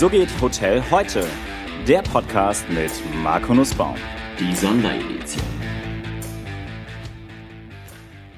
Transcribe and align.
So 0.00 0.08
geht 0.08 0.30
Hotel 0.40 0.82
heute. 0.90 1.26
Der 1.86 2.00
Podcast 2.00 2.64
mit 2.70 2.90
Marco 3.22 3.52
Nussbaum. 3.52 3.96
Die 4.38 4.56
Sonderedition. 4.56 5.44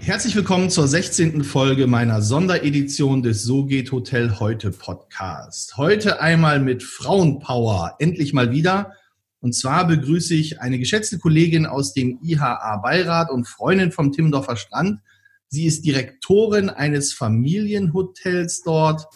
Herzlich 0.00 0.34
willkommen 0.34 0.70
zur 0.70 0.88
16. 0.88 1.44
Folge 1.44 1.86
meiner 1.86 2.20
Sonderedition 2.20 3.22
des 3.22 3.44
So 3.44 3.64
geht 3.64 3.92
Hotel 3.92 4.40
heute 4.40 4.72
Podcast. 4.72 5.76
Heute 5.76 6.20
einmal 6.20 6.58
mit 6.58 6.82
Frauenpower. 6.82 7.94
Endlich 8.00 8.32
mal 8.32 8.50
wieder. 8.50 8.94
Und 9.38 9.54
zwar 9.54 9.86
begrüße 9.86 10.34
ich 10.34 10.60
eine 10.60 10.80
geschätzte 10.80 11.20
Kollegin 11.20 11.66
aus 11.66 11.94
dem 11.94 12.18
IHA 12.24 12.78
Beirat 12.78 13.30
und 13.30 13.46
Freundin 13.46 13.92
vom 13.92 14.10
Timmendorfer 14.10 14.56
Strand. 14.56 14.98
Sie 15.46 15.66
ist 15.66 15.84
Direktorin 15.86 16.70
eines 16.70 17.12
Familienhotels 17.12 18.62
dort 18.64 19.06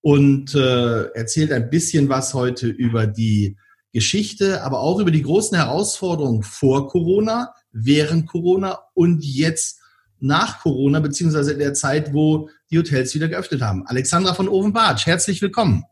und 0.00 0.54
äh, 0.54 1.04
erzählt 1.12 1.52
ein 1.52 1.70
bisschen 1.70 2.08
was 2.08 2.34
heute 2.34 2.68
über 2.68 3.06
die 3.06 3.56
Geschichte, 3.92 4.62
aber 4.62 4.80
auch 4.80 5.00
über 5.00 5.10
die 5.10 5.22
großen 5.22 5.56
Herausforderungen 5.56 6.42
vor 6.42 6.88
Corona, 6.88 7.52
während 7.72 8.28
Corona 8.28 8.78
und 8.94 9.24
jetzt 9.24 9.80
nach 10.20 10.60
Corona, 10.60 11.00
beziehungsweise 11.00 11.52
in 11.52 11.58
der 11.58 11.74
Zeit, 11.74 12.12
wo 12.12 12.50
die 12.70 12.78
Hotels 12.78 13.14
wieder 13.14 13.28
geöffnet 13.28 13.62
haben. 13.62 13.86
Alexandra 13.86 14.34
von 14.34 14.48
Ovenbartsch, 14.48 15.06
herzlich 15.06 15.40
willkommen. 15.40 15.84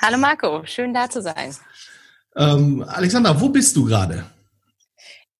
Hallo 0.00 0.18
Marco, 0.18 0.64
schön 0.64 0.94
da 0.94 1.10
zu 1.10 1.22
sein. 1.22 1.54
Ähm, 2.36 2.84
Alexandra, 2.86 3.40
wo 3.40 3.48
bist 3.48 3.76
du 3.76 3.84
gerade? 3.84 4.24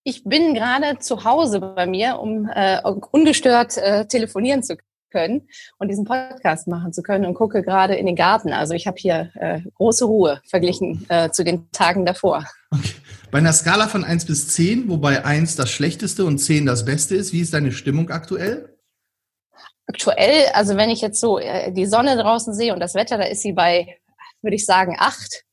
Ich 0.03 0.23
bin 0.23 0.53
gerade 0.53 0.99
zu 0.99 1.23
Hause 1.23 1.59
bei 1.59 1.85
mir, 1.85 2.19
um 2.19 2.49
äh, 2.53 2.81
ungestört 3.11 3.77
äh, 3.77 4.05
telefonieren 4.05 4.63
zu 4.63 4.77
können 5.09 5.47
und 5.77 5.89
diesen 5.89 6.05
Podcast 6.05 6.67
machen 6.67 6.93
zu 6.93 7.01
können 7.01 7.25
und 7.25 7.33
gucke 7.33 7.61
gerade 7.63 7.95
in 7.95 8.05
den 8.05 8.15
Garten. 8.15 8.53
Also 8.53 8.73
ich 8.73 8.87
habe 8.87 8.97
hier 8.97 9.31
äh, 9.35 9.61
große 9.75 10.05
Ruhe 10.05 10.41
verglichen 10.47 11.05
äh, 11.09 11.29
zu 11.31 11.43
den 11.43 11.71
Tagen 11.71 12.05
davor. 12.05 12.45
Okay. 12.71 12.93
Bei 13.31 13.37
einer 13.37 13.53
Skala 13.53 13.87
von 13.87 14.03
1 14.03 14.25
bis 14.25 14.47
10, 14.49 14.89
wobei 14.89 15.23
1 15.23 15.55
das 15.55 15.69
Schlechteste 15.69 16.25
und 16.25 16.39
10 16.39 16.65
das 16.65 16.85
Beste 16.85 17.15
ist, 17.15 17.31
wie 17.31 17.41
ist 17.41 17.53
deine 17.53 17.71
Stimmung 17.71 18.09
aktuell? 18.09 18.75
Aktuell, 19.85 20.47
also 20.53 20.77
wenn 20.77 20.89
ich 20.89 21.01
jetzt 21.01 21.19
so 21.19 21.39
äh, 21.39 21.71
die 21.71 21.85
Sonne 21.85 22.15
draußen 22.17 22.53
sehe 22.53 22.73
und 22.73 22.79
das 22.79 22.95
Wetter, 22.95 23.17
da 23.17 23.25
ist 23.25 23.41
sie 23.41 23.53
bei, 23.53 23.97
würde 24.41 24.55
ich 24.55 24.65
sagen, 24.65 24.95
8. 24.97 25.43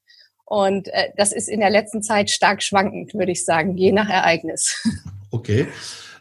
Und 0.45 0.89
äh, 0.89 1.11
das 1.17 1.33
ist 1.33 1.49
in 1.49 1.61
der 1.61 1.71
letzten 1.71 2.03
Zeit 2.03 2.31
stark 2.31 2.63
schwankend, 2.63 3.15
würde 3.15 3.33
ich 3.33 3.45
sagen, 3.45 3.77
je 3.77 3.93
nach 3.93 4.09
Ereignis. 4.09 4.83
Okay. 5.33 5.67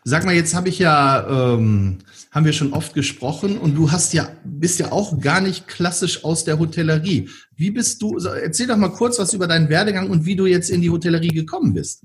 Sag 0.04 0.26
mal, 0.26 0.36
jetzt 0.36 0.54
habe 0.56 0.68
ich 0.68 0.80
ja, 0.80 1.26
ähm, 1.28 2.00
haben 2.36 2.46
wir 2.46 2.54
schon 2.54 2.74
oft 2.74 2.94
gesprochen 2.94 3.58
und 3.58 3.76
du 3.76 3.94
hast 3.94 4.14
ja, 4.14 4.28
bist 4.44 4.78
ja 4.80 4.92
auch 4.92 5.22
gar 5.22 5.40
nicht 5.40 5.70
klassisch 5.70 6.26
aus 6.26 6.44
der 6.44 6.60
Hotellerie. 6.60 7.30
Wie 7.56 7.72
bist 7.72 8.02
du, 8.02 8.18
erzähl 8.18 8.68
doch 8.68 8.76
mal 8.76 8.90
kurz 8.90 9.18
was 9.18 9.34
über 9.34 9.48
deinen 9.48 9.70
Werdegang 9.70 10.10
und 10.10 10.26
wie 10.26 10.36
du 10.36 10.46
jetzt 10.46 10.70
in 10.70 10.82
die 10.82 10.90
Hotellerie 10.90 11.30
gekommen 11.30 11.74
bist. 11.74 12.04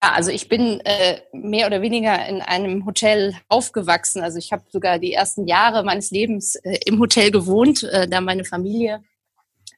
Ja, 0.00 0.12
also 0.12 0.30
ich 0.30 0.48
bin 0.48 0.80
äh, 0.84 1.18
mehr 1.32 1.66
oder 1.66 1.82
weniger 1.82 2.24
in 2.28 2.40
einem 2.40 2.86
Hotel 2.86 3.34
aufgewachsen. 3.48 4.22
Also 4.22 4.38
ich 4.38 4.52
habe 4.52 4.62
sogar 4.70 5.00
die 5.00 5.12
ersten 5.12 5.48
Jahre 5.48 5.82
meines 5.82 6.12
Lebens 6.12 6.54
äh, 6.54 6.78
im 6.86 7.00
Hotel 7.00 7.32
gewohnt, 7.32 7.82
äh, 7.82 8.06
da 8.08 8.20
meine 8.20 8.44
Familie 8.44 9.02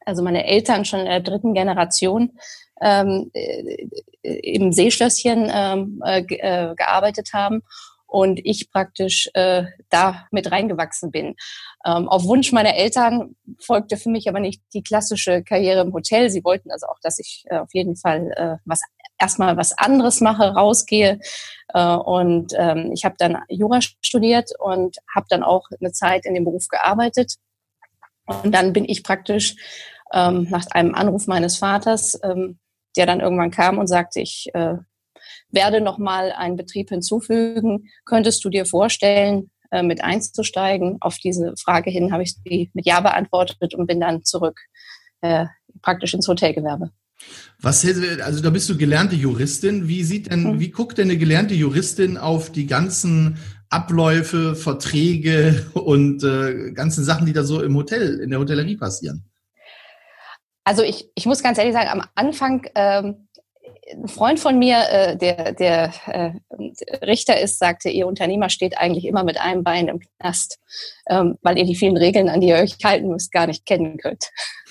also 0.05 0.23
meine 0.23 0.45
Eltern 0.47 0.85
schon 0.85 1.01
in 1.01 1.07
der 1.07 1.21
dritten 1.21 1.55
Generation 1.55 2.33
ähm, 2.81 3.31
äh, 3.35 3.89
im 4.23 4.73
Seeschlösschen 4.73 5.51
ähm, 5.53 6.03
äh, 6.05 6.23
äh, 6.23 6.75
gearbeitet 6.75 7.31
haben 7.33 7.63
und 8.13 8.41
ich 8.45 8.71
praktisch 8.71 9.31
äh, 9.33 9.65
da 9.89 10.27
mit 10.31 10.51
reingewachsen 10.51 11.11
bin. 11.11 11.35
Ähm, 11.87 12.09
auf 12.09 12.25
Wunsch 12.25 12.53
meiner 12.53 12.75
Eltern 12.75 13.37
folgte 13.59 13.97
für 13.97 14.11
mich 14.11 14.29
aber 14.29 14.39
nicht 14.39 14.63
die 14.75 14.83
klassische 14.83 15.43
Karriere 15.43 15.81
im 15.81 15.95
Hotel. 15.95 16.29
Sie 16.29 16.45
wollten 16.45 16.71
also 16.71 16.87
auch, 16.89 16.99
dass 17.03 17.19
ich 17.19 17.45
äh, 17.47 17.57
auf 17.57 17.71
jeden 17.73 17.97
Fall 17.97 18.31
äh, 18.37 18.57
was 18.67 18.83
erstmal 19.19 19.57
was 19.57 19.77
anderes 19.79 20.21
mache, 20.21 20.53
rausgehe. 20.53 21.21
Äh, 21.69 21.95
und 21.95 22.53
ähm, 22.59 22.91
ich 22.93 23.07
habe 23.07 23.15
dann 23.17 23.39
Jura 23.49 23.81
studiert 23.81 24.51
und 24.59 24.99
habe 25.15 25.27
dann 25.31 25.43
auch 25.43 25.67
eine 25.81 25.93
Zeit 25.93 26.27
in 26.27 26.35
dem 26.35 26.45
Beruf 26.45 26.69
gearbeitet. 26.69 27.37
Und 28.27 28.53
dann 28.53 28.75
bin 28.75 28.85
ich 28.85 29.03
praktisch 29.03 29.57
ähm, 30.13 30.49
nach 30.51 30.67
einem 30.73 30.95
Anruf 30.95 31.27
meines 31.29 31.57
Vaters, 31.57 32.21
ähm, 32.23 32.59
der 32.95 33.07
dann 33.07 33.21
irgendwann 33.21 33.51
kam 33.51 33.79
und 33.79 33.87
sagte, 33.87 34.21
ich 34.21 34.51
äh, 34.53 34.75
werde 35.53 35.81
nochmal 35.81 36.33
einen 36.33 36.57
Betrieb 36.57 36.89
hinzufügen. 36.89 37.89
Könntest 38.05 38.45
du 38.45 38.51
dir 38.51 38.67
vorstellen, 38.67 39.51
äh, 39.71 39.83
mit 39.83 40.03
einzusteigen? 40.03 40.99
Auf 41.01 41.19
diese 41.19 41.55
Frage 41.57 41.91
hin 41.91 42.13
habe 42.13 42.23
ich 42.23 42.35
die 42.43 42.71
mit 42.75 42.87
Ja 42.87 43.01
beantwortet 43.01 43.75
und 43.75 43.87
bin 43.87 44.01
dann 44.01 44.25
zurück 44.25 44.59
äh, 45.21 45.47
praktisch 45.81 46.15
ins 46.15 46.29
Hotelgewerbe. 46.29 46.91
Was, 47.61 47.85
also 47.85 48.43
da 48.43 48.51
bist 48.51 48.69
du 48.69 48.77
gelernte 48.77 49.15
Juristin. 49.15 49.87
Wie 49.87 50.03
sieht 50.03 50.31
denn, 50.31 50.55
mhm. 50.55 50.61
wie 50.61 50.71
guckt 50.71 50.99
denn 50.99 51.09
eine 51.09 51.19
gelernte 51.19 51.55
Juristin 51.55 52.19
auf 52.19 52.51
die 52.51 52.67
ganzen 52.67 53.39
Abläufe, 53.69 54.55
Verträge 54.57 55.67
und 55.75 56.25
äh, 56.25 56.73
ganzen 56.73 57.05
Sachen, 57.05 57.27
die 57.27 57.33
da 57.33 57.45
so 57.45 57.63
im 57.63 57.77
Hotel, 57.77 58.21
in 58.21 58.31
der 58.31 58.41
Hotellerie 58.41 58.77
passieren? 58.77 59.25
Also 60.65 60.83
ich, 60.83 61.11
ich 61.15 61.27
muss 61.27 61.43
ganz 61.43 61.59
ehrlich 61.59 61.75
sagen, 61.75 61.89
am 61.89 62.07
Anfang 62.15 62.67
ähm, 62.75 63.29
ein 63.91 64.09
Freund 64.09 64.39
von 64.39 64.59
mir, 64.59 64.89
äh, 64.91 65.17
der, 65.17 65.53
der 65.53 65.93
äh, 66.07 66.33
Richter 67.05 67.41
ist, 67.41 67.59
sagte, 67.59 67.89
ihr 67.89 68.07
Unternehmer 68.07 68.49
steht 68.49 68.79
eigentlich 68.79 69.05
immer 69.05 69.25
mit 69.25 69.41
einem 69.41 69.65
Bein 69.65 69.89
im 69.89 70.01
Knast, 70.01 70.61
ähm, 71.09 71.37
weil 71.43 71.59
ihr 71.59 71.65
die 71.65 71.75
vielen 71.75 71.97
Regeln, 71.97 72.29
an 72.29 72.41
die 72.41 72.49
ihr 72.49 72.57
euch 72.57 72.77
halten 72.85 73.09
müsst, 73.09 73.33
gar 73.33 73.47
nicht 73.47 73.67
kennen 73.67 73.99
könnt. 73.99 74.31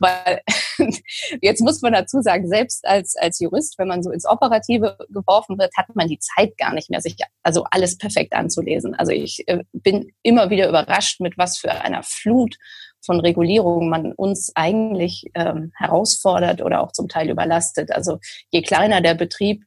weil 0.00 0.42
jetzt 1.40 1.62
muss 1.62 1.80
man 1.80 1.94
dazu 1.94 2.20
sagen, 2.20 2.46
selbst 2.46 2.86
als, 2.86 3.16
als 3.16 3.40
Jurist, 3.40 3.78
wenn 3.78 3.88
man 3.88 4.02
so 4.02 4.10
ins 4.10 4.26
Operative 4.26 4.96
geworfen 5.08 5.58
wird, 5.58 5.72
hat 5.76 5.94
man 5.94 6.08
die 6.08 6.18
Zeit 6.18 6.58
gar 6.58 6.74
nicht 6.74 6.90
mehr, 6.90 7.00
sich 7.00 7.16
also 7.42 7.64
alles 7.70 7.96
perfekt 7.96 8.34
anzulesen. 8.34 8.94
Also 8.94 9.12
ich 9.12 9.48
äh, 9.48 9.64
bin 9.72 10.12
immer 10.22 10.50
wieder 10.50 10.68
überrascht, 10.68 11.20
mit 11.20 11.38
was 11.38 11.58
für 11.58 11.70
einer 11.70 12.02
Flut 12.02 12.56
von 13.06 13.20
Regulierungen 13.20 13.88
man 13.88 14.12
uns 14.12 14.52
eigentlich 14.54 15.30
ähm, 15.34 15.72
herausfordert 15.76 16.60
oder 16.60 16.82
auch 16.82 16.92
zum 16.92 17.08
Teil 17.08 17.30
überlastet. 17.30 17.92
Also 17.92 18.18
je 18.50 18.62
kleiner 18.62 19.00
der 19.00 19.14
Betrieb, 19.14 19.64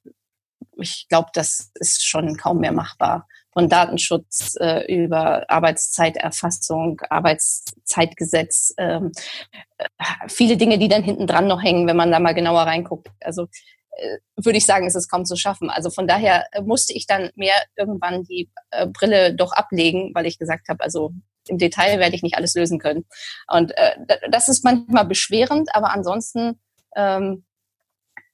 ich 0.77 1.07
glaube, 1.09 1.29
das 1.33 1.71
ist 1.75 2.05
schon 2.05 2.37
kaum 2.37 2.59
mehr 2.59 2.71
machbar. 2.71 3.27
Von 3.51 3.67
Datenschutz 3.67 4.55
äh, 4.59 4.85
über 4.93 5.49
Arbeitszeiterfassung, 5.49 7.01
Arbeitszeitgesetz, 7.09 8.73
ähm, 8.77 9.11
äh, 9.77 9.85
viele 10.27 10.55
Dinge, 10.55 10.77
die 10.77 10.87
dann 10.87 11.03
hinten 11.03 11.25
dran 11.25 11.47
noch 11.47 11.61
hängen, 11.61 11.87
wenn 11.87 11.97
man 11.97 12.11
da 12.11 12.19
mal 12.19 12.35
genauer 12.35 12.61
reinguckt. 12.61 13.09
Also 13.21 13.47
äh, 13.91 14.17
würde 14.35 14.59
ich 14.59 14.65
sagen, 14.65 14.85
ist 14.85 14.95
es 14.95 15.09
kaum 15.09 15.25
zu 15.25 15.35
schaffen. 15.35 15.69
Also 15.69 15.89
von 15.89 16.07
daher 16.07 16.45
äh, 16.51 16.61
musste 16.61 16.93
ich 16.93 17.07
dann 17.07 17.31
mehr 17.35 17.55
irgendwann 17.75 18.23
die 18.23 18.49
Brille 18.93 19.33
doch 19.33 19.51
ablegen, 19.51 20.11
weil 20.13 20.27
ich 20.27 20.37
gesagt 20.37 20.69
habe, 20.69 20.83
also 20.83 21.11
im 21.49 21.57
Detail 21.57 21.99
werde 21.99 22.15
ich 22.15 22.23
nicht 22.23 22.35
alles 22.35 22.53
lösen 22.55 22.79
können. 22.79 23.05
Und 23.51 23.71
äh, 23.77 23.91
das 24.31 24.49
ist 24.49 24.63
manchmal 24.63 25.05
beschwerend, 25.05 25.69
aber 25.73 25.91
ansonsten 25.91 26.59
ähm, 26.95 27.43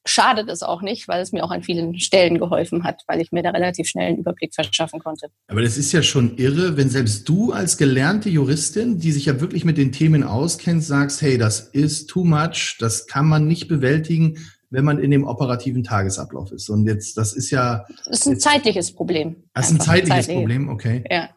schadet 0.05 0.49
es 0.49 0.61
auch 0.61 0.81
nicht, 0.81 1.07
weil 1.07 1.21
es 1.21 1.31
mir 1.31 1.43
auch 1.43 1.51
an 1.51 1.63
vielen 1.63 1.99
Stellen 1.99 2.37
geholfen 2.37 2.83
hat, 2.83 3.01
weil 3.07 3.21
ich 3.21 3.31
mir 3.31 3.41
da 3.41 3.49
relativ 3.49 3.87
schnell 3.87 4.09
einen 4.09 4.17
Überblick 4.17 4.53
verschaffen 4.53 4.99
konnte. 4.99 5.27
Aber 5.47 5.61
das 5.61 5.77
ist 5.77 5.91
ja 5.91 6.03
schon 6.03 6.37
irre, 6.37 6.77
wenn 6.77 6.89
selbst 6.89 7.27
du 7.27 7.51
als 7.51 7.77
gelernte 7.77 8.29
Juristin, 8.29 8.99
die 8.99 9.11
sich 9.11 9.25
ja 9.25 9.41
wirklich 9.41 9.65
mit 9.65 9.77
den 9.77 9.91
Themen 9.91 10.23
auskennt, 10.23 10.83
sagst, 10.83 11.21
hey, 11.21 11.37
das 11.37 11.59
ist 11.59 12.07
too 12.07 12.23
much, 12.23 12.77
das 12.79 13.07
kann 13.07 13.25
man 13.25 13.47
nicht 13.47 13.67
bewältigen, 13.67 14.37
wenn 14.69 14.85
man 14.85 14.99
in 14.99 15.11
dem 15.11 15.25
operativen 15.25 15.83
Tagesablauf 15.83 16.51
ist. 16.51 16.69
Und 16.69 16.85
jetzt, 16.85 17.17
das 17.17 17.33
ist 17.33 17.49
ja. 17.49 17.85
Das 18.05 18.19
ist 18.19 18.27
ein 18.27 18.39
zeitliches 18.39 18.93
Problem. 18.93 19.43
Das 19.53 19.67
ist 19.67 19.73
ein 19.73 19.79
zeitliches 19.79 20.27
zeitliche. 20.27 20.39
Problem, 20.39 20.69
okay. 20.69 21.03
Ja. 21.09 21.29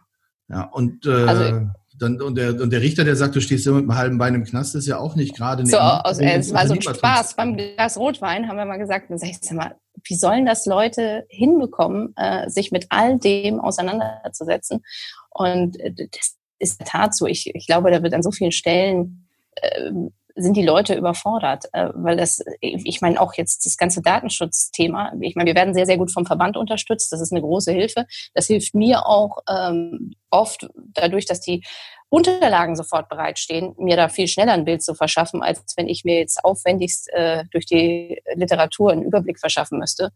Ja, 0.48 0.62
und, 0.64 1.06
äh, 1.06 1.10
also, 1.10 1.68
dann, 1.98 2.20
und, 2.20 2.36
der, 2.36 2.60
und 2.60 2.70
der 2.70 2.80
Richter, 2.80 3.04
der 3.04 3.16
sagt, 3.16 3.34
du 3.34 3.40
stehst 3.40 3.66
immer 3.66 3.76
mit 3.76 3.90
einem 3.90 3.98
halben 3.98 4.18
Bein 4.18 4.34
im 4.34 4.44
Knast, 4.44 4.74
ist 4.74 4.86
ja 4.86 4.98
auch 4.98 5.16
nicht 5.16 5.36
gerade. 5.36 5.66
So, 5.66 5.78
aus, 5.78 6.18
äh, 6.18 6.38
es 6.38 6.52
war 6.52 6.66
so 6.66 6.74
ein 6.74 6.82
Spaß. 6.82 7.34
Beim 7.34 7.56
Glas 7.56 7.98
Rotwein 7.98 8.48
haben 8.48 8.56
wir 8.56 8.64
mal 8.64 8.78
gesagt, 8.78 9.10
dann 9.10 9.18
sag 9.18 9.30
ich, 9.30 9.50
mal, 9.50 9.74
wie 10.04 10.14
sollen 10.14 10.46
das 10.46 10.64
Leute 10.66 11.26
hinbekommen, 11.28 12.14
äh, 12.16 12.48
sich 12.48 12.70
mit 12.70 12.86
all 12.90 13.18
dem 13.18 13.60
auseinanderzusetzen? 13.60 14.84
Und 15.30 15.78
äh, 15.80 15.92
das 15.92 16.36
ist 16.58 16.80
in 16.80 16.84
der 16.84 16.86
Tat 16.86 17.14
so. 17.14 17.26
Ich, 17.26 17.52
ich 17.54 17.66
glaube, 17.66 17.90
da 17.90 18.02
wird 18.02 18.14
an 18.14 18.22
so 18.22 18.30
vielen 18.30 18.52
Stellen 18.52 19.28
äh, 19.56 19.90
sind 20.38 20.56
die 20.56 20.64
Leute 20.64 20.94
überfordert, 20.94 21.64
äh, 21.72 21.88
weil 21.94 22.16
das, 22.16 22.42
ich 22.60 23.00
meine 23.00 23.20
auch 23.20 23.34
jetzt 23.34 23.66
das 23.66 23.76
ganze 23.76 24.02
Datenschutzthema, 24.02 25.12
ich 25.20 25.34
meine, 25.34 25.48
wir 25.48 25.54
werden 25.54 25.74
sehr, 25.74 25.86
sehr 25.86 25.98
gut 25.98 26.12
vom 26.12 26.26
Verband 26.26 26.56
unterstützt, 26.56 27.12
das 27.12 27.20
ist 27.20 27.32
eine 27.32 27.42
große 27.42 27.72
Hilfe. 27.72 28.06
Das 28.34 28.46
hilft 28.46 28.74
mir 28.74 29.06
auch 29.06 29.38
ähm, 29.48 30.12
oft 30.30 30.68
dadurch, 30.94 31.26
dass 31.26 31.40
die 31.40 31.64
Unterlagen 32.10 32.76
sofort 32.76 33.08
bereitstehen, 33.08 33.74
mir 33.78 33.96
da 33.96 34.08
viel 34.08 34.28
schneller 34.28 34.52
ein 34.52 34.64
Bild 34.64 34.82
zu 34.82 34.94
verschaffen, 34.94 35.42
als 35.42 35.74
wenn 35.76 35.88
ich 35.88 36.04
mir 36.04 36.18
jetzt 36.18 36.42
aufwendigst 36.42 37.10
äh, 37.12 37.44
durch 37.50 37.66
die 37.66 38.22
Literatur 38.34 38.92
einen 38.92 39.02
Überblick 39.02 39.38
verschaffen 39.38 39.78
müsste. 39.78 40.12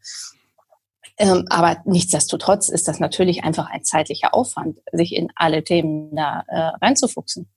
Ähm, 1.19 1.45
aber 1.51 1.83
nichtsdestotrotz 1.85 2.69
ist 2.69 2.89
das 2.89 2.99
natürlich 2.99 3.45
einfach 3.45 3.69
ein 3.71 3.85
zeitlicher 3.85 4.35
Aufwand, 4.35 4.79
sich 4.93 5.15
in 5.15 5.29
alle 5.35 5.63
Themen 5.63 6.15
da 6.17 6.45
äh, 6.49 6.59
reinzufuchsen. 6.85 7.49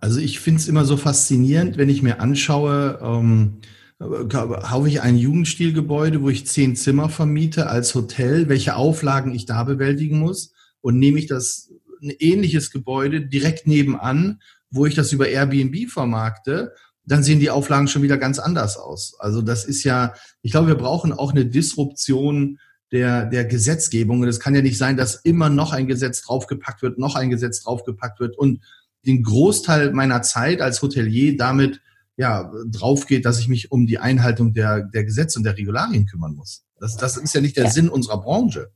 Also 0.00 0.20
ich 0.20 0.40
finde 0.40 0.60
es 0.60 0.68
immer 0.68 0.84
so 0.84 0.96
faszinierend, 0.96 1.76
wenn 1.76 1.88
ich 1.88 2.02
mir 2.02 2.20
anschaue, 2.20 2.98
ähm, 3.02 3.58
habe 4.00 4.88
ich 4.88 5.00
ein 5.00 5.16
Jugendstilgebäude, 5.16 6.22
wo 6.22 6.28
ich 6.28 6.46
zehn 6.46 6.74
Zimmer 6.74 7.08
vermiete 7.08 7.68
als 7.68 7.94
Hotel, 7.94 8.48
welche 8.48 8.74
Auflagen 8.74 9.34
ich 9.34 9.46
da 9.46 9.62
bewältigen 9.62 10.18
muss 10.18 10.52
und 10.80 10.98
nehme 10.98 11.18
ich 11.18 11.26
das 11.26 11.70
ein 12.02 12.10
ähnliches 12.18 12.72
Gebäude 12.72 13.20
direkt 13.20 13.66
nebenan, 13.66 14.40
wo 14.70 14.86
ich 14.86 14.94
das 14.94 15.12
über 15.12 15.28
Airbnb 15.28 15.88
vermarkte, 15.88 16.72
dann 17.04 17.22
sehen 17.22 17.40
die 17.40 17.50
Auflagen 17.50 17.88
schon 17.88 18.02
wieder 18.02 18.18
ganz 18.18 18.38
anders 18.38 18.76
aus. 18.76 19.14
Also 19.18 19.42
das 19.42 19.64
ist 19.64 19.84
ja, 19.84 20.14
ich 20.42 20.52
glaube, 20.52 20.68
wir 20.68 20.74
brauchen 20.76 21.12
auch 21.12 21.32
eine 21.32 21.46
Disruption 21.46 22.58
der, 22.92 23.26
der 23.26 23.44
Gesetzgebung. 23.44 24.20
Und 24.20 24.28
es 24.28 24.38
kann 24.38 24.54
ja 24.54 24.62
nicht 24.62 24.78
sein, 24.78 24.96
dass 24.96 25.16
immer 25.16 25.48
noch 25.48 25.72
ein 25.72 25.86
Gesetz 25.86 26.22
draufgepackt 26.22 26.82
wird, 26.82 26.98
noch 26.98 27.16
ein 27.16 27.30
Gesetz 27.30 27.62
draufgepackt 27.62 28.20
wird 28.20 28.36
und 28.36 28.62
den 29.06 29.22
Großteil 29.22 29.92
meiner 29.92 30.22
Zeit 30.22 30.60
als 30.60 30.82
Hotelier 30.82 31.36
damit 31.36 31.80
ja, 32.16 32.50
drauf 32.70 33.06
geht, 33.06 33.24
dass 33.24 33.40
ich 33.40 33.48
mich 33.48 33.72
um 33.72 33.86
die 33.86 33.98
Einhaltung 33.98 34.52
der, 34.52 34.82
der 34.82 35.04
Gesetze 35.04 35.38
und 35.38 35.44
der 35.44 35.56
Regularien 35.56 36.06
kümmern 36.06 36.34
muss. 36.34 36.64
Das, 36.78 36.96
das 36.96 37.16
ist 37.16 37.34
ja 37.34 37.40
nicht 37.40 37.56
der 37.56 37.64
ja. 37.64 37.70
Sinn 37.70 37.88
unserer 37.88 38.20
Branche. 38.20 38.70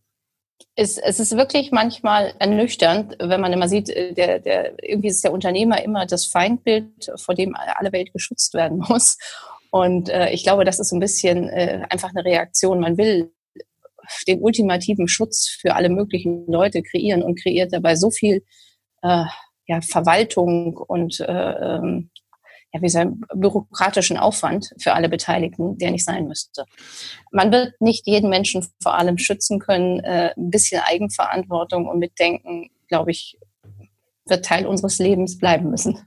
Es, 0.75 0.97
es 0.99 1.21
ist 1.21 1.37
wirklich 1.37 1.71
manchmal 1.71 2.35
ernüchternd, 2.39 3.17
wenn 3.19 3.41
man 3.41 3.53
immer 3.53 3.69
sieht, 3.69 3.91
äh, 3.91 4.15
der, 4.15 4.41
der, 4.41 4.83
irgendwie 4.83 5.09
ist 5.09 5.23
der 5.23 5.33
Unternehmer 5.33 5.83
immer 5.83 6.07
das 6.07 6.25
Feindbild, 6.27 7.13
vor 7.17 7.35
dem 7.35 7.55
alle 7.55 7.93
Welt 7.93 8.13
geschützt 8.13 8.55
werden 8.55 8.79
muss. 8.89 9.19
Und 9.71 10.09
äh, 10.09 10.31
ich 10.31 10.43
glaube, 10.43 10.65
das 10.65 10.79
ist 10.79 10.91
so 10.91 10.97
ein 10.97 11.01
bisschen 11.01 11.49
äh, 11.49 11.85
einfach 11.91 12.11
eine 12.15 12.25
Reaktion. 12.25 12.81
Man 12.81 12.97
will 12.97 13.33
den 14.29 14.41
ultimativen 14.41 15.09
Schutz 15.09 15.49
für 15.49 15.75
alle 15.75 15.89
möglichen 15.89 16.47
Leute 16.47 16.83
kreieren 16.83 17.23
und 17.23 17.41
kreiert 17.41 17.73
dabei 17.73 17.97
so 17.97 18.11
viel 18.11 18.45
äh, 19.03 19.25
ja, 19.67 19.81
Verwaltung 19.81 20.77
und 20.77 21.21
äh, 21.21 21.53
ähm, 21.77 22.11
ja, 22.73 22.83
wie 22.83 22.89
sagen, 22.89 23.21
bürokratischen 23.35 24.17
Aufwand 24.17 24.71
für 24.79 24.95
alle 24.95 25.09
Beteiligten, 25.09 25.79
der 25.79 25.91
nicht 25.91 26.05
sein 26.05 26.27
müsste. 26.27 26.65
Man 27.33 27.53
wird 27.53 27.81
nicht 27.81 28.07
jeden 28.07 28.29
Menschen 28.29 28.67
vor 28.83 28.95
allem 28.95 29.19
schützen 29.19 29.59
können. 29.59 30.01
Äh, 30.01 30.33
ein 30.37 30.51
bisschen 30.51 30.83
Eigenverantwortung 30.85 31.87
und 31.87 31.99
Mitdenken, 31.99 32.71
glaube 32.89 33.13
ich, 33.13 33.39
wird 34.27 34.45
Teil 34.45 34.67
unseres 34.67 34.99
Lebens 34.99 35.39
bleiben 35.39 35.71
müssen. 35.71 35.99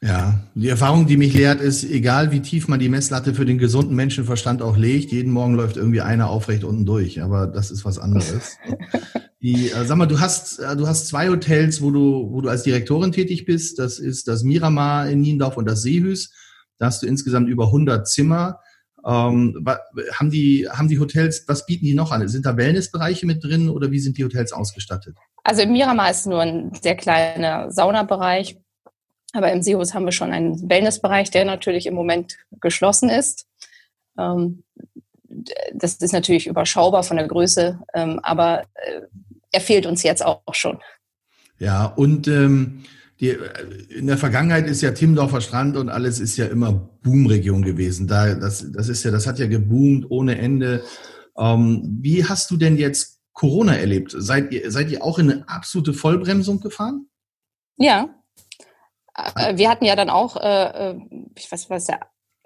Ja, 0.00 0.38
die 0.54 0.68
Erfahrung, 0.68 1.06
die 1.06 1.16
mich 1.16 1.34
lehrt, 1.34 1.60
ist, 1.60 1.82
egal 1.82 2.30
wie 2.30 2.40
tief 2.40 2.68
man 2.68 2.78
die 2.78 2.88
Messlatte 2.88 3.34
für 3.34 3.44
den 3.44 3.58
gesunden 3.58 3.96
Menschenverstand 3.96 4.62
auch 4.62 4.76
legt, 4.76 5.10
jeden 5.10 5.32
Morgen 5.32 5.54
läuft 5.54 5.76
irgendwie 5.76 6.00
einer 6.00 6.30
aufrecht 6.30 6.62
unten 6.62 6.86
durch. 6.86 7.20
Aber 7.20 7.48
das 7.48 7.70
ist 7.70 7.84
was 7.84 7.98
anderes. 7.98 8.58
Die, 9.40 9.70
äh, 9.70 9.84
sag 9.84 9.96
mal, 9.96 10.06
du 10.06 10.18
hast, 10.18 10.58
äh, 10.58 10.76
du 10.76 10.86
hast 10.88 11.06
zwei 11.06 11.28
Hotels, 11.28 11.80
wo 11.80 11.90
du, 11.90 12.30
wo 12.30 12.40
du 12.40 12.48
als 12.48 12.64
Direktorin 12.64 13.12
tätig 13.12 13.44
bist. 13.44 13.78
Das 13.78 13.98
ist 13.98 14.26
das 14.26 14.42
Miramar 14.42 15.08
in 15.08 15.20
Niendorf 15.20 15.56
und 15.56 15.66
das 15.66 15.82
Seehüs. 15.82 16.32
Da 16.78 16.86
hast 16.86 17.02
du 17.02 17.06
insgesamt 17.06 17.48
über 17.48 17.66
100 17.66 18.08
Zimmer. 18.08 18.60
Ähm, 19.06 19.64
haben 20.12 20.30
die, 20.30 20.68
haben 20.68 20.88
die 20.88 20.98
Hotels, 20.98 21.44
was 21.46 21.66
bieten 21.66 21.84
die 21.84 21.94
noch 21.94 22.10
an? 22.10 22.26
Sind 22.26 22.46
da 22.46 22.56
Wellnessbereiche 22.56 23.26
mit 23.26 23.44
drin 23.44 23.68
oder 23.68 23.92
wie 23.92 24.00
sind 24.00 24.18
die 24.18 24.24
Hotels 24.24 24.52
ausgestattet? 24.52 25.16
Also 25.44 25.62
im 25.62 25.72
Miramar 25.72 26.10
ist 26.10 26.26
nur 26.26 26.40
ein 26.40 26.72
sehr 26.80 26.96
kleiner 26.96 27.70
Saunabereich. 27.70 28.58
Aber 29.34 29.52
im 29.52 29.62
Seehus 29.62 29.94
haben 29.94 30.04
wir 30.04 30.12
schon 30.12 30.32
einen 30.32 30.68
Wellnessbereich, 30.68 31.30
der 31.30 31.44
natürlich 31.44 31.86
im 31.86 31.94
Moment 31.94 32.38
geschlossen 32.60 33.08
ist. 33.08 33.46
Ähm, 34.18 34.64
das 35.74 35.96
ist 35.96 36.12
natürlich 36.12 36.46
überschaubar 36.46 37.02
von 37.02 37.18
der 37.18 37.28
Größe, 37.28 37.78
ähm, 37.94 38.18
aber 38.22 38.62
äh, 38.74 39.02
er 39.52 39.60
fehlt 39.60 39.86
uns 39.86 40.02
jetzt 40.02 40.24
auch 40.24 40.42
schon. 40.52 40.78
Ja, 41.58 41.86
und 41.86 42.28
ähm, 42.28 42.84
die, 43.20 43.36
in 43.88 44.06
der 44.06 44.18
Vergangenheit 44.18 44.66
ist 44.68 44.80
ja 44.80 44.92
Timmendorfer 44.92 45.40
Strand 45.40 45.76
und 45.76 45.88
alles 45.88 46.20
ist 46.20 46.36
ja 46.36 46.46
immer 46.46 46.72
Boomregion 46.72 47.62
gewesen. 47.62 48.06
Da, 48.06 48.34
das, 48.34 48.70
das 48.70 48.88
ist 48.88 49.02
ja, 49.04 49.10
das 49.10 49.26
hat 49.26 49.38
ja 49.38 49.46
geboomt 49.46 50.06
ohne 50.10 50.38
Ende. 50.38 50.84
Ähm, 51.36 51.98
wie 52.00 52.24
hast 52.24 52.50
du 52.50 52.56
denn 52.56 52.76
jetzt 52.76 53.20
Corona 53.32 53.76
erlebt? 53.76 54.14
Seid 54.16 54.52
ihr, 54.52 54.70
seid 54.70 54.90
ihr 54.90 55.02
auch 55.02 55.18
in 55.18 55.30
eine 55.30 55.48
absolute 55.48 55.94
Vollbremsung 55.94 56.60
gefahren? 56.60 57.08
Ja. 57.76 58.08
Äh, 59.34 59.56
wir 59.56 59.68
hatten 59.68 59.84
ja 59.84 59.96
dann 59.96 60.10
auch, 60.10 60.36
äh, 60.36 60.90
äh 60.90 61.00
ich 61.36 61.50
weiß 61.50 61.70
was 61.70 61.86
der 61.86 62.00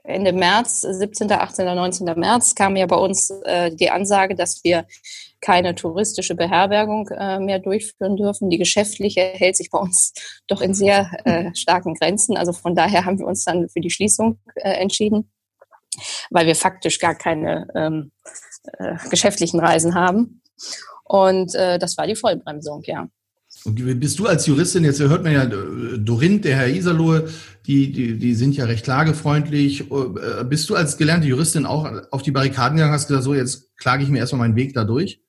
Ende 0.04 0.32
März, 0.32 0.80
17., 0.80 1.30
18., 1.30 1.64
19. 1.64 2.18
März 2.18 2.54
kam 2.54 2.74
ja 2.76 2.86
bei 2.86 2.96
uns 2.96 3.30
äh, 3.44 3.74
die 3.74 3.90
Ansage, 3.90 4.34
dass 4.34 4.64
wir 4.64 4.86
keine 5.40 5.74
touristische 5.74 6.34
Beherbergung 6.34 7.08
äh, 7.08 7.38
mehr 7.38 7.60
durchführen 7.60 8.16
dürfen. 8.16 8.50
Die 8.50 8.58
geschäftliche 8.58 9.20
hält 9.20 9.56
sich 9.56 9.70
bei 9.70 9.78
uns 9.78 10.12
doch 10.48 10.60
in 10.60 10.74
sehr 10.74 11.10
äh, 11.24 11.54
starken 11.54 11.94
Grenzen. 11.94 12.36
Also 12.36 12.52
von 12.52 12.74
daher 12.74 13.04
haben 13.04 13.18
wir 13.18 13.26
uns 13.26 13.44
dann 13.44 13.68
für 13.68 13.80
die 13.80 13.90
Schließung 13.90 14.38
äh, 14.56 14.70
entschieden, 14.70 15.30
weil 16.30 16.46
wir 16.46 16.56
faktisch 16.56 16.98
gar 16.98 17.14
keine 17.14 17.68
ähm, 17.74 18.10
äh, 18.78 18.96
geschäftlichen 19.08 19.60
Reisen 19.60 19.94
haben. 19.94 20.42
Und 21.04 21.54
äh, 21.54 21.78
das 21.78 21.96
war 21.96 22.06
die 22.06 22.16
Vollbremsung, 22.16 22.82
ja. 22.86 23.08
Und 23.64 24.00
bist 24.00 24.18
du 24.18 24.26
als 24.26 24.46
Juristin, 24.46 24.84
jetzt 24.84 25.00
hört 25.00 25.22
man 25.22 25.32
ja 25.32 25.44
äh, 25.44 25.98
Dorinth, 25.98 26.44
der 26.44 26.56
Herr 26.56 26.68
Iserlohe, 26.68 27.28
die, 27.66 27.92
die, 27.92 28.18
die 28.18 28.34
sind 28.34 28.56
ja 28.56 28.64
recht 28.64 28.84
klagefreundlich. 28.84 29.90
Äh, 29.90 30.44
bist 30.44 30.68
du 30.68 30.74
als 30.74 30.96
gelernte 30.96 31.28
Juristin 31.28 31.66
auch 31.66 31.88
auf 32.10 32.22
die 32.22 32.32
Barrikaden 32.32 32.76
gegangen, 32.76 32.92
hast 32.92 33.06
gesagt, 33.06 33.24
so 33.24 33.34
jetzt 33.34 33.76
klage 33.76 34.02
ich 34.02 34.08
mir 34.08 34.18
erstmal 34.18 34.40
meinen 34.40 34.56
Weg 34.56 34.74
da 34.74 34.84
durch? 34.84 35.20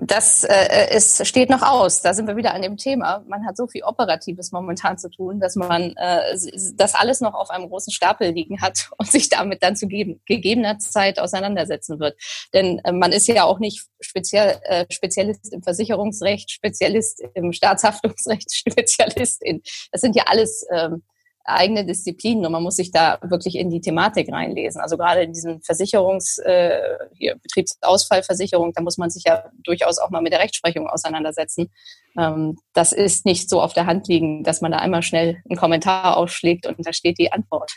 Das 0.00 0.44
äh, 0.44 0.96
ist, 0.96 1.26
steht 1.26 1.50
noch 1.50 1.62
aus. 1.62 2.00
Da 2.00 2.14
sind 2.14 2.26
wir 2.26 2.36
wieder 2.36 2.54
an 2.54 2.62
dem 2.62 2.78
Thema. 2.78 3.22
Man 3.28 3.46
hat 3.46 3.58
so 3.58 3.66
viel 3.66 3.82
Operatives 3.84 4.50
momentan 4.50 4.96
zu 4.96 5.10
tun, 5.10 5.38
dass 5.38 5.54
man 5.54 5.94
äh, 5.96 6.38
das 6.74 6.94
alles 6.94 7.20
noch 7.20 7.34
auf 7.34 7.50
einem 7.50 7.68
großen 7.68 7.92
Stapel 7.92 8.30
liegen 8.30 8.62
hat 8.62 8.88
und 8.98 9.10
sich 9.10 9.28
damit 9.28 9.62
dann 9.62 9.76
zu 9.76 9.86
geben, 9.86 10.22
gegebener 10.24 10.78
Zeit 10.78 11.18
auseinandersetzen 11.18 12.00
wird. 12.00 12.16
Denn 12.54 12.78
äh, 12.84 12.92
man 12.92 13.12
ist 13.12 13.28
ja 13.28 13.44
auch 13.44 13.58
nicht 13.58 13.86
speziell, 14.00 14.58
äh, 14.64 14.86
Spezialist 14.88 15.52
im 15.52 15.62
Versicherungsrecht, 15.62 16.50
Spezialist 16.50 17.22
im 17.34 17.52
Staatshaftungsrecht, 17.52 18.50
Spezialist 18.54 19.42
in. 19.42 19.62
Das 19.90 20.00
sind 20.00 20.16
ja 20.16 20.24
alles 20.26 20.66
ähm, 20.72 21.02
eigene 21.44 21.84
Disziplinen 21.84 22.46
und 22.46 22.52
man 22.52 22.62
muss 22.62 22.76
sich 22.76 22.92
da 22.92 23.18
wirklich 23.22 23.56
in 23.56 23.70
die 23.70 23.80
Thematik 23.80 24.32
reinlesen. 24.32 24.80
Also 24.80 24.96
gerade 24.96 25.22
in 25.22 25.32
diesen 25.32 25.60
Versicherungs, 25.62 26.38
äh, 26.38 26.80
hier 27.14 27.36
Betriebsausfallversicherung, 27.36 28.72
da 28.72 28.82
muss 28.82 28.98
man 28.98 29.10
sich 29.10 29.24
ja 29.24 29.44
durchaus 29.64 29.98
auch 29.98 30.10
mal 30.10 30.22
mit 30.22 30.32
der 30.32 30.40
Rechtsprechung 30.40 30.88
auseinandersetzen. 30.88 31.70
Ähm, 32.18 32.58
das 32.74 32.92
ist 32.92 33.26
nicht 33.26 33.48
so 33.48 33.60
auf 33.60 33.72
der 33.72 33.86
Hand 33.86 34.08
liegen, 34.08 34.44
dass 34.44 34.60
man 34.60 34.72
da 34.72 34.78
einmal 34.78 35.02
schnell 35.02 35.42
einen 35.48 35.58
Kommentar 35.58 36.16
aufschlägt 36.16 36.66
und 36.66 36.76
da 36.86 36.92
steht 36.92 37.18
die 37.18 37.32
Antwort. 37.32 37.72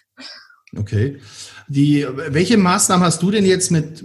Okay. 0.78 1.20
Die, 1.68 2.06
welche 2.28 2.58
Maßnahmen 2.58 3.06
hast 3.06 3.22
du 3.22 3.32
denn 3.32 3.46
jetzt 3.46 3.72
mit, 3.72 4.04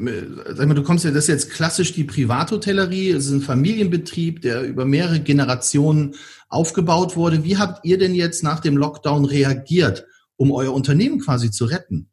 sag 0.49 0.67
mal, 0.67 0.75
du 0.75 0.83
kommst 0.83 1.05
ja, 1.05 1.11
das 1.11 1.25
ist 1.25 1.29
jetzt 1.29 1.51
klassisch 1.51 1.93
die 1.93 2.05
Privathotellerie, 2.05 3.11
es 3.11 3.27
ist 3.27 3.33
ein 3.33 3.41
Familienbetrieb, 3.41 4.41
der 4.41 4.63
über 4.63 4.85
mehrere 4.85 5.21
Generationen 5.21 6.15
aufgebaut 6.49 7.17
wurde. 7.17 7.45
Wie 7.45 7.59
habt 7.59 7.85
ihr 7.85 7.99
denn 7.99 8.15
jetzt 8.15 8.43
nach 8.43 8.61
dem 8.61 8.77
Lockdown 8.77 9.25
reagiert, 9.25 10.07
um 10.37 10.53
euer 10.53 10.73
Unternehmen 10.73 11.21
quasi 11.21 11.51
zu 11.51 11.67
retten? 11.67 12.09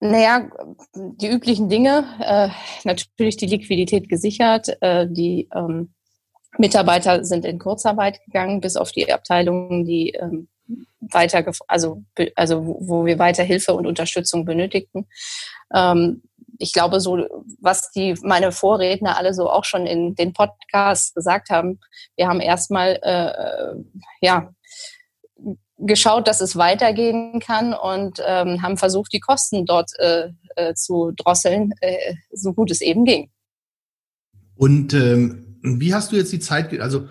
Naja, 0.00 0.50
die 0.94 1.28
üblichen 1.28 1.68
Dinge, 1.68 2.04
äh, 2.18 2.48
natürlich 2.84 3.36
die 3.36 3.46
Liquidität 3.46 4.08
gesichert, 4.08 4.76
äh, 4.80 5.06
die 5.08 5.48
ähm, 5.54 5.94
Mitarbeiter 6.58 7.24
sind 7.24 7.44
in 7.44 7.60
Kurzarbeit 7.60 8.18
gegangen, 8.24 8.60
bis 8.60 8.76
auf 8.76 8.90
die 8.90 9.12
Abteilungen, 9.12 9.84
die 9.84 10.10
ähm, 10.10 10.48
weiter, 11.00 11.44
also, 11.68 12.02
also 12.34 12.76
wo 12.80 13.04
wir 13.04 13.18
weiter 13.18 13.42
Hilfe 13.42 13.74
und 13.74 13.86
Unterstützung 13.86 14.44
benötigten. 14.44 15.06
Ähm, 15.74 16.22
ich 16.58 16.72
glaube, 16.72 17.00
so 17.00 17.26
was 17.60 17.90
die 17.90 18.14
meine 18.22 18.52
Vorredner 18.52 19.16
alle 19.16 19.34
so 19.34 19.50
auch 19.50 19.64
schon 19.64 19.86
in 19.86 20.14
den 20.14 20.32
Podcasts 20.32 21.14
gesagt 21.14 21.50
haben, 21.50 21.80
wir 22.16 22.28
haben 22.28 22.40
erstmal 22.40 22.98
äh, 23.02 23.74
ja 24.20 24.52
geschaut, 25.78 26.28
dass 26.28 26.40
es 26.40 26.56
weitergehen 26.56 27.40
kann 27.40 27.74
und 27.74 28.20
ähm, 28.24 28.62
haben 28.62 28.76
versucht, 28.76 29.12
die 29.12 29.20
Kosten 29.20 29.66
dort 29.66 29.90
äh, 29.98 30.28
äh, 30.56 30.74
zu 30.74 31.12
drosseln, 31.16 31.72
äh, 31.80 32.14
so 32.32 32.52
gut 32.52 32.70
es 32.70 32.80
eben 32.80 33.04
ging. 33.04 33.30
Und 34.54 34.94
ähm, 34.94 35.58
wie 35.62 35.94
hast 35.94 36.12
du 36.12 36.16
jetzt 36.16 36.32
die 36.32 36.38
Zeit, 36.38 36.78
also 36.80 37.08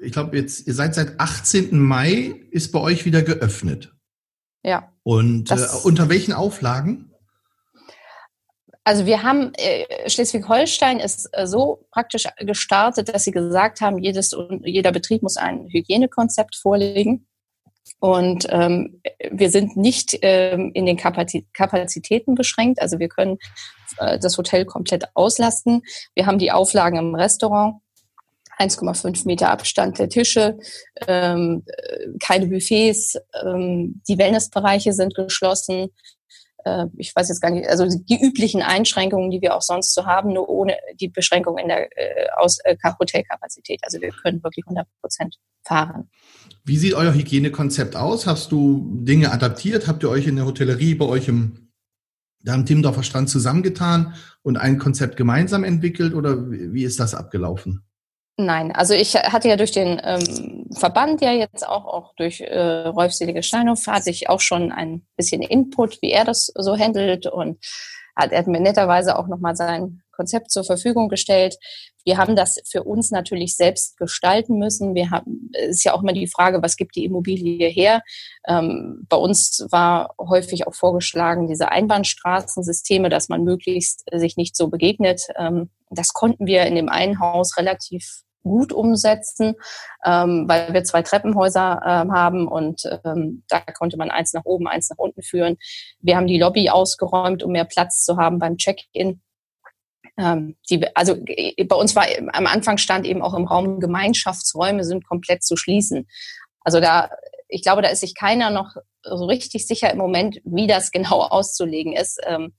ich 0.00 0.12
glaube 0.12 0.36
jetzt, 0.36 0.66
ihr 0.66 0.74
seid 0.74 0.94
seit 0.94 1.20
18. 1.20 1.78
Mai, 1.78 2.34
ist 2.50 2.72
bei 2.72 2.80
euch 2.80 3.04
wieder 3.04 3.22
geöffnet. 3.22 3.92
Ja. 4.62 4.92
Und 5.02 5.50
äh, 5.50 5.66
unter 5.84 6.08
welchen 6.08 6.32
Auflagen? 6.32 7.12
Also 8.84 9.06
wir 9.06 9.22
haben, 9.22 9.52
äh, 9.54 10.08
Schleswig-Holstein 10.08 11.00
ist 11.00 11.28
äh, 11.32 11.46
so 11.46 11.86
praktisch 11.90 12.26
gestartet, 12.38 13.08
dass 13.08 13.24
sie 13.24 13.30
gesagt 13.30 13.80
haben, 13.80 13.98
jedes, 13.98 14.34
jeder 14.64 14.92
Betrieb 14.92 15.22
muss 15.22 15.36
ein 15.36 15.68
Hygienekonzept 15.70 16.56
vorlegen. 16.56 17.26
Und 17.98 18.46
ähm, 18.50 19.02
wir 19.30 19.50
sind 19.50 19.76
nicht 19.76 20.18
ähm, 20.22 20.70
in 20.74 20.86
den 20.86 20.96
Kapazitäten 20.96 22.34
beschränkt. 22.34 22.80
Also 22.80 22.98
wir 22.98 23.08
können 23.08 23.38
äh, 23.98 24.18
das 24.18 24.38
Hotel 24.38 24.64
komplett 24.64 25.04
auslasten. 25.14 25.82
Wir 26.14 26.26
haben 26.26 26.38
die 26.38 26.52
Auflagen 26.52 26.98
im 26.98 27.14
Restaurant. 27.14 27.82
1,5 28.60 29.26
Meter 29.26 29.50
Abstand 29.50 29.98
der 29.98 30.08
Tische, 30.08 30.58
ähm, 31.06 31.64
keine 32.22 32.46
Buffets, 32.46 33.16
ähm, 33.42 34.02
die 34.06 34.18
Wellnessbereiche 34.18 34.92
sind 34.92 35.14
geschlossen. 35.14 35.88
Äh, 36.64 36.86
ich 36.96 37.14
weiß 37.14 37.28
jetzt 37.28 37.40
gar 37.40 37.50
nicht, 37.50 37.68
also 37.68 37.86
die 37.88 38.20
üblichen 38.22 38.62
Einschränkungen, 38.62 39.30
die 39.30 39.40
wir 39.40 39.56
auch 39.56 39.62
sonst 39.62 39.94
so 39.94 40.06
haben, 40.06 40.32
nur 40.32 40.48
ohne 40.48 40.76
die 41.00 41.08
Beschränkung 41.08 41.58
in 41.58 41.68
der 41.68 41.88
äh, 41.96 42.28
aus, 42.36 42.58
äh, 42.64 42.76
Hotelkapazität. 42.98 43.80
Also 43.82 44.00
wir 44.00 44.10
können 44.10 44.42
wirklich 44.42 44.66
100 44.66 44.86
Prozent 45.00 45.36
fahren. 45.64 46.10
Wie 46.64 46.76
sieht 46.76 46.94
euer 46.94 47.14
Hygienekonzept 47.14 47.96
aus? 47.96 48.26
Hast 48.26 48.52
du 48.52 48.90
Dinge 49.02 49.32
adaptiert? 49.32 49.88
Habt 49.88 50.02
ihr 50.02 50.10
euch 50.10 50.26
in 50.26 50.36
der 50.36 50.44
Hotellerie 50.44 50.94
bei 50.94 51.06
euch 51.06 51.28
im, 51.28 51.70
da 52.42 52.54
im 52.54 52.66
Timmendorfer 52.66 53.02
Stand 53.02 53.30
zusammengetan 53.30 54.14
und 54.42 54.58
ein 54.58 54.78
Konzept 54.78 55.16
gemeinsam 55.16 55.64
entwickelt 55.64 56.14
oder 56.14 56.50
wie 56.50 56.84
ist 56.84 57.00
das 57.00 57.14
abgelaufen? 57.14 57.84
Nein, 58.42 58.72
also 58.72 58.94
ich 58.94 59.16
hatte 59.16 59.48
ja 59.48 59.56
durch 59.56 59.72
den 59.72 60.00
ähm, 60.02 60.66
Verband 60.72 61.20
ja 61.20 61.32
jetzt 61.32 61.66
auch, 61.66 61.84
auch 61.84 62.14
durch 62.14 62.40
äh, 62.40 62.86
Rolf 62.88 63.12
Selige 63.12 63.42
Steinhoff, 63.42 63.86
hatte 63.86 64.08
ich 64.08 64.30
auch 64.30 64.40
schon 64.40 64.72
ein 64.72 65.06
bisschen 65.16 65.42
Input, 65.42 66.00
wie 66.00 66.10
er 66.10 66.24
das 66.24 66.50
so 66.54 66.78
handelt 66.78 67.26
und 67.26 67.58
hat, 68.16 68.32
er 68.32 68.38
hat 68.38 68.46
mir 68.46 68.60
netterweise 68.60 69.18
auch 69.18 69.26
nochmal 69.26 69.56
sein 69.56 70.02
Konzept 70.10 70.50
zur 70.50 70.64
Verfügung 70.64 71.08
gestellt. 71.08 71.56
Wir 72.04 72.16
haben 72.16 72.34
das 72.34 72.56
für 72.66 72.84
uns 72.84 73.10
natürlich 73.10 73.56
selbst 73.56 73.98
gestalten 73.98 74.58
müssen. 74.58 74.94
Wir 74.94 75.10
haben, 75.10 75.50
es 75.52 75.76
ist 75.76 75.84
ja 75.84 75.92
auch 75.92 76.02
immer 76.02 76.14
die 76.14 76.26
Frage, 76.26 76.62
was 76.62 76.76
gibt 76.76 76.96
die 76.96 77.04
Immobilie 77.04 77.68
her? 77.68 78.00
Ähm, 78.48 79.06
bei 79.08 79.18
uns 79.18 79.66
war 79.70 80.14
häufig 80.18 80.66
auch 80.66 80.74
vorgeschlagen, 80.74 81.46
diese 81.46 81.70
Einbahnstraßensysteme, 81.70 83.10
dass 83.10 83.28
man 83.28 83.44
möglichst 83.44 84.04
sich 84.12 84.38
nicht 84.38 84.56
so 84.56 84.68
begegnet. 84.68 85.26
Ähm, 85.36 85.68
das 85.90 86.14
konnten 86.14 86.46
wir 86.46 86.64
in 86.64 86.74
dem 86.74 86.88
einen 86.88 87.20
Haus 87.20 87.56
relativ 87.58 88.22
gut 88.42 88.72
umsetzen, 88.72 89.54
ähm, 90.04 90.44
weil 90.48 90.72
wir 90.72 90.84
zwei 90.84 91.02
Treppenhäuser 91.02 91.80
ähm, 91.84 92.12
haben 92.12 92.48
und 92.48 92.82
ähm, 93.04 93.44
da 93.48 93.60
konnte 93.60 93.96
man 93.96 94.10
eins 94.10 94.32
nach 94.32 94.44
oben, 94.44 94.66
eins 94.66 94.90
nach 94.90 94.98
unten 94.98 95.22
führen. 95.22 95.56
Wir 96.00 96.16
haben 96.16 96.26
die 96.26 96.38
Lobby 96.38 96.70
ausgeräumt, 96.70 97.42
um 97.42 97.52
mehr 97.52 97.64
Platz 97.64 98.04
zu 98.04 98.16
haben 98.16 98.38
beim 98.38 98.56
Check-in. 98.56 99.20
Ähm, 100.16 100.56
die, 100.68 100.84
also 100.94 101.16
bei 101.16 101.76
uns 101.76 101.96
war 101.96 102.06
am 102.32 102.46
Anfang 102.46 102.78
stand 102.78 103.06
eben 103.06 103.22
auch 103.22 103.34
im 103.34 103.46
Raum 103.46 103.80
Gemeinschaftsräume 103.80 104.84
sind 104.84 105.06
komplett 105.06 105.42
zu 105.42 105.56
schließen. 105.56 106.08
Also 106.62 106.80
da, 106.80 107.10
ich 107.48 107.62
glaube, 107.62 107.82
da 107.82 107.88
ist 107.88 108.00
sich 108.00 108.14
keiner 108.14 108.50
noch 108.50 108.76
so 109.02 109.24
richtig 109.26 109.66
sicher 109.66 109.90
im 109.90 109.98
Moment, 109.98 110.40
wie 110.44 110.66
das 110.66 110.90
genau 110.92 111.22
auszulegen 111.22 111.92
ist. 111.94 112.20
Ähm, 112.26 112.54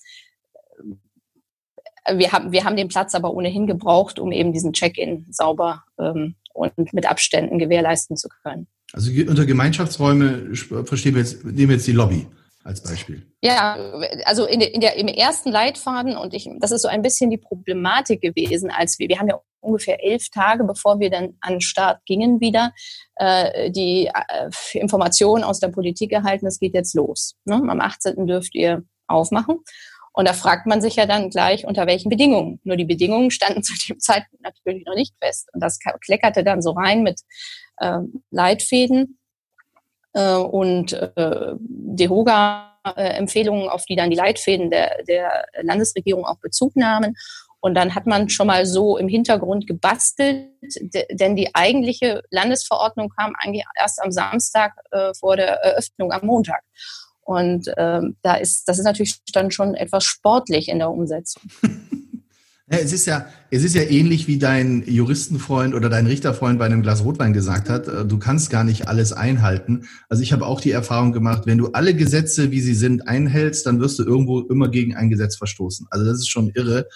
wir 2.09 2.31
haben, 2.31 2.51
wir 2.51 2.63
haben 2.63 2.75
den 2.75 2.87
Platz 2.87 3.15
aber 3.15 3.33
ohnehin 3.33 3.67
gebraucht, 3.67 4.19
um 4.19 4.31
eben 4.31 4.53
diesen 4.53 4.73
Check-in 4.73 5.27
sauber 5.29 5.83
ähm, 5.99 6.35
und 6.53 6.93
mit 6.93 7.09
Abständen 7.09 7.59
gewährleisten 7.59 8.17
zu 8.17 8.29
können. 8.43 8.67
Also 8.93 9.11
unter 9.27 9.45
Gemeinschaftsräume 9.45 10.53
verstehen 10.85 11.15
wir 11.15 11.21
jetzt, 11.21 11.45
nehmen 11.45 11.69
wir 11.69 11.75
jetzt 11.75 11.87
die 11.87 11.93
Lobby 11.93 12.27
als 12.63 12.83
Beispiel. 12.83 13.25
Ja, 13.41 13.75
also 14.25 14.45
in 14.45 14.59
der, 14.59 14.73
in 14.73 14.81
der, 14.81 14.95
im 14.97 15.07
ersten 15.07 15.49
Leitfaden 15.51 16.15
und 16.17 16.33
ich, 16.33 16.49
das 16.59 16.71
ist 16.71 16.81
so 16.81 16.87
ein 16.87 17.01
bisschen 17.01 17.29
die 17.29 17.37
Problematik 17.37 18.21
gewesen, 18.21 18.69
als 18.69 18.99
wir, 18.99 19.07
wir 19.07 19.19
haben 19.19 19.29
ja 19.29 19.39
ungefähr 19.61 20.03
elf 20.03 20.29
Tage, 20.29 20.63
bevor 20.63 20.99
wir 20.99 21.09
dann 21.09 21.37
an 21.39 21.53
den 21.53 21.61
Start 21.61 22.03
gingen 22.05 22.41
wieder, 22.41 22.73
äh, 23.15 23.71
die 23.71 24.07
äh, 24.07 24.77
Informationen 24.77 25.43
aus 25.43 25.59
der 25.59 25.69
Politik 25.69 26.11
erhalten, 26.11 26.47
es 26.47 26.59
geht 26.59 26.73
jetzt 26.73 26.93
los. 26.93 27.35
Ne? 27.45 27.55
Am 27.55 27.79
18. 27.79 28.27
dürft 28.27 28.55
ihr 28.55 28.83
aufmachen. 29.07 29.59
Und 30.13 30.27
da 30.27 30.33
fragt 30.33 30.67
man 30.67 30.81
sich 30.81 30.97
ja 30.97 31.05
dann 31.05 31.29
gleich, 31.29 31.65
unter 31.65 31.87
welchen 31.87 32.09
Bedingungen. 32.09 32.59
Nur 32.63 32.75
die 32.75 32.85
Bedingungen 32.85 33.31
standen 33.31 33.63
zu 33.63 33.73
dem 33.87 33.99
Zeitpunkt 33.99 34.43
natürlich 34.43 34.85
noch 34.85 34.95
nicht 34.95 35.15
fest. 35.21 35.49
Und 35.53 35.61
das 35.61 35.79
kleckerte 36.01 36.43
dann 36.43 36.61
so 36.61 36.71
rein 36.71 37.03
mit 37.03 37.21
äh, 37.77 37.99
Leitfäden 38.29 39.17
äh, 40.13 40.35
und 40.35 40.93
äh, 40.93 41.53
DEHOGA-Empfehlungen, 41.59 43.69
auf 43.69 43.85
die 43.85 43.95
dann 43.95 44.09
die 44.09 44.17
Leitfäden 44.17 44.69
der, 44.69 45.03
der 45.03 45.45
Landesregierung 45.61 46.25
auch 46.25 46.39
Bezug 46.39 46.75
nahmen. 46.75 47.15
Und 47.63 47.75
dann 47.75 47.93
hat 47.93 48.07
man 48.07 48.27
schon 48.27 48.47
mal 48.47 48.65
so 48.65 48.97
im 48.97 49.07
Hintergrund 49.07 49.67
gebastelt, 49.67 50.49
denn 51.11 51.35
die 51.35 51.53
eigentliche 51.53 52.23
Landesverordnung 52.31 53.09
kam 53.09 53.35
eigentlich 53.37 53.63
erst 53.79 54.01
am 54.01 54.11
Samstag 54.11 54.73
äh, 54.89 55.13
vor 55.13 55.37
der 55.37 55.61
Eröffnung 55.61 56.11
am 56.11 56.25
Montag. 56.25 56.63
Und 57.31 57.71
ähm, 57.77 58.15
da 58.21 58.35
ist, 58.35 58.67
das 58.67 58.79
ist 58.79 58.85
natürlich 58.85 59.19
dann 59.33 59.51
schon 59.51 59.75
etwas 59.75 60.03
sportlich 60.03 60.69
in 60.69 60.79
der 60.79 60.91
Umsetzung. 60.91 61.43
Ja, 62.73 62.77
es 62.77 62.93
ist 62.93 63.05
ja, 63.05 63.27
es 63.49 63.65
ist 63.65 63.75
ja 63.75 63.81
ähnlich 63.81 64.29
wie 64.29 64.37
dein 64.37 64.83
Juristenfreund 64.87 65.75
oder 65.75 65.89
dein 65.89 66.07
Richterfreund 66.07 66.57
bei 66.57 66.65
einem 66.65 66.81
Glas 66.81 67.03
Rotwein 67.03 67.33
gesagt 67.33 67.67
hat. 67.67 67.89
Äh, 67.89 68.05
du 68.05 68.17
kannst 68.17 68.49
gar 68.49 68.63
nicht 68.63 68.87
alles 68.87 69.11
einhalten. 69.11 69.89
Also 70.07 70.23
ich 70.23 70.31
habe 70.31 70.45
auch 70.45 70.61
die 70.61 70.71
Erfahrung 70.71 71.11
gemacht, 71.11 71.43
wenn 71.45 71.57
du 71.57 71.73
alle 71.73 71.93
Gesetze, 71.93 72.51
wie 72.51 72.61
sie 72.61 72.73
sind, 72.73 73.09
einhältst, 73.09 73.65
dann 73.65 73.81
wirst 73.81 73.99
du 73.99 74.03
irgendwo 74.03 74.39
immer 74.39 74.69
gegen 74.69 74.95
ein 74.95 75.09
Gesetz 75.09 75.35
verstoßen. 75.35 75.87
Also 75.89 76.05
das 76.05 76.19
ist 76.19 76.29
schon 76.29 76.49
irre, 76.51 76.87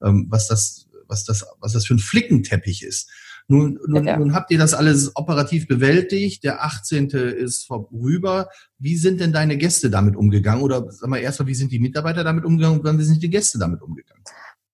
ähm, 0.00 0.26
was 0.30 0.46
das, 0.46 0.86
was 1.08 1.24
das, 1.24 1.44
was 1.58 1.72
das 1.72 1.86
für 1.86 1.94
ein 1.94 1.98
Flickenteppich 1.98 2.84
ist. 2.84 3.10
Nun, 3.48 3.78
nun, 3.86 4.04
ja. 4.04 4.16
nun 4.16 4.34
habt 4.34 4.50
ihr 4.50 4.58
das 4.58 4.74
alles 4.74 5.12
operativ 5.14 5.68
bewältigt. 5.68 6.42
Der 6.42 6.64
18. 6.64 7.10
ist 7.10 7.66
vorüber. 7.66 8.48
Wie 8.78 8.96
sind 8.96 9.20
denn 9.20 9.32
deine 9.32 9.56
Gäste 9.56 9.88
damit 9.88 10.16
umgegangen? 10.16 10.62
Oder 10.62 10.90
sag 10.90 11.08
mal 11.08 11.18
erstmal, 11.18 11.46
wie 11.46 11.54
sind 11.54 11.70
die 11.70 11.78
Mitarbeiter 11.78 12.24
damit 12.24 12.44
umgegangen 12.44 12.80
und 12.80 12.98
wie 12.98 13.04
sind 13.04 13.22
die 13.22 13.30
Gäste 13.30 13.58
damit 13.58 13.82
umgegangen? 13.82 14.22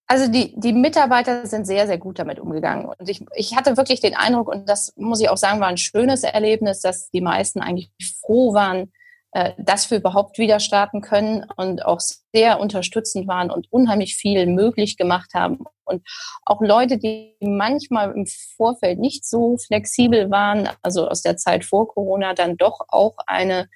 Also 0.07 0.31
die, 0.31 0.55
die 0.59 0.73
Mitarbeiter 0.73 1.47
sind 1.47 1.67
sehr, 1.67 1.87
sehr 1.87 1.99
gut 1.99 2.19
damit 2.19 2.39
umgegangen. 2.39 2.87
Und 2.87 3.09
ich, 3.09 3.25
ich 3.35 3.57
hatte 3.57 3.77
wirklich 3.77 4.01
den 4.01 4.15
Eindruck, 4.15 4.49
und 4.49 4.69
das 4.69 4.93
muss 4.97 5.21
ich 5.21 5.29
auch 5.29 5.39
sagen, 5.39 5.61
war 5.61 5.69
ein 5.69 5.79
schönes 5.79 6.23
Erlebnis, 6.23 6.81
dass 6.81 7.11
die 7.11 7.23
meisten 7.23 7.61
eigentlich 7.61 7.91
froh 8.21 8.53
waren, 8.53 8.93
äh, 9.33 9.53
dass 9.57 9.91
wir 9.91 9.99
überhaupt 9.99 10.39
wieder 10.39 10.61
starten 10.61 11.01
können 11.01 11.47
und 11.57 11.85
auch 11.87 12.01
sehr 12.35 12.61
unterstützend 12.61 13.27
waren 13.27 13.51
und 13.51 13.67
unheimlich 13.73 14.15
viel 14.15 14.47
möglich 14.47 14.99
gemacht 14.99 15.33
haben. 15.35 15.61
Und 15.85 16.07
auch 16.45 16.61
Leute, 16.61 16.99
die 16.99 17.35
manchmal 17.41 18.13
im 18.13 18.27
Vorfeld 18.27 18.99
nicht 18.99 19.25
so 19.27 19.57
flexibel 19.57 20.31
waren, 20.31 20.69
also 20.83 21.09
aus 21.09 21.23
der 21.23 21.39
Zeit 21.39 21.65
vor 21.65 21.89
Corona, 21.89 22.35
dann 22.35 22.59
doch 22.59 22.81
auch 22.89 23.17
eine 23.27 23.69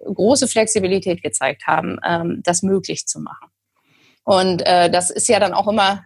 große 0.00 0.48
Flexibilität 0.48 1.22
gezeigt 1.22 1.66
haben, 1.66 1.98
ähm, 2.06 2.42
das 2.44 2.62
möglich 2.62 3.06
zu 3.06 3.20
machen. 3.20 3.50
Und 4.24 4.66
äh, 4.66 4.90
das 4.90 5.10
ist 5.10 5.28
ja 5.28 5.40
dann 5.40 5.54
auch 5.54 5.68
immer, 5.68 6.04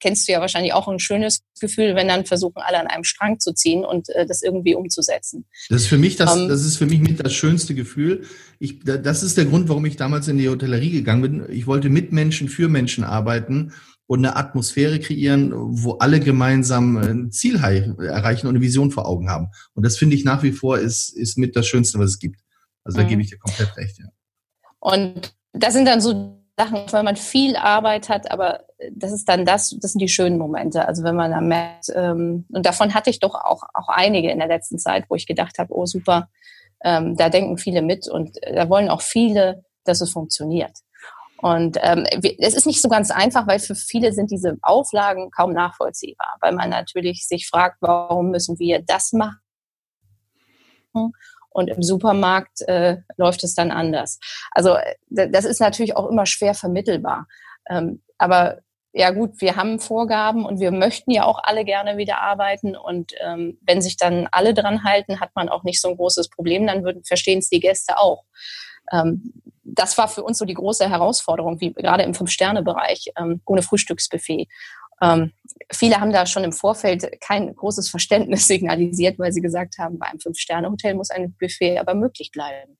kennst 0.00 0.28
du 0.28 0.32
ja 0.32 0.40
wahrscheinlich 0.40 0.72
auch 0.72 0.88
ein 0.88 0.98
schönes 0.98 1.40
Gefühl, 1.60 1.94
wenn 1.94 2.08
dann 2.08 2.26
versuchen, 2.26 2.62
alle 2.62 2.78
an 2.78 2.86
einem 2.86 3.04
Strang 3.04 3.38
zu 3.38 3.52
ziehen 3.52 3.84
und 3.84 4.08
äh, 4.10 4.26
das 4.26 4.42
irgendwie 4.42 4.74
umzusetzen. 4.74 5.46
Das 5.68 5.82
ist 5.82 5.88
für 5.88 5.98
mich 5.98 6.16
das, 6.16 6.34
um, 6.34 6.42
ähm, 6.42 6.48
das 6.48 6.64
ist 6.64 6.76
für 6.76 6.86
mich 6.86 7.00
mit 7.00 7.24
das 7.24 7.32
schönste 7.32 7.74
Gefühl. 7.74 8.24
Ich, 8.58 8.80
das 8.84 9.22
ist 9.22 9.36
der 9.36 9.46
Grund, 9.46 9.68
warum 9.68 9.84
ich 9.86 9.96
damals 9.96 10.28
in 10.28 10.38
die 10.38 10.48
Hotellerie 10.48 10.90
gegangen 10.90 11.22
bin. 11.22 11.46
Ich 11.50 11.66
wollte 11.66 11.88
mit 11.88 12.12
Menschen 12.12 12.48
für 12.48 12.68
Menschen 12.68 13.04
arbeiten 13.04 13.72
und 14.06 14.20
eine 14.20 14.36
Atmosphäre 14.36 15.00
kreieren, 15.00 15.52
wo 15.54 15.92
alle 15.94 16.20
gemeinsam 16.20 16.96
ein 16.96 17.30
Ziel 17.32 17.56
erreichen 17.56 18.46
und 18.46 18.54
eine 18.54 18.60
Vision 18.60 18.90
vor 18.90 19.06
Augen 19.06 19.28
haben. 19.28 19.48
Und 19.74 19.84
das 19.84 19.96
finde 19.96 20.14
ich 20.14 20.24
nach 20.24 20.42
wie 20.42 20.52
vor 20.52 20.78
ist, 20.78 21.08
ist 21.10 21.38
mit 21.38 21.56
das 21.56 21.66
Schönste, 21.66 21.98
was 21.98 22.10
es 22.10 22.18
gibt. 22.18 22.40
Also 22.84 22.98
da 22.98 23.04
mhm. 23.04 23.08
gebe 23.08 23.22
ich 23.22 23.30
dir 23.30 23.38
komplett 23.38 23.76
recht, 23.76 23.98
ja. 23.98 24.06
Und 24.78 25.34
das 25.52 25.74
sind 25.74 25.86
dann 25.86 26.00
so 26.00 26.45
Sachen, 26.58 26.90
weil 26.90 27.02
man 27.02 27.16
viel 27.16 27.54
Arbeit 27.56 28.08
hat, 28.08 28.30
aber 28.30 28.64
das 28.90 29.12
ist 29.12 29.28
dann 29.28 29.44
das, 29.44 29.76
das 29.80 29.92
sind 29.92 30.00
die 30.00 30.08
schönen 30.08 30.38
Momente. 30.38 30.88
Also 30.88 31.04
wenn 31.04 31.14
man 31.16 31.30
dann 31.30 31.48
merkt, 31.48 31.90
ähm, 31.94 32.46
und 32.50 32.64
davon 32.64 32.94
hatte 32.94 33.10
ich 33.10 33.20
doch 33.20 33.34
auch, 33.34 33.62
auch 33.74 33.88
einige 33.88 34.30
in 34.30 34.38
der 34.38 34.48
letzten 34.48 34.78
Zeit, 34.78 35.04
wo 35.08 35.14
ich 35.14 35.26
gedacht 35.26 35.58
habe, 35.58 35.74
oh 35.74 35.84
super, 35.84 36.28
ähm, 36.82 37.16
da 37.16 37.28
denken 37.28 37.58
viele 37.58 37.82
mit 37.82 38.08
und 38.08 38.36
da 38.42 38.68
wollen 38.70 38.88
auch 38.88 39.02
viele, 39.02 39.64
dass 39.84 40.00
es 40.00 40.12
funktioniert. 40.12 40.78
Und 41.42 41.76
ähm, 41.82 42.06
es 42.38 42.54
ist 42.54 42.66
nicht 42.66 42.80
so 42.80 42.88
ganz 42.88 43.10
einfach, 43.10 43.46
weil 43.46 43.58
für 43.58 43.74
viele 43.74 44.12
sind 44.12 44.30
diese 44.30 44.56
Auflagen 44.62 45.30
kaum 45.30 45.52
nachvollziehbar, 45.52 46.36
weil 46.40 46.54
man 46.54 46.70
natürlich 46.70 47.26
sich 47.26 47.48
fragt, 47.48 47.76
warum 47.80 48.30
müssen 48.30 48.58
wir 48.58 48.82
das 48.82 49.12
machen? 49.12 49.38
Und 51.56 51.68
im 51.68 51.82
Supermarkt 51.82 52.60
äh, 52.68 52.98
läuft 53.16 53.42
es 53.42 53.54
dann 53.54 53.70
anders. 53.70 54.20
Also 54.50 54.76
das 55.08 55.46
ist 55.46 55.58
natürlich 55.58 55.96
auch 55.96 56.06
immer 56.06 56.26
schwer 56.26 56.52
vermittelbar. 56.52 57.26
Ähm, 57.70 58.02
aber 58.18 58.58
ja 58.92 59.10
gut, 59.10 59.40
wir 59.40 59.56
haben 59.56 59.80
Vorgaben 59.80 60.44
und 60.44 60.60
wir 60.60 60.70
möchten 60.70 61.10
ja 61.10 61.24
auch 61.24 61.40
alle 61.42 61.64
gerne 61.64 61.96
wieder 61.96 62.20
arbeiten 62.20 62.76
und 62.76 63.12
ähm, 63.22 63.58
wenn 63.62 63.80
sich 63.80 63.96
dann 63.96 64.28
alle 64.32 64.52
dran 64.52 64.84
halten, 64.84 65.18
hat 65.18 65.30
man 65.34 65.48
auch 65.48 65.64
nicht 65.64 65.80
so 65.80 65.88
ein 65.88 65.96
großes 65.96 66.28
Problem, 66.28 66.66
dann 66.66 67.02
verstehen 67.04 67.38
es 67.38 67.48
die 67.48 67.60
Gäste 67.60 67.98
auch. 67.98 68.24
Ähm, 68.92 69.32
das 69.64 69.96
war 69.96 70.08
für 70.08 70.24
uns 70.24 70.36
so 70.36 70.44
die 70.44 70.54
große 70.54 70.88
Herausforderung, 70.88 71.58
wie 71.60 71.72
gerade 71.72 72.02
im 72.02 72.12
Fünf-Sterne-Bereich, 72.12 73.12
ähm, 73.18 73.40
ohne 73.46 73.62
Frühstücksbuffet. 73.62 74.48
Ähm, 75.00 75.32
viele 75.72 76.00
haben 76.00 76.12
da 76.12 76.26
schon 76.26 76.44
im 76.44 76.52
Vorfeld 76.52 77.08
kein 77.20 77.54
großes 77.54 77.88
Verständnis 77.88 78.46
signalisiert, 78.48 79.18
weil 79.18 79.32
sie 79.32 79.40
gesagt 79.40 79.78
haben, 79.78 79.98
bei 79.98 80.06
einem 80.06 80.20
Fünf-Sterne-Hotel 80.20 80.94
muss 80.94 81.10
ein 81.10 81.34
Buffet 81.38 81.78
aber 81.78 81.94
möglich 81.94 82.30
bleiben. 82.32 82.76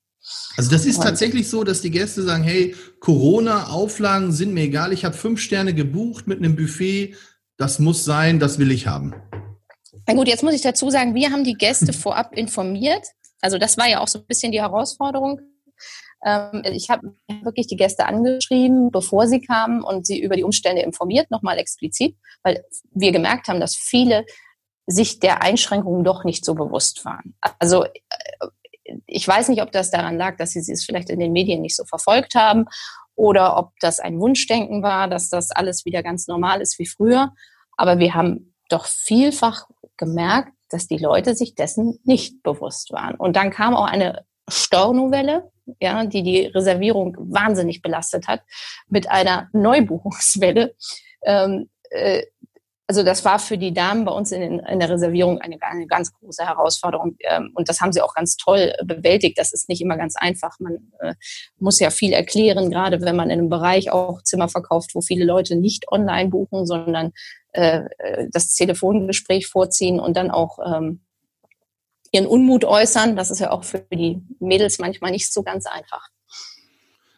Also 0.57 0.69
das 0.69 0.85
ist 0.85 1.01
tatsächlich 1.01 1.49
so, 1.49 1.63
dass 1.63 1.81
die 1.81 1.91
Gäste 1.91 2.21
sagen, 2.23 2.43
hey, 2.43 2.75
Corona-Auflagen 2.99 4.33
sind 4.33 4.53
mir 4.53 4.63
egal, 4.63 4.91
ich 4.91 5.05
habe 5.05 5.15
fünf 5.15 5.39
Sterne 5.39 5.73
gebucht 5.73 6.27
mit 6.27 6.39
einem 6.39 6.55
Buffet, 6.55 7.15
das 7.55 7.79
muss 7.79 8.03
sein, 8.03 8.39
das 8.39 8.59
will 8.59 8.71
ich 8.71 8.87
haben. 8.87 9.15
Na 10.05 10.13
gut, 10.13 10.27
jetzt 10.27 10.43
muss 10.43 10.53
ich 10.53 10.61
dazu 10.61 10.89
sagen, 10.89 11.15
wir 11.15 11.31
haben 11.31 11.43
die 11.43 11.53
Gäste 11.53 11.93
vorab 11.93 12.33
informiert. 12.35 13.07
Also 13.41 13.57
das 13.57 13.77
war 13.77 13.87
ja 13.87 13.99
auch 13.99 14.07
so 14.07 14.19
ein 14.19 14.25
bisschen 14.25 14.51
die 14.51 14.61
Herausforderung. 14.61 15.41
Ähm, 16.23 16.63
ich 16.65 16.89
habe 16.89 17.15
wirklich 17.43 17.67
die 17.67 17.75
Gäste 17.75 18.05
angeschrieben, 18.05 18.91
bevor 18.91 19.27
sie 19.27 19.41
kamen 19.41 19.83
und 19.83 20.05
sie 20.05 20.19
über 20.19 20.35
die 20.35 20.43
Umstände 20.43 20.81
informiert, 20.81 21.29
nochmal 21.31 21.57
explizit, 21.57 22.15
weil 22.43 22.63
wir 22.91 23.11
gemerkt 23.11 23.47
haben, 23.47 23.59
dass 23.59 23.75
viele 23.75 24.25
sich 24.87 25.19
der 25.19 25.41
Einschränkungen 25.41 26.03
doch 26.03 26.23
nicht 26.23 26.45
so 26.45 26.55
bewusst 26.55 27.05
waren. 27.05 27.35
Also 27.59 27.83
äh, 27.83 27.89
ich 29.05 29.27
weiß 29.27 29.49
nicht, 29.49 29.61
ob 29.61 29.71
das 29.71 29.91
daran 29.91 30.17
lag, 30.17 30.37
dass 30.37 30.51
sie 30.51 30.59
es 30.59 30.85
vielleicht 30.85 31.09
in 31.09 31.19
den 31.19 31.33
Medien 31.33 31.61
nicht 31.61 31.75
so 31.75 31.83
verfolgt 31.83 32.35
haben 32.35 32.65
oder 33.15 33.57
ob 33.57 33.71
das 33.81 33.99
ein 33.99 34.19
Wunschdenken 34.19 34.81
war, 34.81 35.09
dass 35.09 35.29
das 35.29 35.51
alles 35.51 35.83
wieder 35.85 36.03
ganz 36.03 36.27
normal 36.27 36.61
ist 36.61 36.79
wie 36.79 36.85
früher. 36.85 37.33
Aber 37.75 37.99
wir 37.99 38.13
haben 38.13 38.53
doch 38.69 38.85
vielfach 38.85 39.67
gemerkt, 39.97 40.53
dass 40.69 40.87
die 40.87 40.97
Leute 40.97 41.35
sich 41.35 41.55
dessen 41.55 41.99
nicht 42.03 42.43
bewusst 42.43 42.91
waren. 42.91 43.15
Und 43.15 43.35
dann 43.35 43.51
kam 43.51 43.75
auch 43.75 43.85
eine 43.85 44.25
Stornovelle, 44.49 45.51
ja, 45.81 46.05
die 46.05 46.23
die 46.23 46.45
Reservierung 46.45 47.15
wahnsinnig 47.19 47.81
belastet 47.81 48.27
hat, 48.27 48.41
mit 48.87 49.09
einer 49.09 49.49
Neubuchungswelle. 49.53 50.75
Ähm, 51.23 51.69
äh, 51.89 52.23
also 52.89 53.03
das 53.03 53.25
war 53.25 53.37
für 53.37 53.57
die 53.57 53.73
Damen 53.73 54.05
bei 54.05 54.13
uns 54.13 54.31
in, 54.31 54.59
in 54.59 54.79
der 54.79 54.89
Reservierung 54.89 55.41
eine, 55.41 55.57
eine, 55.61 55.87
ganz 55.87 56.13
große 56.13 56.45
Herausforderung. 56.45 57.17
Ähm, 57.29 57.51
und 57.53 57.67
das 57.67 57.81
haben 57.81 57.91
sie 57.91 58.01
auch 58.01 58.13
ganz 58.13 58.37
toll 58.37 58.73
bewältigt. 58.85 59.37
Das 59.37 59.51
ist 59.51 59.67
nicht 59.67 59.81
immer 59.81 59.97
ganz 59.97 60.15
einfach. 60.15 60.57
Man 60.59 60.93
äh, 61.01 61.13
muss 61.59 61.81
ja 61.81 61.89
viel 61.89 62.13
erklären, 62.13 62.71
gerade 62.71 63.01
wenn 63.01 63.17
man 63.17 63.29
in 63.29 63.39
einem 63.39 63.49
Bereich 63.49 63.91
auch 63.91 64.21
Zimmer 64.23 64.47
verkauft, 64.47 64.91
wo 64.93 65.01
viele 65.01 65.25
Leute 65.25 65.57
nicht 65.57 65.91
online 65.91 66.29
buchen, 66.29 66.65
sondern 66.65 67.11
äh, 67.51 67.81
äh 67.97 68.29
das 68.31 68.55
Telefongespräch 68.55 69.47
vorziehen 69.47 69.99
und 69.99 70.15
dann 70.15 70.31
auch 70.31 70.57
ähm, 70.65 71.01
ihren 72.11 72.25
Unmut 72.25 72.65
äußern. 72.65 73.15
Das 73.15 73.31
ist 73.31 73.39
ja 73.39 73.51
auch 73.51 73.63
für 73.63 73.85
die 73.93 74.21
Mädels 74.39 74.79
manchmal 74.79 75.11
nicht 75.11 75.31
so 75.33 75.43
ganz 75.43 75.65
einfach. 75.65 76.09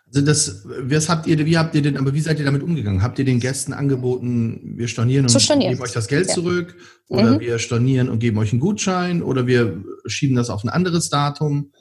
Also 0.08 0.26
das, 0.26 0.66
was 0.66 1.08
habt 1.08 1.28
ihr, 1.28 1.46
wie 1.46 1.58
habt 1.58 1.76
ihr 1.76 1.84
denn, 1.84 1.96
aber 1.96 2.16
wie 2.16 2.20
seid 2.20 2.40
ihr 2.40 2.46
damit 2.46 2.64
umgegangen? 2.64 3.04
Habt 3.04 3.20
ihr 3.20 3.26
den 3.26 3.40
Gästen 3.40 3.74
angeboten, 3.74 4.74
wir 4.76 4.88
stornieren 4.88 5.28
und 5.28 5.38
geben 5.38 5.82
euch 5.82 5.92
das 5.92 6.08
Geld 6.08 6.30
ja. 6.30 6.34
zurück? 6.34 6.76
Oder 7.10 7.34
mhm. 7.34 7.40
wir 7.40 7.60
stornieren 7.60 8.10
und 8.10 8.20
geben 8.20 8.40
euch 8.40 8.52
einen 8.52 8.60
Gutschein? 8.60 9.22
Oder 9.22 9.46
wir 9.46 9.84
schieben 10.08 10.36
das 10.36 10.50
auf 10.50 10.64
ein 10.64 10.70
anderes 10.70 11.10
Datum? 11.10 11.72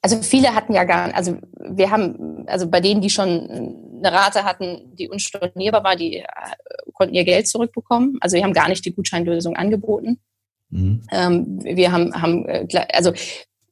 Also 0.00 0.22
viele 0.22 0.54
hatten 0.54 0.72
ja 0.72 0.84
gar, 0.84 1.14
also 1.14 1.38
wir 1.70 1.90
haben, 1.90 2.46
also 2.46 2.68
bei 2.68 2.80
denen, 2.80 3.02
die 3.02 3.10
schon 3.10 3.28
eine 3.28 4.12
Rate 4.12 4.44
hatten, 4.44 4.94
die 4.96 5.08
unstornierbar 5.08 5.84
war, 5.84 5.96
die 5.96 6.18
äh, 6.18 6.24
konnten 6.94 7.14
ihr 7.14 7.24
Geld 7.24 7.48
zurückbekommen. 7.48 8.16
Also 8.20 8.36
wir 8.36 8.44
haben 8.44 8.52
gar 8.52 8.68
nicht 8.68 8.84
die 8.84 8.94
Gutscheinlösung 8.94 9.56
angeboten. 9.56 10.20
Mhm. 10.70 11.02
Ähm, 11.10 11.60
wir 11.62 11.92
haben, 11.92 12.14
haben, 12.14 12.46
äh, 12.46 12.66
also 12.92 13.12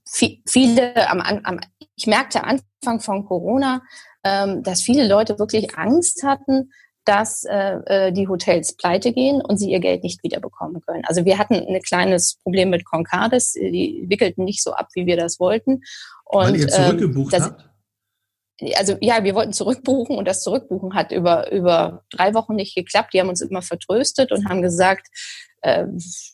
viele 0.05 1.11
am, 1.11 1.21
am, 1.21 1.61
ich 1.97 2.07
merkte 2.07 2.45
Anfang 2.45 3.00
von 3.00 3.26
Corona, 3.26 3.83
ähm, 4.25 4.62
dass 4.62 4.83
viele 4.83 5.07
Leute 5.07 5.38
wirklich 5.38 5.76
Angst 5.76 6.23
hatten, 6.23 6.71
dass 7.05 7.45
äh, 7.45 7.76
äh, 7.87 8.12
die 8.12 8.29
Hotels 8.29 8.76
pleite 8.76 9.12
gehen 9.12 9.41
und 9.41 9.59
sie 9.59 9.71
ihr 9.71 9.79
Geld 9.79 10.03
nicht 10.03 10.23
wiederbekommen 10.25 10.81
können. 10.81 11.05
Also 11.07 11.25
wir 11.25 11.38
hatten 11.38 11.55
ein 11.55 11.81
kleines 11.81 12.37
Problem 12.43 12.71
mit 12.71 12.85
Concardis, 12.85 13.53
die 13.53 14.05
wickelten 14.09 14.45
nicht 14.45 14.62
so 14.62 14.73
ab, 14.73 14.88
wie 14.95 15.07
wir 15.07 15.17
das 15.17 15.38
wollten. 15.38 15.83
Und, 16.25 16.45
Weil 16.45 16.57
ihr 16.57 16.62
ähm, 16.62 16.69
zurückgebucht 16.69 17.33
ähm, 17.33 17.41
das, 17.41 17.49
habt? 17.50 17.71
Also 18.75 18.96
ja, 19.00 19.22
wir 19.22 19.34
wollten 19.34 19.52
zurückbuchen 19.52 20.16
und 20.16 20.26
das 20.26 20.42
Zurückbuchen 20.42 20.94
hat 20.94 21.12
über, 21.12 21.52
über 21.52 22.04
drei 22.10 22.32
Wochen 22.32 22.54
nicht 22.54 22.75
geklappt. 22.75 23.12
Die 23.12 23.20
haben 23.20 23.28
uns 23.28 23.42
immer 23.42 23.60
vertröstet 23.60 24.32
und 24.32 24.48
haben 24.48 24.62
gesagt, 24.62 25.08
äh, 25.62 25.86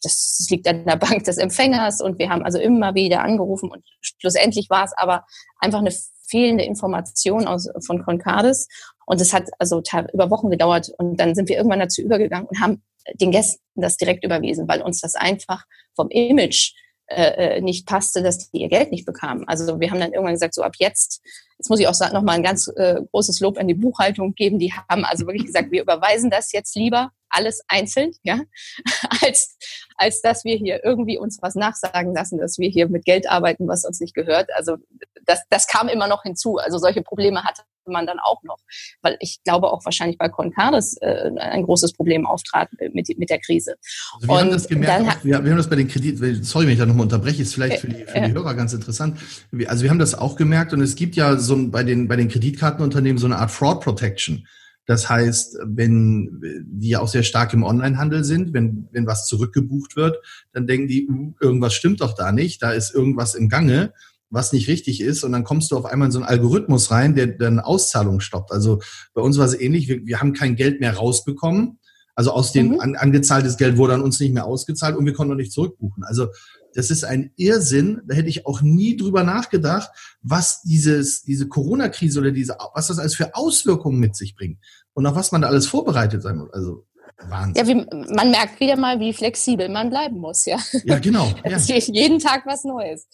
das 0.02 0.46
liegt 0.50 0.68
an 0.68 0.84
der 0.84 0.96
Bank 0.96 1.24
des 1.24 1.38
Empfängers 1.38 2.00
und 2.00 2.18
wir 2.18 2.28
haben 2.28 2.44
also 2.44 2.58
immer 2.58 2.94
wieder 2.94 3.22
angerufen 3.22 3.70
und 3.70 3.82
schlussendlich 4.00 4.68
war 4.70 4.84
es 4.84 4.92
aber 4.96 5.24
einfach 5.58 5.80
eine 5.80 5.92
fehlende 6.28 6.64
Information 6.64 7.46
aus, 7.46 7.68
von 7.84 8.04
Concardis 8.04 8.68
und 9.06 9.20
es 9.20 9.32
hat 9.32 9.50
also 9.58 9.82
über 10.12 10.30
Wochen 10.30 10.50
gedauert 10.50 10.90
und 10.98 11.18
dann 11.18 11.34
sind 11.34 11.48
wir 11.48 11.56
irgendwann 11.56 11.80
dazu 11.80 12.02
übergegangen 12.02 12.46
und 12.46 12.60
haben 12.60 12.82
den 13.20 13.30
Gästen 13.30 13.62
das 13.74 13.96
direkt 13.96 14.24
überwiesen, 14.24 14.68
weil 14.68 14.82
uns 14.82 15.00
das 15.00 15.14
einfach 15.14 15.64
vom 15.94 16.08
Image 16.10 16.72
äh, 17.16 17.56
äh, 17.56 17.60
nicht 17.60 17.86
passte, 17.86 18.22
dass 18.22 18.50
die 18.50 18.62
ihr 18.62 18.68
Geld 18.68 18.90
nicht 18.90 19.06
bekamen. 19.06 19.46
Also 19.46 19.80
wir 19.80 19.90
haben 19.90 20.00
dann 20.00 20.12
irgendwann 20.12 20.34
gesagt, 20.34 20.54
so 20.54 20.62
ab 20.62 20.74
jetzt, 20.78 21.22
jetzt 21.58 21.68
muss 21.70 21.80
ich 21.80 21.88
auch 21.88 21.94
sagen, 21.94 22.14
nochmal 22.14 22.36
ein 22.36 22.42
ganz 22.42 22.68
äh, 22.76 23.00
großes 23.10 23.40
Lob 23.40 23.58
an 23.58 23.68
die 23.68 23.74
Buchhaltung 23.74 24.34
geben. 24.34 24.58
Die 24.58 24.72
haben 24.72 25.04
also 25.04 25.26
wirklich 25.26 25.46
gesagt, 25.46 25.70
wir 25.70 25.82
überweisen 25.82 26.30
das 26.30 26.52
jetzt 26.52 26.74
lieber 26.76 27.10
alles 27.28 27.62
einzeln, 27.68 28.12
ja, 28.22 28.40
als, 29.22 29.56
als 29.96 30.20
dass 30.20 30.44
wir 30.44 30.56
hier 30.56 30.84
irgendwie 30.84 31.18
uns 31.18 31.38
was 31.40 31.54
nachsagen 31.54 32.14
lassen, 32.14 32.38
dass 32.38 32.58
wir 32.58 32.68
hier 32.68 32.88
mit 32.88 33.04
Geld 33.04 33.28
arbeiten, 33.28 33.66
was 33.68 33.84
uns 33.84 34.00
nicht 34.00 34.14
gehört. 34.14 34.50
Also 34.54 34.76
das, 35.24 35.42
das 35.48 35.66
kam 35.66 35.88
immer 35.88 36.08
noch 36.08 36.22
hinzu. 36.22 36.58
Also 36.58 36.78
solche 36.78 37.02
Probleme 37.02 37.44
hatte 37.44 37.62
man 37.90 38.06
dann 38.06 38.18
auch 38.18 38.42
noch, 38.42 38.58
weil 39.02 39.16
ich 39.20 39.42
glaube 39.44 39.70
auch 39.70 39.84
wahrscheinlich 39.84 40.18
bei 40.18 40.28
Concardis 40.28 40.96
äh, 41.00 41.30
ein 41.38 41.64
großes 41.64 41.92
Problem 41.92 42.26
auftrat 42.26 42.68
mit, 42.92 43.08
mit 43.18 43.30
der 43.30 43.38
Krise. 43.38 43.74
Also 44.14 44.26
wir 44.26 44.32
und 44.32 44.40
haben 44.40 44.50
das 44.50 44.68
gemerkt, 44.68 45.18
auch, 45.18 45.24
wir, 45.24 45.44
wir, 45.44 45.50
haben 45.50 45.58
das 45.58 45.70
bei 45.70 45.76
den 45.76 45.88
Krediten, 45.88 46.42
sorry, 46.44 46.66
wenn 46.66 46.72
ich 46.72 46.78
da 46.78 46.86
nochmal 46.86 47.04
unterbreche, 47.04 47.42
ist 47.42 47.54
vielleicht 47.54 47.80
für 47.80 47.88
die, 47.88 48.04
für 48.04 48.20
die 48.20 48.32
Hörer 48.32 48.54
ganz 48.54 48.72
interessant. 48.72 49.18
Also 49.66 49.82
wir 49.82 49.90
haben 49.90 49.98
das 49.98 50.14
auch 50.14 50.36
gemerkt 50.36 50.72
und 50.72 50.80
es 50.80 50.94
gibt 50.94 51.16
ja 51.16 51.36
so 51.36 51.56
bei 51.68 51.82
den, 51.82 52.08
bei 52.08 52.16
den 52.16 52.28
Kreditkartenunternehmen 52.28 53.18
so 53.18 53.26
eine 53.26 53.38
Art 53.38 53.50
Fraud 53.50 53.80
Protection. 53.82 54.46
Das 54.86 55.08
heißt, 55.08 55.58
wenn 55.64 56.40
die 56.64 56.90
ja 56.90 57.00
auch 57.00 57.08
sehr 57.08 57.22
stark 57.22 57.52
im 57.52 57.62
Onlinehandel 57.62 58.24
sind, 58.24 58.52
wenn, 58.52 58.88
wenn 58.90 59.06
was 59.06 59.26
zurückgebucht 59.26 59.94
wird, 59.94 60.16
dann 60.52 60.66
denken 60.66 60.88
die, 60.88 61.08
uh, 61.08 61.34
irgendwas 61.40 61.74
stimmt 61.74 62.00
doch 62.00 62.14
da 62.14 62.32
nicht, 62.32 62.62
da 62.62 62.72
ist 62.72 62.92
irgendwas 62.92 63.34
im 63.34 63.48
Gange, 63.48 63.92
was 64.32 64.52
nicht 64.52 64.66
richtig 64.66 65.00
ist. 65.00 65.22
Und 65.22 65.32
dann 65.32 65.44
kommst 65.44 65.70
du 65.70 65.76
auf 65.76 65.84
einmal 65.84 66.06
in 66.06 66.12
so 66.12 66.18
einen 66.18 66.28
Algorithmus 66.28 66.90
rein, 66.90 67.14
der 67.14 67.28
dann 67.28 67.60
Auszahlung 67.60 68.20
stoppt. 68.20 68.50
Also 68.50 68.80
bei 69.14 69.22
uns 69.22 69.38
war 69.38 69.46
es 69.46 69.58
ähnlich, 69.58 69.88
wir, 69.88 70.04
wir 70.04 70.20
haben 70.20 70.32
kein 70.32 70.56
Geld 70.56 70.80
mehr 70.80 70.96
rausbekommen. 70.96 71.78
Also 72.14 72.32
aus 72.32 72.52
dem 72.52 72.72
mhm. 72.72 72.80
an, 72.80 72.96
angezahltes 72.96 73.56
Geld 73.56 73.76
wurde 73.76 73.94
an 73.94 74.02
uns 74.02 74.20
nicht 74.20 74.34
mehr 74.34 74.44
ausgezahlt 74.44 74.96
und 74.96 75.06
wir 75.06 75.12
konnten 75.12 75.30
noch 75.30 75.38
nicht 75.38 75.52
zurückbuchen. 75.52 76.02
Also 76.04 76.28
das 76.74 76.90
ist 76.90 77.04
ein 77.04 77.32
Irrsinn. 77.36 78.00
Da 78.06 78.14
hätte 78.14 78.28
ich 78.28 78.46
auch 78.46 78.62
nie 78.62 78.96
drüber 78.96 79.22
nachgedacht, 79.22 79.90
was 80.22 80.62
dieses, 80.62 81.22
diese 81.22 81.48
Corona-Krise 81.48 82.20
oder 82.20 82.32
diese, 82.32 82.56
was 82.74 82.88
das 82.88 82.98
alles 82.98 83.14
für 83.14 83.34
Auswirkungen 83.34 83.98
mit 83.98 84.16
sich 84.16 84.34
bringt 84.34 84.58
und 84.94 85.06
auf 85.06 85.14
was 85.14 85.32
man 85.32 85.42
da 85.42 85.48
alles 85.48 85.66
vorbereitet 85.66 86.22
sein 86.22 86.38
muss. 86.38 86.52
Also 86.52 86.86
Wahnsinn. 87.28 87.54
Ja, 87.54 87.68
wie, 87.68 88.14
man 88.14 88.30
merkt 88.30 88.60
wieder 88.60 88.76
mal, 88.76 88.98
wie 88.98 89.12
flexibel 89.12 89.68
man 89.68 89.90
bleiben 89.90 90.18
muss, 90.18 90.44
ja. 90.44 90.58
Ja, 90.84 90.98
genau. 90.98 91.32
Ja. 91.44 91.58
Jeden 91.58 92.18
Tag 92.18 92.46
was 92.46 92.64
Neues. 92.64 93.06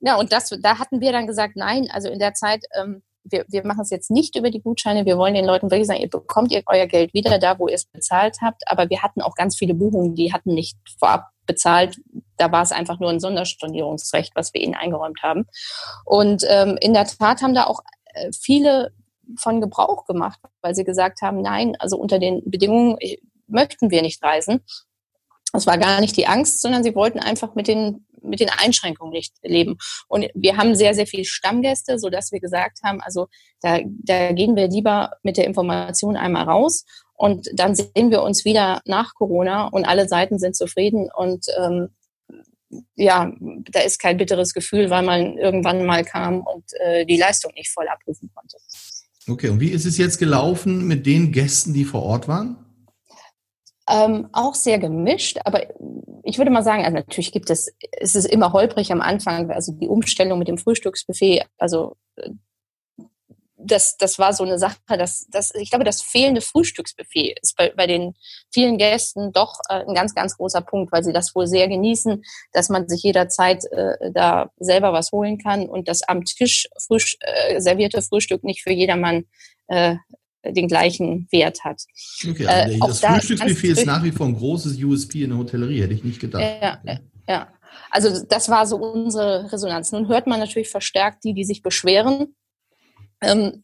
Ja, 0.00 0.16
und 0.16 0.32
das, 0.32 0.50
da 0.60 0.78
hatten 0.78 1.00
wir 1.00 1.12
dann 1.12 1.26
gesagt, 1.26 1.56
nein, 1.56 1.88
also 1.90 2.08
in 2.08 2.18
der 2.18 2.34
Zeit, 2.34 2.64
ähm, 2.78 3.02
wir, 3.30 3.44
wir 3.48 3.66
machen 3.66 3.80
es 3.80 3.90
jetzt 3.90 4.10
nicht 4.10 4.36
über 4.36 4.50
die 4.50 4.60
Gutscheine. 4.60 5.04
Wir 5.04 5.18
wollen 5.18 5.34
den 5.34 5.44
Leuten 5.44 5.70
wirklich 5.70 5.86
sagen, 5.86 6.00
ihr 6.00 6.10
bekommt 6.10 6.52
ihr 6.52 6.62
euer 6.66 6.86
Geld 6.86 7.12
wieder 7.12 7.38
da, 7.38 7.58
wo 7.58 7.68
ihr 7.68 7.74
es 7.74 7.86
bezahlt 7.86 8.36
habt. 8.40 8.62
Aber 8.66 8.88
wir 8.88 9.02
hatten 9.02 9.20
auch 9.20 9.34
ganz 9.34 9.56
viele 9.56 9.74
Buchungen, 9.74 10.14
die 10.14 10.32
hatten 10.32 10.54
nicht 10.54 10.78
vorab 10.98 11.30
bezahlt. 11.46 12.00
Da 12.36 12.52
war 12.52 12.62
es 12.62 12.72
einfach 12.72 13.00
nur 13.00 13.10
ein 13.10 13.20
Sonderstornierungsrecht, 13.20 14.34
was 14.34 14.54
wir 14.54 14.60
ihnen 14.60 14.74
eingeräumt 14.74 15.22
haben. 15.22 15.46
Und 16.04 16.44
ähm, 16.48 16.76
in 16.80 16.94
der 16.94 17.06
Tat 17.06 17.42
haben 17.42 17.54
da 17.54 17.64
auch 17.64 17.80
äh, 18.14 18.30
viele 18.32 18.92
von 19.38 19.60
Gebrauch 19.60 20.06
gemacht, 20.06 20.38
weil 20.62 20.74
sie 20.74 20.84
gesagt 20.84 21.20
haben, 21.22 21.40
nein, 21.40 21.76
also 21.80 21.96
unter 21.96 22.18
den 22.18 22.48
Bedingungen 22.48 22.96
möchten 23.48 23.90
wir 23.90 24.02
nicht 24.02 24.22
reisen. 24.22 24.62
Das 25.52 25.66
war 25.66 25.78
gar 25.78 26.00
nicht 26.00 26.16
die 26.16 26.26
Angst, 26.26 26.60
sondern 26.60 26.84
sie 26.84 26.94
wollten 26.94 27.18
einfach 27.18 27.54
mit 27.54 27.66
den 27.66 28.05
mit 28.26 28.40
den 28.40 28.50
Einschränkungen 28.50 29.12
nicht 29.12 29.34
leben. 29.42 29.78
Und 30.08 30.26
wir 30.34 30.56
haben 30.56 30.74
sehr, 30.74 30.94
sehr 30.94 31.06
viele 31.06 31.24
Stammgäste, 31.24 31.98
so 31.98 32.10
dass 32.10 32.32
wir 32.32 32.40
gesagt 32.40 32.78
haben, 32.82 33.00
also 33.00 33.28
da, 33.60 33.80
da 33.84 34.32
gehen 34.32 34.56
wir 34.56 34.68
lieber 34.68 35.12
mit 35.22 35.36
der 35.36 35.46
Information 35.46 36.16
einmal 36.16 36.44
raus 36.44 36.84
und 37.14 37.48
dann 37.54 37.74
sehen 37.74 38.10
wir 38.10 38.22
uns 38.22 38.44
wieder 38.44 38.80
nach 38.84 39.14
Corona 39.14 39.68
und 39.68 39.84
alle 39.84 40.08
Seiten 40.08 40.38
sind 40.38 40.56
zufrieden 40.56 41.08
und 41.14 41.46
ähm, 41.58 41.88
ja, 42.96 43.32
da 43.70 43.80
ist 43.80 44.00
kein 44.00 44.16
bitteres 44.16 44.52
Gefühl, 44.52 44.90
weil 44.90 45.02
man 45.02 45.38
irgendwann 45.38 45.86
mal 45.86 46.04
kam 46.04 46.40
und 46.40 46.64
äh, 46.84 47.06
die 47.06 47.16
Leistung 47.16 47.52
nicht 47.54 47.70
voll 47.70 47.86
abrufen 47.88 48.30
konnte. 48.34 48.56
Okay, 49.28 49.48
und 49.48 49.60
wie 49.60 49.70
ist 49.70 49.86
es 49.86 49.98
jetzt 49.98 50.18
gelaufen 50.18 50.86
mit 50.86 51.06
den 51.06 51.32
Gästen, 51.32 51.74
die 51.74 51.84
vor 51.84 52.02
Ort 52.02 52.28
waren? 52.28 52.65
Ähm, 53.88 54.28
auch 54.32 54.54
sehr 54.54 54.78
gemischt, 54.78 55.38
aber 55.44 55.62
ich 56.24 56.38
würde 56.38 56.50
mal 56.50 56.64
sagen, 56.64 56.84
also 56.84 56.96
natürlich 56.96 57.30
gibt 57.30 57.50
es, 57.50 57.72
es 57.92 58.16
ist 58.16 58.24
immer 58.24 58.52
holprig 58.52 58.90
am 58.90 59.00
Anfang, 59.00 59.50
also 59.50 59.72
die 59.72 59.86
Umstellung 59.86 60.40
mit 60.40 60.48
dem 60.48 60.58
Frühstücksbuffet, 60.58 61.44
also 61.56 61.96
das, 63.66 63.96
das 63.96 64.18
war 64.18 64.32
so 64.32 64.44
eine 64.44 64.58
Sache, 64.58 64.76
dass, 64.88 65.26
dass 65.28 65.54
ich 65.54 65.70
glaube, 65.70 65.84
das 65.84 66.02
fehlende 66.02 66.40
Frühstücksbuffet 66.40 67.38
ist 67.40 67.56
bei, 67.56 67.72
bei 67.76 67.86
den 67.86 68.14
vielen 68.52 68.78
Gästen 68.78 69.32
doch 69.32 69.58
äh, 69.68 69.84
ein 69.86 69.94
ganz, 69.94 70.14
ganz 70.14 70.36
großer 70.36 70.60
Punkt, 70.60 70.92
weil 70.92 71.04
sie 71.04 71.12
das 71.12 71.34
wohl 71.34 71.46
sehr 71.46 71.68
genießen, 71.68 72.22
dass 72.52 72.68
man 72.68 72.88
sich 72.88 73.02
jederzeit 73.02 73.64
äh, 73.72 74.12
da 74.12 74.50
selber 74.58 74.92
was 74.92 75.12
holen 75.12 75.38
kann 75.38 75.68
und 75.68 75.88
das 75.88 76.02
am 76.02 76.24
Tisch 76.24 76.68
frisch, 76.86 77.16
äh, 77.20 77.60
servierte 77.60 78.02
Frühstück 78.02 78.44
nicht 78.44 78.62
für 78.62 78.72
jedermann 78.72 79.24
äh, 79.68 79.96
den 80.52 80.68
gleichen 80.68 81.28
Wert 81.30 81.64
hat. 81.64 81.82
Okay, 82.28 82.44
äh, 82.44 82.78
das 82.78 83.00
da 83.00 83.14
Frühstücksbuffet 83.14 83.70
ist 83.70 83.86
nach 83.86 84.02
wie 84.02 84.10
vor 84.10 84.26
ein 84.26 84.36
großes 84.36 84.82
USP 84.82 85.24
in 85.24 85.30
der 85.30 85.38
Hotellerie, 85.38 85.82
hätte 85.82 85.94
ich 85.94 86.04
nicht 86.04 86.20
gedacht. 86.20 86.42
Ja, 86.42 86.80
ja. 86.84 86.98
ja. 87.28 87.48
Also 87.90 88.24
das 88.24 88.48
war 88.48 88.66
so 88.66 88.76
unsere 88.76 89.52
Resonanz. 89.52 89.92
Nun 89.92 90.08
hört 90.08 90.26
man 90.26 90.40
natürlich 90.40 90.68
verstärkt 90.68 91.24
die, 91.24 91.34
die 91.34 91.44
sich 91.44 91.62
beschweren. 91.62 92.34
Ähm, 93.22 93.62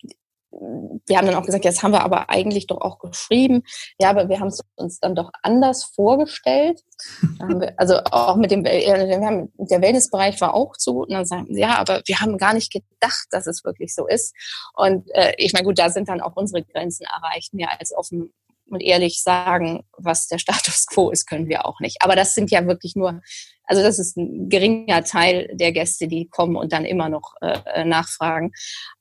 wir 1.07 1.17
haben 1.17 1.27
dann 1.27 1.35
auch 1.35 1.47
gesagt, 1.47 1.65
jetzt 1.65 1.83
haben 1.83 1.93
wir 1.93 2.03
aber 2.03 2.31
eigentlich 2.31 2.67
doch 2.67 2.81
auch 2.81 2.99
geschrieben. 2.99 3.63
Ja, 3.99 4.11
aber 4.11 4.29
wir 4.29 4.41
haben 4.41 4.49
es 4.49 4.61
uns 4.77 5.01
dann 5.01 5.15
doch 5.15 5.31
anders 5.43 5.85
vorgestellt. 5.85 6.83
Wir, 7.49 7.75
also 7.79 7.97
auch 8.13 8.37
mit 8.37 8.53
dem, 8.53 8.65
wir 8.65 9.27
haben, 9.27 9.53
der 9.59 9.83
Wellnessbereich 9.83 10.41
war 10.41 10.55
auch 10.55 10.77
zu. 10.77 11.01
Und 11.01 11.11
dann 11.11 11.25
sagen 11.25 11.47
ja, 11.49 11.79
aber 11.79 12.01
wir 12.07 12.21
haben 12.21 12.39
gar 12.39 12.55
nicht 12.55 12.73
gedacht, 12.73 13.27
dass 13.33 13.49
es 13.49 13.65
wirklich 13.65 13.93
so 13.93 14.07
ist. 14.07 14.37
Und 14.75 15.11
äh, 15.15 15.33
ich 15.37 15.53
meine, 15.53 15.65
gut, 15.65 15.81
da 15.81 15.91
sind 15.91 16.09
dann 16.09 16.21
auch 16.21 16.37
unsere 16.37 16.63
Grenzen 16.63 17.05
erreicht. 17.05 17.55
Mehr 17.55 17.71
als 17.81 17.93
offen 17.93 18.33
und 18.73 18.81
ehrlich 18.81 19.23
sagen, 19.23 19.83
was 19.97 20.29
der 20.29 20.39
Status 20.39 20.87
quo 20.87 21.11
ist, 21.11 21.27
können 21.27 21.49
wir 21.49 21.67
auch 21.67 21.81
nicht. 21.81 21.99
Aber 22.01 22.17
das 22.17 22.35
sind 22.35 22.51
ja 22.51 22.67
wirklich 22.67 22.97
nur, 22.97 23.21
also 23.65 23.83
das 23.83 23.99
ist 23.99 24.17
ein 24.17 24.49
geringer 24.49 25.05
Teil 25.05 25.51
der 25.53 25.73
Gäste, 25.73 26.09
die 26.09 26.29
kommen 26.29 26.57
und 26.57 26.73
dann 26.73 26.85
immer 26.85 27.09
noch 27.09 27.35
äh, 27.41 27.85
nachfragen. 27.85 28.53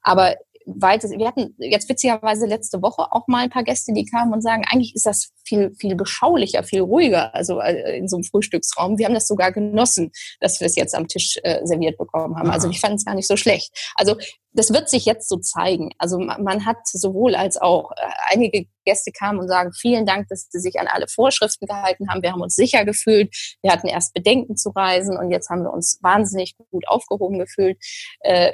Aber 0.02 0.36
weit, 0.66 1.04
wir 1.04 1.28
hatten 1.28 1.56
jetzt 1.60 1.90
witzigerweise 1.90 2.46
letzte 2.46 2.82
Woche 2.82 3.12
auch 3.12 3.28
mal 3.28 3.44
ein 3.44 3.50
paar 3.50 3.64
Gäste, 3.64 3.94
die 3.94 4.06
kamen 4.06 4.34
und 4.34 4.42
sagen, 4.42 4.64
eigentlich 4.70 4.96
ist 4.96 5.06
das 5.06 5.32
viel, 5.46 5.74
viel 5.80 5.96
beschaulicher, 5.96 6.64
viel 6.64 6.82
ruhiger, 6.82 7.34
also 7.36 7.60
äh, 7.60 7.98
in 7.98 8.08
so 8.08 8.18
einem 8.18 8.24
Frühstücksraum. 8.24 8.98
Wir 8.98 9.06
haben 9.06 9.14
das 9.14 9.28
sogar 9.28 9.52
genossen, 9.52 10.12
dass 10.40 10.60
wir 10.60 10.68
es 10.68 10.76
jetzt 10.76 10.96
am 10.96 11.08
Tisch 11.08 11.38
äh, 11.44 11.66
serviert 11.66 11.98
bekommen 11.98 12.36
haben. 12.38 12.50
Also 12.50 12.70
ich 12.70 12.80
fand 12.80 12.96
es 12.96 13.06
gar 13.06 13.16
nicht 13.16 13.28
so 13.28 13.38
schlecht. 13.38 13.72
Also 13.96 14.16
das 14.54 14.74
wird 14.74 14.90
sich 14.90 15.06
jetzt 15.06 15.30
so 15.30 15.38
zeigen. 15.38 15.92
Also 15.98 16.20
man 16.20 16.66
hat 16.66 16.78
sowohl 16.86 17.36
als 17.36 17.58
auch 17.58 17.92
äh, 17.92 18.34
einige 18.34 18.66
Gäste 18.86 19.12
kamen 19.12 19.40
und 19.40 19.48
sagen, 19.48 19.72
vielen 19.74 20.06
Dank, 20.06 20.28
dass 20.28 20.48
sie 20.50 20.60
sich 20.60 20.80
an 20.80 20.88
alle 20.88 21.08
Vorschriften 21.08 21.68
gehalten 21.68 22.10
haben. 22.10 22.22
Wir 22.22 22.32
haben 22.32 22.42
uns 22.42 22.56
sicher 22.56 22.86
gefühlt. 22.86 23.34
Wir 23.62 23.72
hatten 23.72 23.88
erst 23.88 24.14
Bedenken 24.14 24.58
zu 24.58 24.70
reisen 24.70 25.18
und 25.18 25.32
jetzt 25.32 25.50
haben 25.50 25.64
wir 25.64 25.72
uns 25.72 26.00
wahnsinnig 26.02 26.56
gut 26.72 26.88
aufgehoben 26.88 27.40
gefühlt. 27.40 27.78
Äh, 28.22 28.52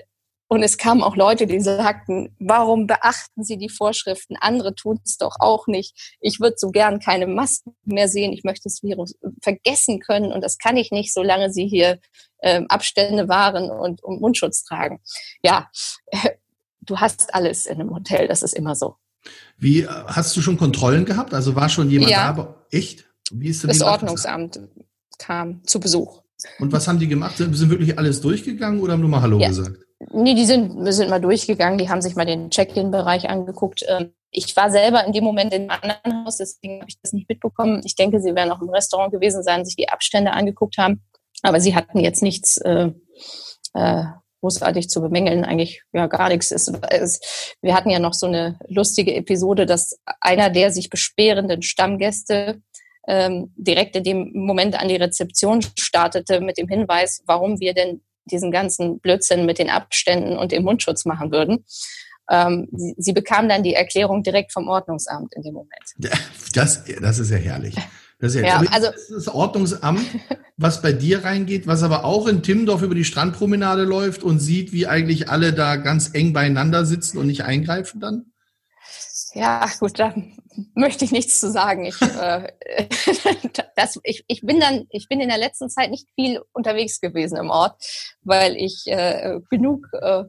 und 0.47 0.63
es 0.63 0.77
kamen 0.77 1.03
auch 1.03 1.15
Leute, 1.15 1.47
die 1.47 1.59
sagten, 1.59 2.35
warum 2.39 2.87
beachten 2.87 3.43
Sie 3.43 3.57
die 3.57 3.69
Vorschriften? 3.69 4.35
Andere 4.39 4.75
tun 4.75 4.99
es 5.03 5.17
doch 5.17 5.35
auch 5.39 5.67
nicht. 5.67 6.17
Ich 6.21 6.39
würde 6.39 6.55
so 6.57 6.71
gern 6.71 6.99
keine 6.99 7.27
Masken 7.27 7.75
mehr 7.83 8.07
sehen. 8.07 8.31
Ich 8.31 8.43
möchte 8.43 8.63
das 8.63 8.81
Virus 8.81 9.15
vergessen 9.41 9.99
können. 9.99 10.31
Und 10.31 10.41
das 10.41 10.57
kann 10.57 10.77
ich 10.77 10.91
nicht, 10.91 11.13
solange 11.13 11.51
Sie 11.51 11.67
hier 11.67 11.99
äh, 12.39 12.61
Abstände 12.69 13.27
wahren 13.27 13.69
und, 13.69 14.03
und 14.03 14.21
Mundschutz 14.21 14.63
tragen. 14.63 15.01
Ja, 15.43 15.69
du 16.81 16.97
hast 16.97 17.33
alles 17.33 17.65
in 17.65 17.81
einem 17.81 17.93
Hotel. 17.93 18.27
Das 18.27 18.41
ist 18.41 18.53
immer 18.53 18.75
so. 18.75 18.95
Wie, 19.57 19.85
hast 19.87 20.37
du 20.37 20.41
schon 20.41 20.57
Kontrollen 20.57 21.03
gehabt? 21.03 21.33
Also 21.33 21.55
war 21.55 21.67
schon 21.67 21.89
jemand 21.89 22.11
ja. 22.11 22.31
da? 22.31 22.55
Echt? 22.71 23.05
Wie 23.31 23.49
ist 23.49 23.65
das 23.65 23.81
Ordnungsamt 23.81 24.61
kam 25.17 25.63
zu 25.65 25.79
Besuch. 25.79 26.21
Und 26.59 26.71
was 26.71 26.87
haben 26.87 26.99
die 26.99 27.07
gemacht? 27.07 27.37
Sind, 27.37 27.53
sind 27.55 27.69
wirklich 27.69 27.97
alles 27.97 28.21
durchgegangen 28.21 28.79
oder 28.79 28.93
haben 28.93 29.01
nur 29.01 29.09
mal 29.09 29.21
Hallo 29.21 29.39
ja. 29.39 29.47
gesagt? 29.47 29.86
Nee, 29.99 30.35
die 30.35 30.45
sind, 30.45 30.85
wir 30.85 30.93
sind 30.93 31.09
mal 31.09 31.19
durchgegangen, 31.19 31.79
die 31.79 31.89
haben 31.89 32.01
sich 32.01 32.15
mal 32.15 32.25
den 32.25 32.51
Check-in-Bereich 32.51 33.29
angeguckt. 33.29 33.83
Ähm, 33.87 34.13
ich 34.29 34.55
war 34.55 34.69
selber 34.69 35.03
in 35.05 35.13
dem 35.13 35.23
Moment 35.23 35.53
in 35.53 35.69
einem 35.69 35.81
anderen 35.81 36.25
Haus, 36.25 36.37
deswegen 36.37 36.81
habe 36.81 36.89
ich 36.89 36.99
das 37.01 37.13
nicht 37.13 37.27
mitbekommen. 37.27 37.81
Ich 37.83 37.95
denke, 37.95 38.19
sie 38.19 38.35
werden 38.35 38.51
auch 38.51 38.61
im 38.61 38.69
Restaurant 38.69 39.11
gewesen 39.11 39.41
sein, 39.41 39.65
sich 39.65 39.75
die 39.75 39.89
Abstände 39.89 40.31
angeguckt 40.31 40.77
haben. 40.77 41.03
Aber 41.41 41.59
sie 41.59 41.75
hatten 41.75 41.99
jetzt 41.99 42.21
nichts 42.21 42.57
äh, 42.57 42.91
äh, 43.73 44.03
großartig 44.41 44.89
zu 44.89 45.01
bemängeln, 45.01 45.43
eigentlich 45.43 45.81
ja 45.93 46.07
gar 46.07 46.29
nichts. 46.29 46.51
Es, 46.51 46.71
es, 46.89 47.55
wir 47.61 47.73
hatten 47.73 47.89
ja 47.89 47.99
noch 47.99 48.13
so 48.13 48.27
eine 48.27 48.59
lustige 48.67 49.15
Episode, 49.15 49.65
dass 49.65 49.99
einer 50.21 50.49
der 50.49 50.71
sich 50.71 50.89
besperrenden 50.89 51.63
Stammgäste 51.63 52.61
ähm, 53.07 53.53
direkt 53.55 53.95
in 53.95 54.03
dem 54.03 54.31
Moment 54.33 54.79
an 54.79 54.89
die 54.89 54.95
Rezeption 54.95 55.61
startete 55.77 56.41
mit 56.41 56.57
dem 56.57 56.67
Hinweis, 56.67 57.23
warum 57.25 57.59
wir 57.59 57.73
denn 57.73 58.01
diesen 58.31 58.51
ganzen 58.51 58.99
Blödsinn 58.99 59.45
mit 59.45 59.59
den 59.59 59.69
Abständen 59.69 60.37
und 60.37 60.51
dem 60.51 60.63
Mundschutz 60.63 61.05
machen 61.05 61.31
würden. 61.31 61.65
Ähm, 62.29 62.67
sie, 62.71 62.93
sie 62.97 63.13
bekam 63.13 63.47
dann 63.47 63.63
die 63.63 63.73
Erklärung 63.73 64.23
direkt 64.23 64.51
vom 64.51 64.67
Ordnungsamt 64.67 65.33
in 65.35 65.43
dem 65.43 65.53
Moment. 65.53 65.71
Das, 66.53 66.83
das 67.01 67.19
ist 67.19 67.31
ja 67.31 67.37
herrlich. 67.37 67.75
Das 68.19 68.33
ist, 68.33 68.41
ja, 68.41 68.61
ja 68.63 68.69
also, 68.71 68.87
das, 68.91 69.09
ist 69.09 69.27
das 69.27 69.27
Ordnungsamt, 69.27 70.01
was 70.57 70.81
bei 70.81 70.91
dir 70.91 71.23
reingeht, 71.23 71.67
was 71.67 71.83
aber 71.83 72.03
auch 72.03 72.27
in 72.27 72.41
Timmendorf 72.41 72.81
über 72.81 72.95
die 72.95 73.03
Strandpromenade 73.03 73.83
läuft 73.83 74.23
und 74.23 74.39
sieht, 74.39 74.73
wie 74.73 74.87
eigentlich 74.87 75.29
alle 75.29 75.53
da 75.53 75.75
ganz 75.75 76.09
eng 76.13 76.33
beieinander 76.33 76.85
sitzen 76.85 77.19
und 77.19 77.27
nicht 77.27 77.43
eingreifen 77.43 77.99
dann? 78.01 78.25
Ja, 79.33 79.69
gut, 79.79 79.99
da 79.99 80.15
möchte 80.75 81.05
ich 81.05 81.11
nichts 81.11 81.39
zu 81.39 81.51
sagen. 81.51 81.85
Ich, 81.85 82.01
äh, 82.01 82.51
das, 83.75 83.99
ich, 84.03 84.23
ich 84.27 84.41
bin 84.41 84.59
dann, 84.59 84.85
ich 84.89 85.07
bin 85.07 85.19
in 85.19 85.29
der 85.29 85.37
letzten 85.37 85.69
Zeit 85.69 85.91
nicht 85.91 86.07
viel 86.15 86.41
unterwegs 86.53 86.99
gewesen 86.99 87.37
im 87.37 87.49
Ort, 87.49 87.75
weil 88.23 88.55
ich 88.55 88.83
äh, 88.87 89.39
genug 89.49 89.87
äh, 89.93 90.23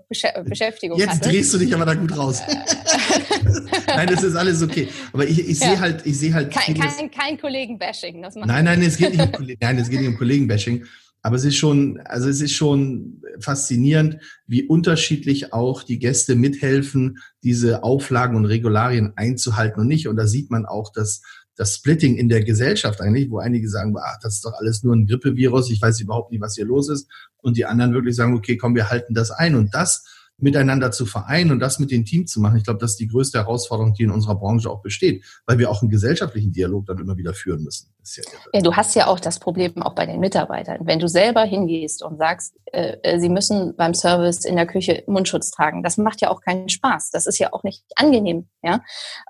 Beschäftigung 0.44 0.98
Jetzt 0.98 1.10
hatte. 1.10 1.28
drehst 1.30 1.52
du 1.54 1.58
dich 1.58 1.74
aber 1.74 1.84
da 1.84 1.94
gut 1.94 2.16
raus. 2.16 2.42
nein, 3.86 4.08
das 4.08 4.22
ist 4.22 4.36
alles 4.36 4.62
okay. 4.62 4.88
Aber 5.12 5.26
ich, 5.26 5.38
ich 5.38 5.58
sehe 5.58 5.74
ja. 5.74 5.80
halt, 5.80 6.04
ich 6.06 6.18
sehe 6.18 6.32
halt. 6.34 6.52
Kein, 6.52 6.74
kein, 6.74 7.10
kein 7.10 7.40
Kollegen-Bashing. 7.40 8.20
Nein, 8.20 8.64
nein, 8.64 8.82
es 8.82 8.96
geht 8.96 9.16
nicht 9.16 9.38
um, 9.38 9.46
nein, 9.60 9.78
es 9.78 9.88
geht 9.88 10.00
nicht 10.00 10.08
um 10.08 10.16
Kollegen-Bashing. 10.16 10.84
Aber 11.22 11.36
es 11.36 11.44
ist 11.44 11.56
schon, 11.56 12.00
also 12.04 12.28
es 12.28 12.40
ist 12.40 12.52
schon 12.52 13.22
faszinierend, 13.40 14.18
wie 14.46 14.66
unterschiedlich 14.66 15.52
auch 15.52 15.82
die 15.82 15.98
Gäste 15.98 16.36
mithelfen, 16.36 17.18
diese 17.42 17.82
Auflagen 17.82 18.36
und 18.36 18.46
Regularien 18.46 19.12
einzuhalten 19.16 19.80
und 19.80 19.88
nicht. 19.88 20.08
Und 20.08 20.16
da 20.16 20.26
sieht 20.26 20.50
man 20.50 20.64
auch, 20.64 20.92
dass 20.92 21.22
das 21.56 21.74
Splitting 21.74 22.16
in 22.16 22.28
der 22.28 22.44
Gesellschaft 22.44 23.00
eigentlich, 23.00 23.30
wo 23.30 23.38
einige 23.38 23.68
sagen, 23.68 23.94
ach, 23.98 24.18
das 24.22 24.36
ist 24.36 24.44
doch 24.44 24.54
alles 24.54 24.84
nur 24.84 24.94
ein 24.94 25.06
Grippevirus, 25.06 25.70
ich 25.70 25.82
weiß 25.82 26.00
überhaupt 26.00 26.30
nicht, 26.30 26.40
was 26.40 26.54
hier 26.54 26.64
los 26.64 26.88
ist. 26.88 27.08
Und 27.38 27.56
die 27.56 27.66
anderen 27.66 27.92
wirklich 27.94 28.14
sagen, 28.14 28.36
okay, 28.36 28.56
komm, 28.56 28.76
wir 28.76 28.88
halten 28.88 29.12
das 29.12 29.32
ein. 29.32 29.56
Und 29.56 29.74
das 29.74 30.04
miteinander 30.38 30.92
zu 30.92 31.04
vereinen 31.04 31.50
und 31.50 31.58
das 31.58 31.78
mit 31.78 31.90
dem 31.90 32.04
Team 32.04 32.26
zu 32.26 32.40
machen. 32.40 32.56
Ich 32.56 32.64
glaube, 32.64 32.78
das 32.78 32.92
ist 32.92 33.00
die 33.00 33.08
größte 33.08 33.38
Herausforderung, 33.38 33.92
die 33.94 34.04
in 34.04 34.10
unserer 34.10 34.36
Branche 34.36 34.70
auch 34.70 34.82
besteht, 34.82 35.24
weil 35.46 35.58
wir 35.58 35.68
auch 35.70 35.82
einen 35.82 35.90
gesellschaftlichen 35.90 36.52
Dialog 36.52 36.86
dann 36.86 36.98
immer 36.98 37.16
wieder 37.16 37.34
führen 37.34 37.64
müssen. 37.64 37.92
Ja, 38.16 38.22
ja, 38.54 38.60
du 38.60 38.74
hast 38.74 38.94
ja 38.94 39.08
auch 39.08 39.20
das 39.20 39.40
Problem 39.40 39.82
auch 39.82 39.94
bei 39.94 40.06
den 40.06 40.20
Mitarbeitern. 40.20 40.78
Wenn 40.84 41.00
du 41.00 41.08
selber 41.08 41.42
hingehst 41.42 42.02
und 42.02 42.18
sagst, 42.18 42.54
äh, 42.66 42.96
äh, 43.02 43.18
sie 43.18 43.28
müssen 43.28 43.74
beim 43.76 43.94
Service 43.94 44.44
in 44.44 44.56
der 44.56 44.66
Küche 44.66 45.02
Mundschutz 45.06 45.50
tragen, 45.50 45.82
das 45.82 45.98
macht 45.98 46.20
ja 46.20 46.30
auch 46.30 46.40
keinen 46.40 46.68
Spaß. 46.68 47.10
Das 47.10 47.26
ist 47.26 47.38
ja 47.38 47.52
auch 47.52 47.64
nicht 47.64 47.82
angenehm. 47.96 48.48
Ja, 48.62 48.80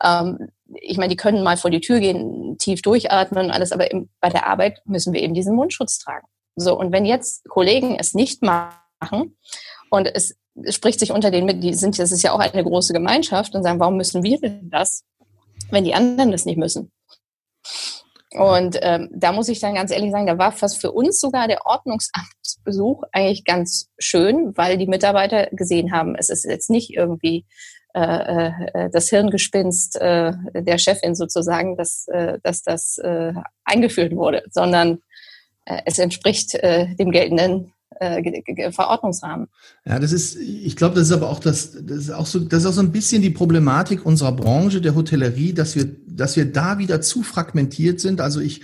ähm, 0.04 0.50
ich 0.74 0.98
meine, 0.98 1.08
die 1.08 1.16
können 1.16 1.42
mal 1.42 1.56
vor 1.56 1.70
die 1.70 1.80
Tür 1.80 2.00
gehen, 2.00 2.56
tief 2.58 2.82
durchatmen 2.82 3.46
und 3.46 3.50
alles, 3.50 3.72
aber 3.72 3.90
im, 3.90 4.10
bei 4.20 4.28
der 4.28 4.46
Arbeit 4.46 4.82
müssen 4.84 5.12
wir 5.14 5.22
eben 5.22 5.34
diesen 5.34 5.56
Mundschutz 5.56 5.98
tragen. 5.98 6.26
So 6.54 6.78
und 6.78 6.92
wenn 6.92 7.06
jetzt 7.06 7.48
Kollegen 7.48 7.96
es 7.98 8.14
nicht 8.14 8.42
machen 8.42 9.36
und 9.90 10.06
es 10.06 10.36
spricht 10.70 11.00
sich 11.00 11.12
unter 11.12 11.30
den 11.30 11.44
mit, 11.44 11.62
die 11.62 11.74
sind, 11.74 11.98
das 11.98 12.12
ist 12.12 12.22
ja 12.22 12.32
auch 12.32 12.38
eine 12.38 12.64
große 12.64 12.92
Gemeinschaft 12.92 13.54
und 13.54 13.62
sagen, 13.62 13.80
warum 13.80 13.96
müssen 13.96 14.22
wir 14.22 14.38
denn 14.38 14.70
das, 14.70 15.04
wenn 15.70 15.84
die 15.84 15.94
anderen 15.94 16.32
das 16.32 16.44
nicht 16.44 16.58
müssen? 16.58 16.90
Und 18.30 18.78
ähm, 18.82 19.08
da 19.12 19.32
muss 19.32 19.48
ich 19.48 19.60
dann 19.60 19.74
ganz 19.74 19.90
ehrlich 19.90 20.10
sagen, 20.10 20.26
da 20.26 20.36
war 20.36 20.52
fast 20.52 20.80
für 20.80 20.92
uns 20.92 21.18
sogar 21.18 21.48
der 21.48 21.64
Ordnungsamtsbesuch 21.64 23.02
eigentlich 23.12 23.44
ganz 23.44 23.88
schön, 23.98 24.52
weil 24.56 24.76
die 24.76 24.86
Mitarbeiter 24.86 25.46
gesehen 25.46 25.92
haben, 25.92 26.14
es 26.14 26.28
ist 26.28 26.44
jetzt 26.44 26.68
nicht 26.68 26.94
irgendwie 26.94 27.46
äh, 27.94 28.48
äh, 28.48 28.90
das 28.90 29.08
Hirngespinst 29.08 29.96
äh, 29.96 30.32
der 30.52 30.78
Chefin 30.78 31.14
sozusagen, 31.14 31.76
dass, 31.76 32.06
äh, 32.08 32.38
dass 32.42 32.62
das 32.62 32.98
äh, 32.98 33.32
eingeführt 33.64 34.14
wurde, 34.14 34.44
sondern 34.50 34.98
äh, 35.64 35.80
es 35.86 35.98
entspricht 35.98 36.54
äh, 36.54 36.94
dem 36.96 37.10
geltenden 37.10 37.72
äh, 38.00 38.72
Verordnungsrahmen. 38.72 39.48
Ja, 39.84 39.98
das 39.98 40.12
ist, 40.12 40.36
ich 40.36 40.76
glaube, 40.76 40.94
das 40.94 41.08
ist 41.08 41.12
aber 41.12 41.28
auch 41.28 41.40
das, 41.40 41.72
das 41.72 41.98
ist 41.98 42.10
auch 42.10 42.26
so, 42.26 42.40
das 42.40 42.60
ist 42.60 42.66
auch 42.66 42.72
so 42.72 42.82
ein 42.82 42.92
bisschen 42.92 43.22
die 43.22 43.30
Problematik 43.30 44.04
unserer 44.04 44.32
Branche 44.32 44.80
der 44.80 44.94
Hotellerie, 44.94 45.52
dass 45.52 45.74
wir, 45.74 45.88
dass 46.06 46.36
wir 46.36 46.44
da 46.50 46.78
wieder 46.78 47.00
zu 47.00 47.22
fragmentiert 47.22 48.00
sind. 48.00 48.20
Also 48.20 48.40
ich 48.40 48.62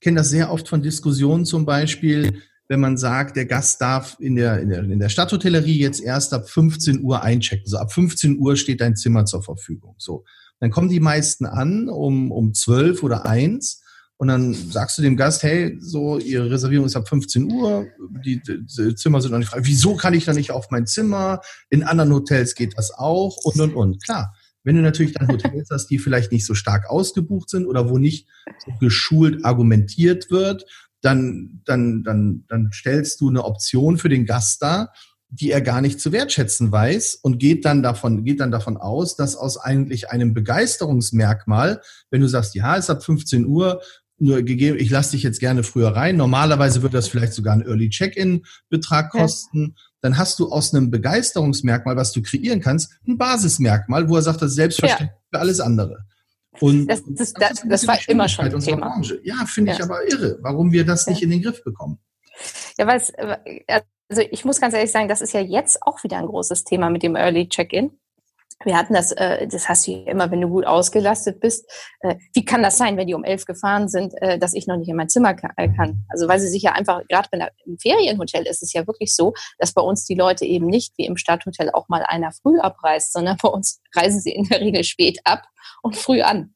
kenne 0.00 0.18
das 0.18 0.30
sehr 0.30 0.52
oft 0.52 0.68
von 0.68 0.82
Diskussionen 0.82 1.44
zum 1.44 1.64
Beispiel, 1.64 2.42
wenn 2.68 2.80
man 2.80 2.96
sagt, 2.96 3.36
der 3.36 3.46
Gast 3.46 3.80
darf 3.80 4.16
in 4.18 4.36
der, 4.36 4.60
in 4.60 4.70
der, 4.70 4.80
in 4.80 4.98
der 4.98 5.08
Stadthotellerie 5.08 5.78
jetzt 5.78 6.00
erst 6.00 6.34
ab 6.34 6.48
15 6.48 7.02
Uhr 7.02 7.22
einchecken. 7.22 7.66
So 7.66 7.78
ab 7.78 7.92
15 7.92 8.38
Uhr 8.38 8.56
steht 8.56 8.80
dein 8.80 8.96
Zimmer 8.96 9.24
zur 9.24 9.42
Verfügung. 9.42 9.94
So. 9.98 10.24
Dann 10.58 10.70
kommen 10.70 10.88
die 10.88 11.00
meisten 11.00 11.46
an 11.46 11.88
um, 11.88 12.32
um 12.32 12.54
12 12.54 13.02
oder 13.02 13.26
1 13.26 13.82
und 14.18 14.28
dann 14.28 14.54
sagst 14.54 14.96
du 14.96 15.02
dem 15.02 15.16
Gast, 15.16 15.42
hey, 15.42 15.76
so, 15.80 16.18
Ihre 16.18 16.50
Reservierung 16.50 16.86
ist 16.86 16.96
ab 16.96 17.08
15 17.08 17.52
Uhr, 17.52 17.86
die, 18.24 18.40
die 18.42 18.94
Zimmer 18.94 19.20
sind 19.20 19.32
noch 19.32 19.38
nicht 19.38 19.50
frei. 19.50 19.60
Wieso 19.62 19.94
kann 19.94 20.14
ich 20.14 20.24
dann 20.24 20.36
nicht 20.36 20.52
auf 20.52 20.70
mein 20.70 20.86
Zimmer? 20.86 21.42
In 21.68 21.82
anderen 21.82 22.12
Hotels 22.12 22.54
geht 22.54 22.78
das 22.78 22.92
auch 22.92 23.36
und, 23.44 23.60
und, 23.60 23.74
und. 23.74 24.02
Klar, 24.02 24.34
wenn 24.64 24.76
du 24.76 24.82
natürlich 24.82 25.12
dann 25.12 25.28
Hotels 25.28 25.68
hast, 25.70 25.88
die 25.88 25.98
vielleicht 25.98 26.32
nicht 26.32 26.46
so 26.46 26.54
stark 26.54 26.88
ausgebucht 26.88 27.50
sind 27.50 27.66
oder 27.66 27.90
wo 27.90 27.98
nicht 27.98 28.26
so 28.64 28.72
geschult 28.80 29.44
argumentiert 29.44 30.30
wird, 30.30 30.64
dann, 31.02 31.60
dann, 31.64 32.02
dann, 32.02 32.44
dann 32.48 32.70
stellst 32.72 33.20
du 33.20 33.28
eine 33.28 33.44
Option 33.44 33.98
für 33.98 34.08
den 34.08 34.24
Gast 34.24 34.62
dar, 34.62 34.92
die 35.28 35.50
er 35.50 35.60
gar 35.60 35.80
nicht 35.80 36.00
zu 36.00 36.12
wertschätzen 36.12 36.72
weiß 36.72 37.16
und 37.16 37.38
geht 37.38 37.64
dann 37.64 37.82
davon, 37.82 38.24
geht 38.24 38.40
dann 38.40 38.50
davon 38.50 38.76
aus, 38.76 39.16
dass 39.16 39.36
aus 39.36 39.58
eigentlich 39.58 40.10
einem 40.10 40.34
Begeisterungsmerkmal, 40.34 41.82
wenn 42.10 42.22
du 42.22 42.28
sagst, 42.28 42.54
ja, 42.54 42.76
es 42.76 42.84
ist 42.84 42.90
ab 42.90 43.04
15 43.04 43.46
Uhr, 43.46 43.82
nur 44.18 44.42
gegeben, 44.42 44.78
ich 44.78 44.90
lasse 44.90 45.12
dich 45.12 45.22
jetzt 45.22 45.40
gerne 45.40 45.62
früher 45.62 45.88
rein. 45.88 46.16
Normalerweise 46.16 46.82
würde 46.82 46.96
das 46.96 47.08
vielleicht 47.08 47.34
sogar 47.34 47.52
einen 47.52 47.66
Early 47.66 47.90
Check-in-Betrag 47.90 49.10
kosten. 49.10 49.74
Ja. 49.76 49.82
Dann 50.00 50.18
hast 50.18 50.38
du 50.38 50.50
aus 50.50 50.72
einem 50.72 50.90
Begeisterungsmerkmal, 50.90 51.96
was 51.96 52.12
du 52.12 52.22
kreieren 52.22 52.60
kannst, 52.60 52.92
ein 53.06 53.18
Basismerkmal, 53.18 54.08
wo 54.08 54.16
er 54.16 54.22
sagt, 54.22 54.42
das 54.42 54.50
ist 54.50 54.56
selbstverständlich 54.56 55.10
ja. 55.10 55.28
für 55.30 55.40
alles 55.40 55.60
andere. 55.60 56.04
Und 56.60 56.86
das, 56.86 57.02
das, 57.06 57.32
das, 57.34 57.62
das 57.68 57.86
war 57.86 57.98
immer 58.08 58.28
schon 58.28 58.46
ein 58.46 58.60
Thema. 58.60 58.88
Branche. 58.88 59.20
Ja, 59.24 59.44
finde 59.46 59.72
ich 59.72 59.82
aber 59.82 60.10
irre, 60.10 60.38
warum 60.40 60.72
wir 60.72 60.86
das 60.86 61.06
nicht 61.06 61.22
in 61.22 61.30
den 61.30 61.42
Griff 61.42 61.62
bekommen. 61.62 61.98
Ja, 62.78 62.86
weil 62.86 62.98
es, 62.98 63.10
äh, 63.10 63.36
also 64.08 64.22
ich 64.30 64.44
muss 64.44 64.60
ganz 64.60 64.74
ehrlich 64.74 64.92
sagen, 64.92 65.08
das 65.08 65.20
ist 65.20 65.34
ja 65.34 65.40
jetzt 65.40 65.82
auch 65.82 66.02
wieder 66.04 66.18
ein 66.18 66.26
großes 66.26 66.64
Thema 66.64 66.90
mit 66.90 67.02
dem 67.02 67.16
Early 67.16 67.48
Check-in. 67.48 67.90
Wir 68.64 68.76
hatten 68.76 68.94
das, 68.94 69.12
äh, 69.12 69.46
das 69.46 69.68
hast 69.68 69.86
du 69.86 69.92
immer, 69.92 70.30
wenn 70.30 70.40
du 70.40 70.48
gut 70.48 70.66
ausgelastet 70.66 71.40
bist. 71.40 71.70
Äh, 72.00 72.16
wie 72.34 72.44
kann 72.44 72.62
das 72.62 72.78
sein, 72.78 72.96
wenn 72.96 73.06
die 73.06 73.14
um 73.14 73.24
elf 73.24 73.44
gefahren 73.44 73.88
sind, 73.88 74.14
äh, 74.22 74.38
dass 74.38 74.54
ich 74.54 74.66
noch 74.66 74.76
nicht 74.76 74.88
in 74.88 74.96
mein 74.96 75.08
Zimmer 75.08 75.36
äh, 75.56 75.68
kann? 75.68 76.04
Also 76.08 76.26
weil 76.26 76.40
sie 76.40 76.48
sich 76.48 76.62
ja 76.62 76.72
einfach, 76.72 77.02
gerade 77.08 77.28
wenn 77.32 77.44
im 77.66 77.78
Ferienhotel 77.78 78.46
ist 78.46 78.62
es 78.62 78.72
ja 78.72 78.86
wirklich 78.86 79.14
so, 79.14 79.34
dass 79.58 79.72
bei 79.72 79.82
uns 79.82 80.06
die 80.06 80.14
Leute 80.14 80.46
eben 80.46 80.66
nicht 80.66 80.94
wie 80.96 81.04
im 81.04 81.16
Stadthotel 81.16 81.70
auch 81.70 81.88
mal 81.88 82.02
einer 82.04 82.32
früh 82.32 82.58
abreist, 82.58 83.12
sondern 83.12 83.36
bei 83.42 83.48
uns 83.48 83.80
reisen 83.94 84.20
sie 84.20 84.32
in 84.32 84.44
der 84.44 84.60
Regel 84.60 84.84
spät 84.84 85.20
ab 85.24 85.42
und 85.82 85.96
früh 85.96 86.22
an. 86.22 86.54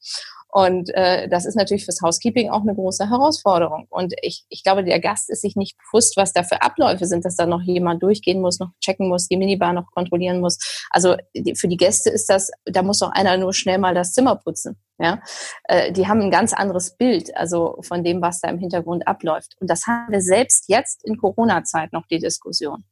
Und 0.53 0.91
äh, 0.95 1.29
das 1.29 1.47
ist 1.47 1.55
natürlich 1.55 1.85
fürs 1.85 2.03
Housekeeping 2.03 2.51
auch 2.51 2.63
eine 2.63 2.75
große 2.75 3.09
Herausforderung. 3.09 3.87
Und 3.89 4.15
ich, 4.23 4.45
ich 4.49 4.65
glaube, 4.65 4.85
der 4.85 5.01
Gast 5.01 5.31
ist 5.31 5.43
sich 5.43 5.57
nicht 5.57 5.77
bewusst, 5.79 6.17
was 6.17 6.33
da 6.33 6.43
für 6.43 6.63
Abläufe 6.63 7.07
sind, 7.07 7.25
dass 7.25 7.37
da 7.37 7.47
noch 7.47 7.63
jemand 7.63 8.03
durchgehen 8.03 8.41
muss, 8.41 8.59
noch 8.59 8.71
checken 8.81 9.09
muss, 9.09 9.29
die 9.29 9.37
Minibar 9.37 9.73
noch 9.73 9.91
kontrollieren 9.93 10.41
muss. 10.41 10.59
Also 10.91 11.17
die, 11.35 11.55
für 11.55 11.69
die 11.69 11.77
Gäste 11.77 12.11
ist 12.11 12.29
das, 12.29 12.51
da 12.65 12.83
muss 12.83 12.99
doch 12.99 13.13
einer 13.13 13.37
nur 13.37 13.53
schnell 13.53 13.79
mal 13.79 13.95
das 13.95 14.13
Zimmer 14.13 14.37
putzen. 14.37 14.77
Ja, 14.99 15.23
äh, 15.65 15.93
die 15.93 16.09
haben 16.09 16.21
ein 16.21 16.31
ganz 16.31 16.53
anderes 16.53 16.97
Bild, 16.97 17.35
also 17.35 17.79
von 17.81 18.05
dem, 18.05 18.21
was 18.21 18.41
da 18.41 18.49
im 18.51 18.59
Hintergrund 18.59 19.09
abläuft. 19.09 19.57
Und 19.59 19.71
das 19.71 19.87
haben 19.87 20.13
wir 20.13 20.21
selbst 20.21 20.65
jetzt 20.69 21.05
in 21.05 21.17
Corona-Zeit 21.17 21.95
noch 21.95 22.07
die 22.07 22.19
Diskussion. 22.19 22.85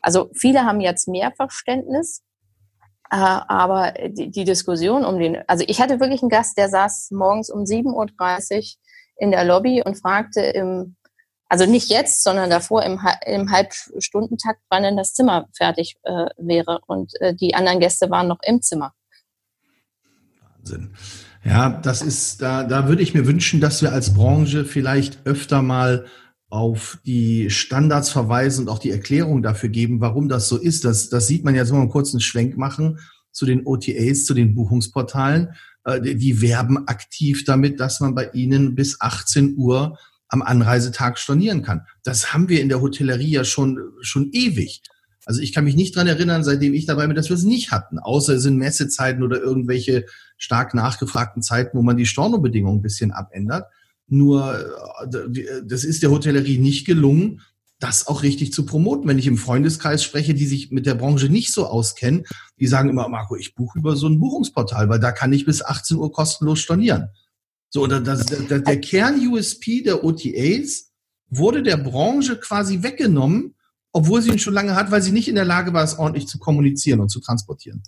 Also 0.00 0.30
viele 0.34 0.64
haben 0.64 0.80
jetzt 0.80 1.06
mehr 1.06 1.30
Verständnis 1.30 2.22
aber 3.18 3.92
die, 4.08 4.30
die, 4.30 4.44
Diskussion 4.44 5.04
um 5.04 5.18
den, 5.18 5.38
also 5.46 5.64
ich 5.68 5.80
hatte 5.80 6.00
wirklich 6.00 6.22
einen 6.22 6.30
Gast, 6.30 6.56
der 6.56 6.70
saß 6.70 7.10
morgens 7.10 7.50
um 7.50 7.64
7.30 7.64 8.56
Uhr 8.56 8.62
in 9.16 9.30
der 9.30 9.44
Lobby 9.44 9.82
und 9.84 9.98
fragte 9.98 10.40
im, 10.40 10.96
also 11.48 11.66
nicht 11.66 11.90
jetzt, 11.90 12.24
sondern 12.24 12.48
davor 12.48 12.82
im, 12.84 12.98
im 13.26 13.50
Halbstundentakt, 13.50 14.60
wann 14.70 14.84
denn 14.84 14.96
das 14.96 15.12
Zimmer 15.12 15.46
fertig 15.54 15.96
äh, 16.04 16.26
wäre. 16.38 16.80
Und 16.86 17.12
äh, 17.20 17.34
die 17.34 17.54
anderen 17.54 17.80
Gäste 17.80 18.08
waren 18.08 18.28
noch 18.28 18.40
im 18.42 18.62
Zimmer. 18.62 18.94
Wahnsinn. 20.56 20.94
Ja, 21.44 21.68
das 21.68 22.00
ist, 22.00 22.40
da, 22.40 22.64
da 22.64 22.88
würde 22.88 23.02
ich 23.02 23.12
mir 23.12 23.26
wünschen, 23.26 23.60
dass 23.60 23.82
wir 23.82 23.92
als 23.92 24.14
Branche 24.14 24.64
vielleicht 24.64 25.26
öfter 25.26 25.60
mal 25.60 26.06
auf 26.52 26.98
die 27.06 27.48
Standards 27.48 28.10
verweisen 28.10 28.66
und 28.66 28.68
auch 28.68 28.78
die 28.78 28.90
Erklärung 28.90 29.42
dafür 29.42 29.70
geben, 29.70 30.02
warum 30.02 30.28
das 30.28 30.50
so 30.50 30.58
ist. 30.58 30.84
Das, 30.84 31.08
das 31.08 31.26
sieht 31.26 31.44
man 31.44 31.54
ja 31.54 31.64
so 31.64 31.72
mal 31.72 31.80
einen 31.80 31.88
kurzen 31.88 32.20
Schwenk 32.20 32.58
machen 32.58 32.98
zu 33.30 33.46
den 33.46 33.66
OTAs, 33.66 34.26
zu 34.26 34.34
den 34.34 34.54
Buchungsportalen. 34.54 35.54
Äh, 35.84 36.02
die, 36.02 36.42
werben 36.42 36.86
aktiv 36.88 37.44
damit, 37.46 37.80
dass 37.80 38.00
man 38.00 38.14
bei 38.14 38.28
ihnen 38.34 38.74
bis 38.74 39.00
18 39.00 39.54
Uhr 39.56 39.98
am 40.28 40.42
Anreisetag 40.42 41.18
stornieren 41.18 41.62
kann. 41.62 41.86
Das 42.04 42.34
haben 42.34 42.50
wir 42.50 42.60
in 42.60 42.68
der 42.68 42.82
Hotellerie 42.82 43.30
ja 43.30 43.44
schon, 43.44 43.78
schon 44.02 44.28
ewig. 44.32 44.82
Also 45.24 45.40
ich 45.40 45.54
kann 45.54 45.64
mich 45.64 45.74
nicht 45.74 45.96
dran 45.96 46.06
erinnern, 46.06 46.44
seitdem 46.44 46.74
ich 46.74 46.84
dabei 46.84 47.06
bin, 47.06 47.16
dass 47.16 47.30
wir 47.30 47.36
es 47.36 47.44
nicht 47.44 47.70
hatten. 47.70 47.98
Außer 47.98 48.34
es 48.34 48.42
sind 48.42 48.58
Messezeiten 48.58 49.22
oder 49.22 49.40
irgendwelche 49.40 50.04
stark 50.36 50.74
nachgefragten 50.74 51.40
Zeiten, 51.40 51.78
wo 51.78 51.82
man 51.82 51.96
die 51.96 52.04
Stornobedingungen 52.04 52.80
ein 52.80 52.82
bisschen 52.82 53.10
abändert. 53.10 53.64
Nur 54.08 54.58
äh, 55.06 55.62
das 55.64 55.84
ist 55.84 56.02
der 56.02 56.10
Hotellerie 56.10 56.58
nicht 56.58 56.86
gelungen, 56.86 57.40
das 57.78 58.06
auch 58.06 58.22
richtig 58.22 58.52
zu 58.52 58.64
promoten. 58.64 59.08
Wenn 59.08 59.18
ich 59.18 59.26
im 59.26 59.36
Freundeskreis 59.36 60.04
spreche, 60.04 60.34
die 60.34 60.46
sich 60.46 60.70
mit 60.70 60.86
der 60.86 60.94
Branche 60.94 61.28
nicht 61.28 61.52
so 61.52 61.66
auskennen, 61.66 62.24
die 62.60 62.68
sagen 62.68 62.88
immer, 62.88 63.08
Marco, 63.08 63.36
ich 63.36 63.54
buche 63.54 63.78
über 63.78 63.96
so 63.96 64.08
ein 64.08 64.20
Buchungsportal, 64.20 64.88
weil 64.88 65.00
da 65.00 65.10
kann 65.10 65.32
ich 65.32 65.44
bis 65.44 65.62
18 65.62 65.96
Uhr 65.96 66.12
kostenlos 66.12 66.60
stornieren. 66.60 67.08
So, 67.70 67.84
und 67.84 68.06
das, 68.06 68.26
der, 68.26 68.60
der 68.60 68.80
Kern-USP 68.80 69.82
der 69.82 70.04
OTAs 70.04 70.92
wurde 71.28 71.62
der 71.62 71.78
Branche 71.78 72.38
quasi 72.38 72.82
weggenommen, 72.82 73.54
obwohl 73.92 74.22
sie 74.22 74.30
ihn 74.30 74.38
schon 74.38 74.54
lange 74.54 74.76
hat, 74.76 74.90
weil 74.90 75.02
sie 75.02 75.12
nicht 75.12 75.28
in 75.28 75.34
der 75.34 75.44
Lage 75.44 75.72
war, 75.72 75.82
es 75.82 75.98
ordentlich 75.98 76.28
zu 76.28 76.38
kommunizieren 76.38 77.00
und 77.00 77.08
zu 77.08 77.20
transportieren. 77.20 77.82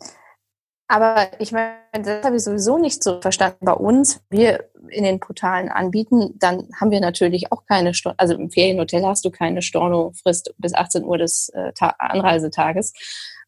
Aber 0.87 1.29
ich 1.39 1.51
meine, 1.51 1.77
das 1.93 2.25
habe 2.25 2.37
ich 2.37 2.45
sowieso 2.45 2.79
nicht 2.79 3.03
so 3.03 3.21
verstanden. 3.21 3.65
Bei 3.65 3.73
uns, 3.73 4.21
wir 4.29 4.69
in 4.89 5.05
den 5.05 5.19
Portalen 5.19 5.71
anbieten, 5.71 6.35
dann 6.39 6.69
haben 6.79 6.91
wir 6.91 7.01
natürlich 7.01 7.51
auch 7.53 7.65
keine 7.67 7.95
Storno, 7.95 8.17
also 8.19 8.35
im 8.35 8.51
Ferienhotel 8.51 9.05
hast 9.05 9.25
du 9.25 9.31
keine 9.31 9.63
Stornofrist 9.63 10.55
bis 10.59 10.75
18 10.75 11.05
Uhr 11.05 11.17
des 11.17 11.49
äh, 11.55 11.73
Anreisetages, 11.99 12.93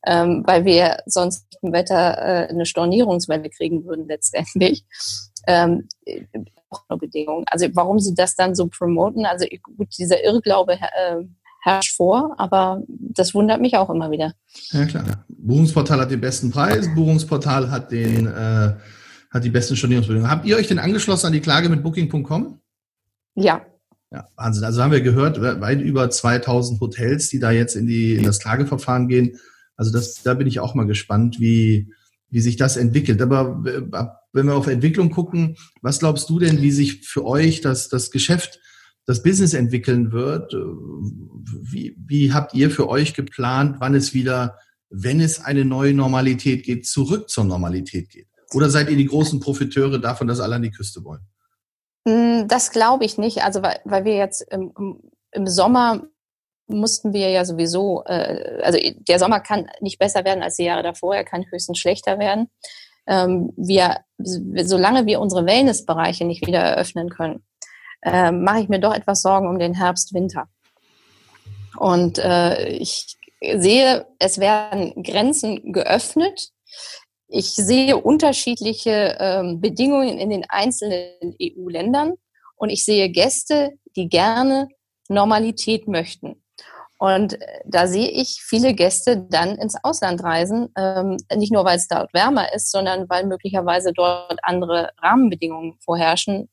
ähm, 0.07 0.45
weil 0.47 0.65
wir 0.65 1.03
sonst 1.05 1.47
im 1.61 1.73
Wetter 1.73 2.19
äh, 2.19 2.49
eine 2.49 2.65
Stornierungswelle 2.65 3.51
kriegen 3.51 3.85
würden 3.85 4.09
letztendlich. 4.09 4.85
Ähm, 5.47 5.89
auch 6.71 6.83
eine 6.89 6.99
Bedingung. 6.99 7.45
Also 7.49 7.69
warum 7.75 8.01
sie 8.01 8.15
das 8.15 8.35
dann 8.35 8.55
so 8.55 8.67
promoten, 8.67 9.27
also 9.27 9.47
gut, 9.77 9.89
dieser 9.97 10.25
Irrglaube 10.25 10.73
äh, 10.75 11.23
herrscht 11.67 11.97
vor, 11.97 12.37
aber 12.39 12.83
das 12.89 13.35
wundert 13.35 13.61
mich 13.61 13.77
auch 13.77 13.91
immer 13.91 14.11
wieder. 14.13 14.35
Ja 14.71 14.87
klar. 14.87 15.25
Buchungsportal 15.29 16.01
hat 16.01 16.13
den 16.13 16.21
besten 16.21 16.51
Preis, 16.51 16.89
Buchungsportal 16.95 17.71
hat 17.71 17.91
den 17.91 18.29
äh, 18.29 18.75
hat 19.31 19.45
die 19.45 19.51
besten 19.51 19.77
Stornierungsbedingungen. 19.77 20.31
Habt 20.31 20.47
ihr 20.47 20.57
euch 20.57 20.69
denn 20.69 20.79
angeschlossen 20.79 21.27
an 21.27 21.33
die 21.33 21.41
Klage 21.41 21.69
mit 21.69 21.83
Booking.com? 21.83 22.61
Ja. 23.35 23.67
Ja, 24.13 24.29
Wahnsinn. 24.37 24.65
Also 24.65 24.81
haben 24.81 24.93
wir 24.93 25.01
gehört, 25.01 25.41
weit 25.41 25.81
über 25.81 26.09
2000 26.09 26.81
Hotels, 26.81 27.29
die 27.29 27.41
da 27.41 27.51
jetzt 27.51 27.75
in, 27.75 27.89
die, 27.89 28.15
in 28.15 28.23
das 28.23 28.39
Klageverfahren 28.39 29.09
gehen. 29.09 29.39
Also 29.77 29.91
das, 29.91 30.23
da 30.23 30.35
bin 30.35 30.47
ich 30.47 30.61
auch 30.61 30.75
mal 30.77 30.87
gespannt, 30.87 31.41
wie, 31.41 31.91
wie 32.31 32.41
sich 32.41 32.57
das 32.57 32.77
entwickelt. 32.77 33.21
Aber 33.21 33.63
äh, 33.67 33.83
wenn 34.33 34.47
wir 34.47 34.55
auf 34.55 34.69
Entwicklung 34.69 35.11
gucken, 35.11 35.57
was 35.83 35.99
glaubst 35.99 36.31
du 36.31 36.39
denn, 36.39 36.63
wie 36.63 36.71
sich 36.71 37.05
für 37.07 37.27
euch 37.27 37.61
das, 37.61 37.89
das 37.89 38.13
Geschäft 38.13 38.61
das 39.07 39.23
Business 39.23 39.55
entwickeln 39.55 40.13
wird. 40.13 40.53
Wie, 40.53 41.97
wie 42.07 42.33
habt 42.33 42.55
ihr 42.55 42.71
für 42.71 42.89
euch 42.89 43.15
geplant, 43.15 43.77
wann 43.79 43.95
es 43.95 44.15
wieder, 44.15 44.59
wenn 44.91 45.21
es 45.21 45.45
eine 45.45 45.65
neue 45.65 45.95
Normalität 45.95 46.65
geht, 46.65 46.87
zurück 46.87 47.31
zur 47.31 47.45
Normalität 47.45 48.11
geht? 48.11 48.27
Oder 48.53 48.69
seid 48.69 48.91
ihr 48.91 48.97
die 48.97 49.07
großen 49.07 49.41
Profiteure 49.41 49.99
davon, 49.99 50.27
dass 50.27 50.41
alle 50.41 50.57
an 50.57 50.63
die 50.63 50.71
Küste 50.71 51.05
wollen? 51.05 51.23
Hm, 52.07 52.49
das 52.49 52.71
glaube 52.71 53.05
ich 53.05 53.19
nicht. 53.19 53.43
Also 53.43 53.63
weil, 53.63 53.81
weil 53.85 54.05
wir 54.05 54.17
jetzt 54.17 54.43
im, 54.53 55.01
im 55.33 55.47
Sommer 55.47 56.07
mussten 56.69 57.13
wir 57.13 57.31
ja 57.31 57.45
sowieso, 57.45 58.03
äh, 58.07 58.61
also 58.63 58.79
der 59.09 59.19
Sommer 59.19 59.41
kann 59.41 59.69
nicht 59.81 59.99
besser 59.99 60.25
werden 60.25 60.43
als 60.43 60.57
die 60.57 60.65
Jahre 60.65 60.83
davor, 60.83 61.15
er 61.15 61.25
kann 61.25 61.45
höchstens 61.51 61.79
schlechter 61.79 62.19
werden. 62.19 62.49
Ähm, 63.07 63.53
wir, 63.57 63.99
solange 64.19 65.07
wir 65.07 65.21
unsere 65.21 65.47
Wellnessbereiche 65.47 66.25
nicht 66.25 66.45
wieder 66.45 66.59
eröffnen 66.59 67.09
können, 67.09 67.45
äh, 68.07 68.31
mache 68.31 68.61
ich 68.61 68.69
mir 68.69 68.79
doch 68.79 68.95
etwas 68.95 69.21
Sorgen 69.21 69.49
um 69.49 69.59
den 69.59 69.75
Herbst, 69.75 70.15
Winter. 70.15 70.49
Und 71.77 72.19
äh, 72.19 72.69
ich 72.69 73.17
sehe, 73.41 74.07
es 74.19 74.39
werden 74.39 75.03
Grenzen 75.03 75.73
geöffnet. 75.73 76.51
Ich 77.29 77.55
sehe 77.55 77.97
unterschiedliche 77.97 79.17
ähm, 79.19 79.61
Bedingungen 79.61 80.19
in 80.19 80.31
den 80.31 80.45
einzelnen 80.49 81.35
EU-Ländern 81.43 82.15
und 82.55 82.71
ich 82.71 82.85
sehe 82.85 83.11
Gäste, 83.11 83.73
die 83.97 84.09
gerne 84.09 84.69
Normalität 85.09 85.89
möchten. 85.89 86.43
Und 86.99 87.35
äh, 87.35 87.47
da 87.67 87.89
sehe 87.89 88.09
ich 88.09 88.41
viele 88.41 88.73
Gäste 88.73 89.27
dann 89.29 89.57
ins 89.57 89.77
Ausland 89.83 90.23
reisen, 90.23 90.69
ähm, 90.79 91.17
nicht 91.35 91.53
nur 91.53 91.65
weil 91.65 91.77
es 91.77 91.89
dort 91.89 92.15
wärmer 92.15 92.55
ist, 92.55 92.71
sondern 92.71 93.09
weil 93.09 93.27
möglicherweise 93.27 93.93
dort 93.93 94.39
andere 94.43 94.93
Rahmenbedingungen 95.03 95.75
vorherrschen, 95.85 96.49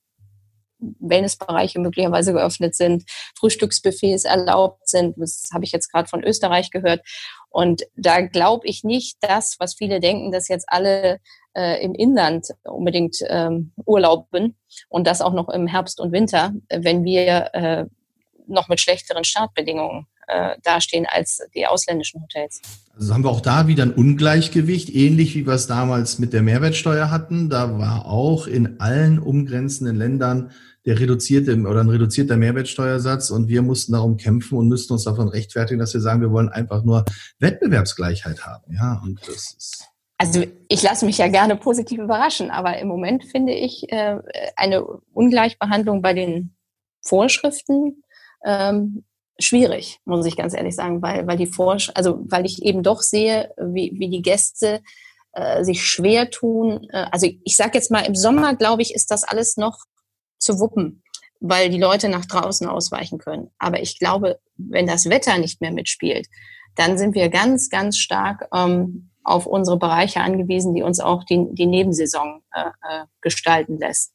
Wellnessbereiche 0.99 1.79
möglicherweise 1.79 2.33
geöffnet 2.33 2.75
sind, 2.75 3.03
Frühstücksbuffets 3.37 4.25
erlaubt 4.25 4.87
sind. 4.87 5.15
Das 5.17 5.49
habe 5.53 5.65
ich 5.65 5.71
jetzt 5.71 5.91
gerade 5.91 6.07
von 6.07 6.23
Österreich 6.23 6.71
gehört. 6.71 7.01
Und 7.49 7.83
da 7.95 8.21
glaube 8.21 8.67
ich 8.67 8.83
nicht 8.83 9.17
das, 9.21 9.57
was 9.59 9.75
viele 9.75 9.99
denken, 9.99 10.31
dass 10.31 10.47
jetzt 10.47 10.65
alle 10.67 11.19
äh, 11.55 11.83
im 11.83 11.93
Inland 11.93 12.47
unbedingt 12.63 13.17
ähm, 13.27 13.71
urlauben 13.85 14.57
und 14.89 15.05
das 15.05 15.21
auch 15.21 15.33
noch 15.33 15.49
im 15.49 15.67
Herbst 15.67 15.99
und 15.99 16.11
Winter, 16.11 16.53
wenn 16.69 17.03
wir 17.03 17.49
äh, 17.53 17.85
noch 18.47 18.69
mit 18.69 18.79
schlechteren 18.79 19.23
Startbedingungen 19.23 20.07
äh, 20.27 20.55
dastehen 20.63 21.05
als 21.07 21.41
die 21.53 21.67
ausländischen 21.67 22.21
Hotels. 22.21 22.61
Also 22.95 23.13
haben 23.13 23.23
wir 23.23 23.29
auch 23.29 23.41
da 23.41 23.67
wieder 23.67 23.83
ein 23.83 23.93
Ungleichgewicht, 23.93 24.93
ähnlich 24.93 25.35
wie 25.35 25.45
wir 25.45 25.53
es 25.53 25.67
damals 25.67 26.19
mit 26.19 26.33
der 26.33 26.41
Mehrwertsteuer 26.41 27.09
hatten. 27.11 27.49
Da 27.49 27.77
war 27.77 28.05
auch 28.05 28.47
in 28.47 28.79
allen 28.79 29.19
umgrenzenden 29.19 29.95
Ländern 29.95 30.51
der 30.85 30.99
reduzierte 30.99 31.57
oder 31.59 31.81
ein 31.81 31.89
reduzierter 31.89 32.37
Mehrwertsteuersatz 32.37 33.29
und 33.29 33.47
wir 33.47 33.61
mussten 33.61 33.93
darum 33.93 34.17
kämpfen 34.17 34.57
und 34.57 34.67
müssten 34.67 34.93
uns 34.93 35.03
davon 35.03 35.29
rechtfertigen, 35.29 35.79
dass 35.79 35.93
wir 35.93 36.01
sagen, 36.01 36.21
wir 36.21 36.31
wollen 36.31 36.49
einfach 36.49 36.83
nur 36.83 37.05
Wettbewerbsgleichheit 37.39 38.45
haben. 38.45 38.73
Ja, 38.73 39.01
und 39.03 39.19
das 39.27 39.55
ist 39.57 39.89
also 40.17 40.43
ich 40.69 40.81
lasse 40.81 41.05
mich 41.05 41.17
ja 41.17 41.27
gerne 41.27 41.57
positiv 41.57 41.99
überraschen, 41.99 42.49
aber 42.49 42.77
im 42.77 42.87
Moment 42.87 43.25
finde 43.25 43.51
ich 43.53 43.91
äh, 43.91 44.19
eine 44.55 44.85
Ungleichbehandlung 44.85 46.01
bei 46.01 46.13
den 46.13 46.55
Vorschriften 47.01 48.03
ähm, 48.45 49.03
schwierig, 49.37 49.99
muss 50.05 50.25
ich 50.25 50.37
ganz 50.37 50.53
ehrlich 50.53 50.75
sagen, 50.75 51.01
weil, 51.01 51.27
weil 51.27 51.35
die 51.35 51.47
Vorsch 51.47 51.91
also 51.93 52.23
weil 52.29 52.45
ich 52.45 52.63
eben 52.63 52.83
doch 52.83 53.01
sehe, 53.01 53.53
wie, 53.57 53.95
wie 53.97 54.09
die 54.09 54.21
Gäste 54.21 54.81
äh, 55.33 55.63
sich 55.63 55.85
schwer 55.85 56.29
tun. 56.29 56.87
Äh, 56.91 57.07
also 57.11 57.27
ich 57.43 57.55
sage 57.57 57.71
jetzt 57.73 57.91
mal, 57.91 58.05
im 58.05 58.15
Sommer, 58.15 58.55
glaube 58.55 58.81
ich, 58.81 58.93
ist 58.93 59.11
das 59.11 59.23
alles 59.23 59.57
noch 59.57 59.79
zu 60.37 60.59
wuppen, 60.59 61.03
weil 61.39 61.69
die 61.69 61.79
Leute 61.79 62.09
nach 62.09 62.25
draußen 62.25 62.67
ausweichen 62.67 63.17
können. 63.17 63.49
Aber 63.57 63.81
ich 63.81 63.99
glaube, 63.99 64.39
wenn 64.57 64.87
das 64.87 65.09
Wetter 65.09 65.37
nicht 65.37 65.61
mehr 65.61 65.71
mitspielt, 65.71 66.27
dann 66.75 66.97
sind 66.97 67.15
wir 67.15 67.29
ganz, 67.29 67.69
ganz 67.69 67.97
stark 67.97 68.47
ähm, 68.53 69.09
auf 69.23 69.45
unsere 69.45 69.77
Bereiche 69.77 70.21
angewiesen, 70.21 70.73
die 70.73 70.81
uns 70.81 70.99
auch 70.99 71.23
die, 71.23 71.47
die 71.51 71.65
Nebensaison 71.65 72.41
äh, 72.53 72.67
äh 72.67 73.05
gestalten 73.21 73.77
lässt. 73.77 74.13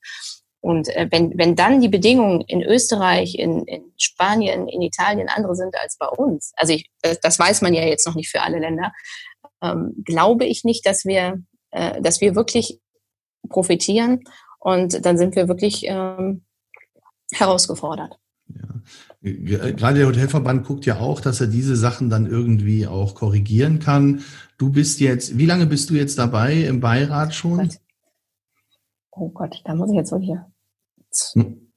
Und 0.60 0.88
äh, 0.88 1.08
wenn, 1.10 1.38
wenn 1.38 1.54
dann 1.54 1.80
die 1.80 1.88
Bedingungen 1.88 2.40
in 2.42 2.62
Österreich, 2.62 3.36
in, 3.36 3.64
in 3.64 3.92
Spanien, 3.96 4.68
in 4.68 4.82
Italien 4.82 5.28
andere 5.28 5.54
sind 5.54 5.74
als 5.80 5.96
bei 5.98 6.08
uns, 6.08 6.52
also 6.56 6.72
ich, 6.72 6.90
das 7.22 7.38
weiß 7.38 7.62
man 7.62 7.74
ja 7.74 7.82
jetzt 7.84 8.06
noch 8.06 8.16
nicht 8.16 8.30
für 8.30 8.42
alle 8.42 8.58
Länder, 8.58 8.92
ähm, 9.62 9.94
glaube 10.04 10.44
ich 10.44 10.64
nicht, 10.64 10.84
dass 10.84 11.04
wir, 11.04 11.40
äh, 11.70 12.00
dass 12.02 12.20
wir 12.20 12.34
wirklich 12.34 12.80
profitieren. 13.48 14.20
Und 14.58 15.04
dann 15.04 15.18
sind 15.18 15.36
wir 15.36 15.48
wirklich 15.48 15.84
ähm, 15.86 16.42
herausgefordert. 17.32 18.18
Ja. 18.48 18.80
Gerade 19.20 19.98
der 19.98 20.06
Hotelverband 20.06 20.66
guckt 20.66 20.86
ja 20.86 20.98
auch, 21.00 21.20
dass 21.20 21.40
er 21.40 21.48
diese 21.48 21.76
Sachen 21.76 22.08
dann 22.08 22.26
irgendwie 22.26 22.86
auch 22.86 23.14
korrigieren 23.14 23.78
kann. 23.78 24.22
Du 24.56 24.70
bist 24.70 25.00
jetzt, 25.00 25.36
wie 25.38 25.46
lange 25.46 25.66
bist 25.66 25.90
du 25.90 25.94
jetzt 25.94 26.18
dabei 26.18 26.54
im 26.54 26.80
Beirat 26.80 27.34
schon? 27.34 27.70
Oh 29.10 29.28
Gott, 29.30 29.60
da 29.64 29.74
muss 29.74 29.90
ich 29.90 29.96
jetzt 29.96 30.10
so 30.10 30.18
hier. 30.18 30.50
Hm. 31.34 31.72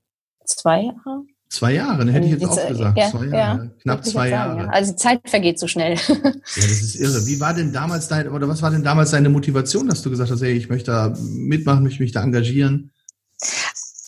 Zwei 0.45 0.83
Jahre? 0.83 1.23
Zwei 1.51 1.73
Jahre, 1.73 2.05
ne, 2.05 2.13
hätte 2.13 2.27
ich 2.27 2.31
jetzt 2.31 2.45
auch 2.45 2.67
gesagt. 2.69 2.97
Ja, 2.97 3.09
zwei 3.11 3.25
Jahre, 3.25 3.63
ja, 3.65 3.71
knapp 3.81 4.05
zwei 4.05 4.29
Jahre. 4.29 4.51
Sagen, 4.51 4.67
ja. 4.67 4.69
Also 4.69 4.91
die 4.93 4.97
Zeit 4.97 5.29
vergeht 5.29 5.59
so 5.59 5.67
schnell. 5.67 5.95
ja, 6.07 6.31
das 6.55 6.81
ist 6.81 6.95
irre. 6.95 7.27
Wie 7.27 7.41
war 7.41 7.53
denn 7.53 7.73
damals 7.73 8.07
dein, 8.07 8.29
oder 8.29 8.47
was 8.47 8.61
war 8.61 8.71
denn 8.71 8.83
damals 8.83 9.11
deine 9.11 9.27
Motivation, 9.27 9.89
dass 9.89 10.01
du 10.01 10.09
gesagt 10.09 10.31
hast, 10.31 10.41
hey, 10.41 10.53
ich 10.53 10.69
möchte 10.69 10.91
da 10.91 11.13
mitmachen, 11.19 11.83
möchte 11.83 12.01
mich 12.01 12.13
da 12.13 12.23
engagieren? 12.23 12.91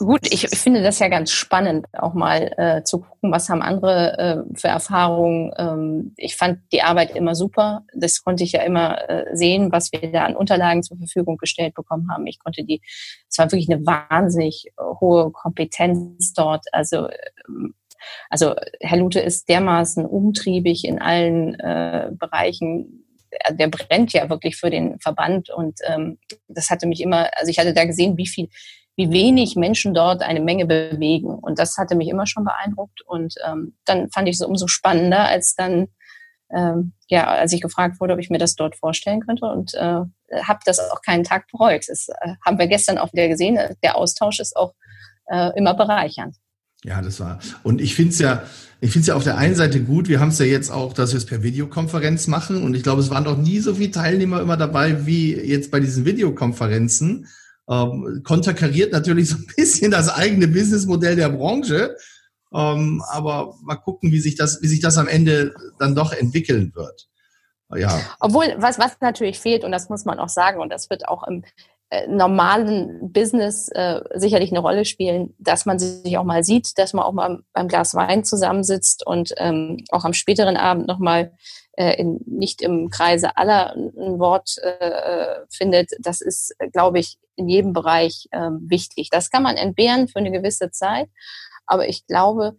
Gut, 0.05 0.27
ich 0.33 0.49
finde 0.49 0.83
das 0.83 0.99
ja 0.99 1.07
ganz 1.07 1.31
spannend, 1.31 1.87
auch 1.93 2.13
mal 2.13 2.53
äh, 2.57 2.83
zu 2.83 2.99
gucken, 2.99 3.31
was 3.31 3.47
haben 3.47 3.61
andere 3.61 4.17
äh, 4.17 4.57
für 4.59 4.67
Erfahrungen. 4.67 5.53
Ähm, 5.57 6.13
ich 6.17 6.35
fand 6.35 6.59
die 6.73 6.81
Arbeit 6.81 7.15
immer 7.15 7.35
super. 7.35 7.85
Das 7.95 8.21
konnte 8.21 8.43
ich 8.43 8.51
ja 8.51 8.63
immer 8.63 9.09
äh, 9.09 9.33
sehen, 9.33 9.71
was 9.71 9.93
wir 9.93 10.11
da 10.11 10.25
an 10.25 10.35
Unterlagen 10.35 10.83
zur 10.83 10.97
Verfügung 10.97 11.37
gestellt 11.37 11.73
bekommen 11.73 12.09
haben. 12.11 12.27
Ich 12.27 12.39
konnte 12.39 12.65
die, 12.65 12.81
es 13.29 13.37
war 13.37 13.49
wirklich 13.49 13.71
eine 13.71 13.85
wahnsinnig 13.85 14.67
äh, 14.77 14.83
hohe 14.99 15.31
Kompetenz 15.31 16.33
dort. 16.33 16.65
Also, 16.73 17.07
ähm, 17.47 17.73
also 18.29 18.55
Herr 18.81 18.97
Lute 18.97 19.21
ist 19.21 19.47
dermaßen 19.47 20.05
umtriebig 20.05 20.83
in 20.83 21.01
allen 21.01 21.57
äh, 21.61 22.09
Bereichen 22.11 22.99
der 23.49 23.67
brennt 23.67 24.13
ja 24.13 24.29
wirklich 24.29 24.57
für 24.57 24.69
den 24.69 24.99
Verband 24.99 25.49
und 25.49 25.79
ähm, 25.87 26.19
das 26.47 26.69
hatte 26.69 26.85
mich 26.85 27.01
immer, 27.01 27.31
also 27.35 27.49
ich 27.49 27.57
hatte 27.57 27.73
da 27.73 27.83
gesehen, 27.83 28.15
wie 28.15 28.27
viel 28.27 28.47
wie 28.95 29.11
wenig 29.11 29.55
Menschen 29.55 29.93
dort 29.93 30.21
eine 30.21 30.39
Menge 30.39 30.65
bewegen. 30.65 31.29
Und 31.29 31.59
das 31.59 31.77
hatte 31.77 31.95
mich 31.95 32.09
immer 32.09 32.27
schon 32.27 32.45
beeindruckt. 32.45 33.01
Und 33.05 33.35
ähm, 33.45 33.75
dann 33.85 34.09
fand 34.09 34.27
ich 34.27 34.35
es 34.35 34.41
umso 34.41 34.67
spannender, 34.67 35.25
als 35.25 35.55
dann, 35.55 35.87
ähm, 36.55 36.93
ja, 37.07 37.27
als 37.27 37.53
ich 37.53 37.61
gefragt 37.61 37.99
wurde, 37.99 38.13
ob 38.13 38.19
ich 38.19 38.29
mir 38.29 38.37
das 38.37 38.55
dort 38.55 38.75
vorstellen 38.75 39.21
könnte. 39.21 39.45
Und 39.45 39.73
äh, 39.73 40.01
habe 40.43 40.59
das 40.65 40.79
auch 40.79 41.01
keinen 41.01 41.23
Tag 41.23 41.47
bereut. 41.51 41.85
Das 41.87 42.07
äh, 42.09 42.35
haben 42.45 42.59
wir 42.59 42.67
gestern 42.67 42.99
auch 42.99 43.11
wieder 43.13 43.27
gesehen. 43.27 43.57
Der 43.83 43.97
Austausch 43.97 44.39
ist 44.39 44.55
auch 44.55 44.73
äh, 45.25 45.57
immer 45.57 45.73
bereichernd. 45.73 46.35
Ja, 46.83 47.01
das 47.01 47.19
war. 47.19 47.39
Und 47.63 47.81
ich 47.81 47.95
finde 47.95 48.11
es 48.11 48.19
ja, 48.19 48.43
ich 48.81 48.91
finde 48.91 49.03
es 49.03 49.07
ja 49.07 49.15
auf 49.15 49.23
der 49.23 49.37
einen 49.37 49.55
Seite 49.55 49.81
gut. 49.81 50.09
Wir 50.09 50.19
haben 50.19 50.29
es 50.29 50.39
ja 50.39 50.45
jetzt 50.45 50.69
auch, 50.69 50.93
dass 50.93 51.13
wir 51.13 51.17
es 51.17 51.25
per 51.25 51.41
Videokonferenz 51.41 52.27
machen. 52.27 52.61
Und 52.61 52.75
ich 52.75 52.83
glaube, 52.83 53.01
es 53.01 53.09
waren 53.09 53.23
noch 53.23 53.37
nie 53.37 53.59
so 53.59 53.73
viele 53.73 53.91
Teilnehmer 53.91 54.41
immer 54.41 54.57
dabei 54.57 55.05
wie 55.05 55.33
jetzt 55.33 55.71
bei 55.71 55.79
diesen 55.79 56.05
Videokonferenzen 56.05 57.27
ähm, 57.69 58.21
konterkariert 58.23 58.91
natürlich 58.91 59.29
so 59.29 59.37
ein 59.37 59.47
bisschen 59.55 59.91
das 59.91 60.09
eigene 60.09 60.47
Businessmodell 60.47 61.15
der 61.15 61.29
Branche. 61.29 61.95
Ähm, 62.53 63.03
aber 63.09 63.55
mal 63.63 63.75
gucken, 63.75 64.11
wie 64.11 64.19
sich 64.19 64.35
das, 64.35 64.61
wie 64.61 64.67
sich 64.67 64.79
das 64.79 64.97
am 64.97 65.07
Ende 65.07 65.53
dann 65.79 65.95
doch 65.95 66.13
entwickeln 66.13 66.71
wird. 66.75 67.07
Ja. 67.75 67.99
Obwohl, 68.19 68.53
was, 68.57 68.77
was 68.77 68.97
natürlich 69.01 69.39
fehlt, 69.39 69.63
und 69.63 69.71
das 69.71 69.89
muss 69.89 70.05
man 70.05 70.19
auch 70.19 70.29
sagen, 70.29 70.59
und 70.59 70.69
das 70.69 70.89
wird 70.91 71.07
auch 71.07 71.27
im 71.27 71.43
äh, 71.89 72.07
normalen 72.07 73.11
Business 73.11 73.69
äh, 73.69 74.01
sicherlich 74.15 74.51
eine 74.51 74.59
Rolle 74.59 74.85
spielen, 74.85 75.33
dass 75.39 75.65
man 75.65 75.79
sich 75.79 76.17
auch 76.17 76.23
mal 76.23 76.43
sieht, 76.43 76.77
dass 76.77 76.93
man 76.93 77.05
auch 77.05 77.13
mal 77.13 77.39
beim 77.53 77.67
Glas 77.67 77.95
Wein 77.95 78.23
zusammensitzt 78.23 79.05
und 79.05 79.33
ähm, 79.37 79.83
auch 79.89 80.05
am 80.05 80.13
späteren 80.13 80.57
Abend 80.57 80.87
nochmal 80.87 81.33
äh, 81.75 82.03
nicht 82.03 82.61
im 82.61 82.89
Kreise 82.89 83.37
aller 83.37 83.75
ein 83.75 84.19
Wort 84.19 84.57
äh, 84.61 85.41
findet. 85.49 85.91
Das 85.99 86.21
ist, 86.21 86.55
glaube 86.71 86.99
ich, 86.99 87.17
in 87.35 87.47
jedem 87.47 87.73
Bereich 87.73 88.27
äh, 88.31 88.49
wichtig. 88.59 89.09
Das 89.11 89.29
kann 89.29 89.43
man 89.43 89.57
entbehren 89.57 90.07
für 90.07 90.19
eine 90.19 90.31
gewisse 90.31 90.71
Zeit, 90.71 91.09
aber 91.65 91.87
ich 91.87 92.05
glaube, 92.05 92.57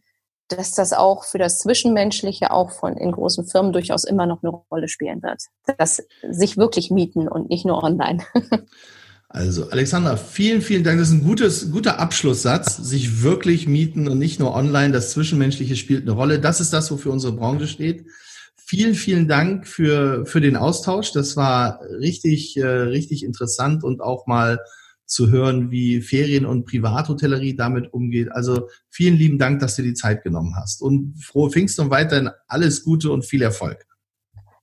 dass 0.49 0.75
das 0.75 0.93
auch 0.93 1.25
für 1.25 1.39
das 1.39 1.59
Zwischenmenschliche 1.59 2.51
auch 2.51 2.71
von 2.71 2.97
in 2.97 3.13
großen 3.13 3.47
Firmen 3.47 3.73
durchaus 3.73 4.05
immer 4.05 4.27
noch 4.27 4.43
eine 4.43 4.51
Rolle 4.51 4.89
spielen 4.89 5.23
wird. 5.23 5.43
Das 5.79 6.03
sich 6.29 6.57
wirklich 6.57 6.91
mieten 6.91 7.29
und 7.29 7.49
nicht 7.49 7.65
nur 7.65 7.83
online. 7.83 8.25
Also, 9.35 9.69
Alexandra, 9.69 10.17
vielen, 10.17 10.63
vielen 10.63 10.85
Dank. 10.85 11.01
Das 11.01 11.09
ist 11.09 11.15
ein 11.15 11.25
gutes, 11.25 11.73
guter 11.73 11.99
Abschlusssatz. 11.99 12.77
Sich 12.77 13.25
wirklich 13.25 13.67
mieten 13.67 14.07
und 14.07 14.17
nicht 14.17 14.39
nur 14.39 14.55
online. 14.55 14.93
Das 14.93 15.11
Zwischenmenschliche 15.11 15.75
spielt 15.75 16.03
eine 16.03 16.13
Rolle. 16.13 16.39
Das 16.39 16.61
ist 16.61 16.73
das, 16.73 16.89
wofür 16.93 17.11
unsere 17.11 17.33
Branche 17.33 17.67
steht. 17.67 18.07
Vielen, 18.67 18.95
vielen 18.95 19.29
Dank 19.29 19.67
für, 19.67 20.25
für 20.25 20.41
den 20.41 20.57
Austausch. 20.57 21.13
Das 21.13 21.37
war 21.37 21.81
richtig, 22.01 22.57
äh, 22.57 22.65
richtig 22.65 23.23
interessant 23.23 23.85
und 23.85 24.01
auch 24.01 24.27
mal 24.27 24.59
zu 25.07 25.31
hören, 25.31 25.71
wie 25.71 26.01
Ferien- 26.01 26.47
und 26.47 26.65
Privathotellerie 26.65 27.57
damit 27.57 27.93
umgeht. 27.93 28.33
Also 28.33 28.69
vielen 28.89 29.17
lieben 29.17 29.39
Dank, 29.39 29.61
dass 29.61 29.77
du 29.77 29.83
die 29.83 29.93
Zeit 29.93 30.23
genommen 30.23 30.57
hast. 30.57 30.81
Und 30.81 31.23
frohe 31.23 31.51
Pfingst 31.51 31.79
und 31.79 31.91
weiterhin 31.91 32.31
alles 32.49 32.85
Gute 32.85 33.13
und 33.13 33.27
viel 33.27 33.43
Erfolg. 33.43 33.85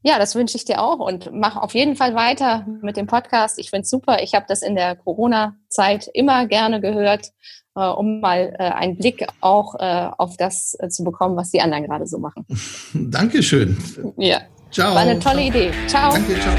Ja, 0.03 0.17
das 0.17 0.33
wünsche 0.33 0.57
ich 0.57 0.65
dir 0.65 0.81
auch 0.81 0.97
und 0.97 1.29
mach 1.31 1.55
auf 1.55 1.75
jeden 1.75 1.95
Fall 1.95 2.15
weiter 2.15 2.65
mit 2.81 2.97
dem 2.97 3.05
Podcast. 3.05 3.59
Ich 3.59 3.69
finde 3.69 3.83
es 3.83 3.91
super. 3.91 4.23
Ich 4.23 4.33
habe 4.33 4.45
das 4.47 4.63
in 4.63 4.73
der 4.73 4.95
Corona-Zeit 4.95 6.09
immer 6.15 6.47
gerne 6.47 6.81
gehört 6.81 7.31
äh, 7.75 7.87
um 7.87 8.19
mal 8.19 8.55
äh, 8.57 8.63
einen 8.63 8.97
Blick 8.97 9.25
auch 9.39 9.75
äh, 9.79 10.09
auf 10.17 10.37
das 10.37 10.75
äh, 10.79 10.89
zu 10.89 11.03
bekommen, 11.03 11.35
was 11.35 11.51
die 11.51 11.61
anderen 11.61 11.85
gerade 11.85 12.07
so 12.07 12.17
machen. 12.19 12.45
Dankeschön. 12.93 13.77
Ja. 14.17 14.41
Ciao. 14.71 14.95
War 14.95 15.01
eine 15.01 15.19
tolle 15.19 15.43
Idee. 15.43 15.71
Ciao. 15.87 16.11
Danke, 16.11 16.39
ciao. 16.39 16.55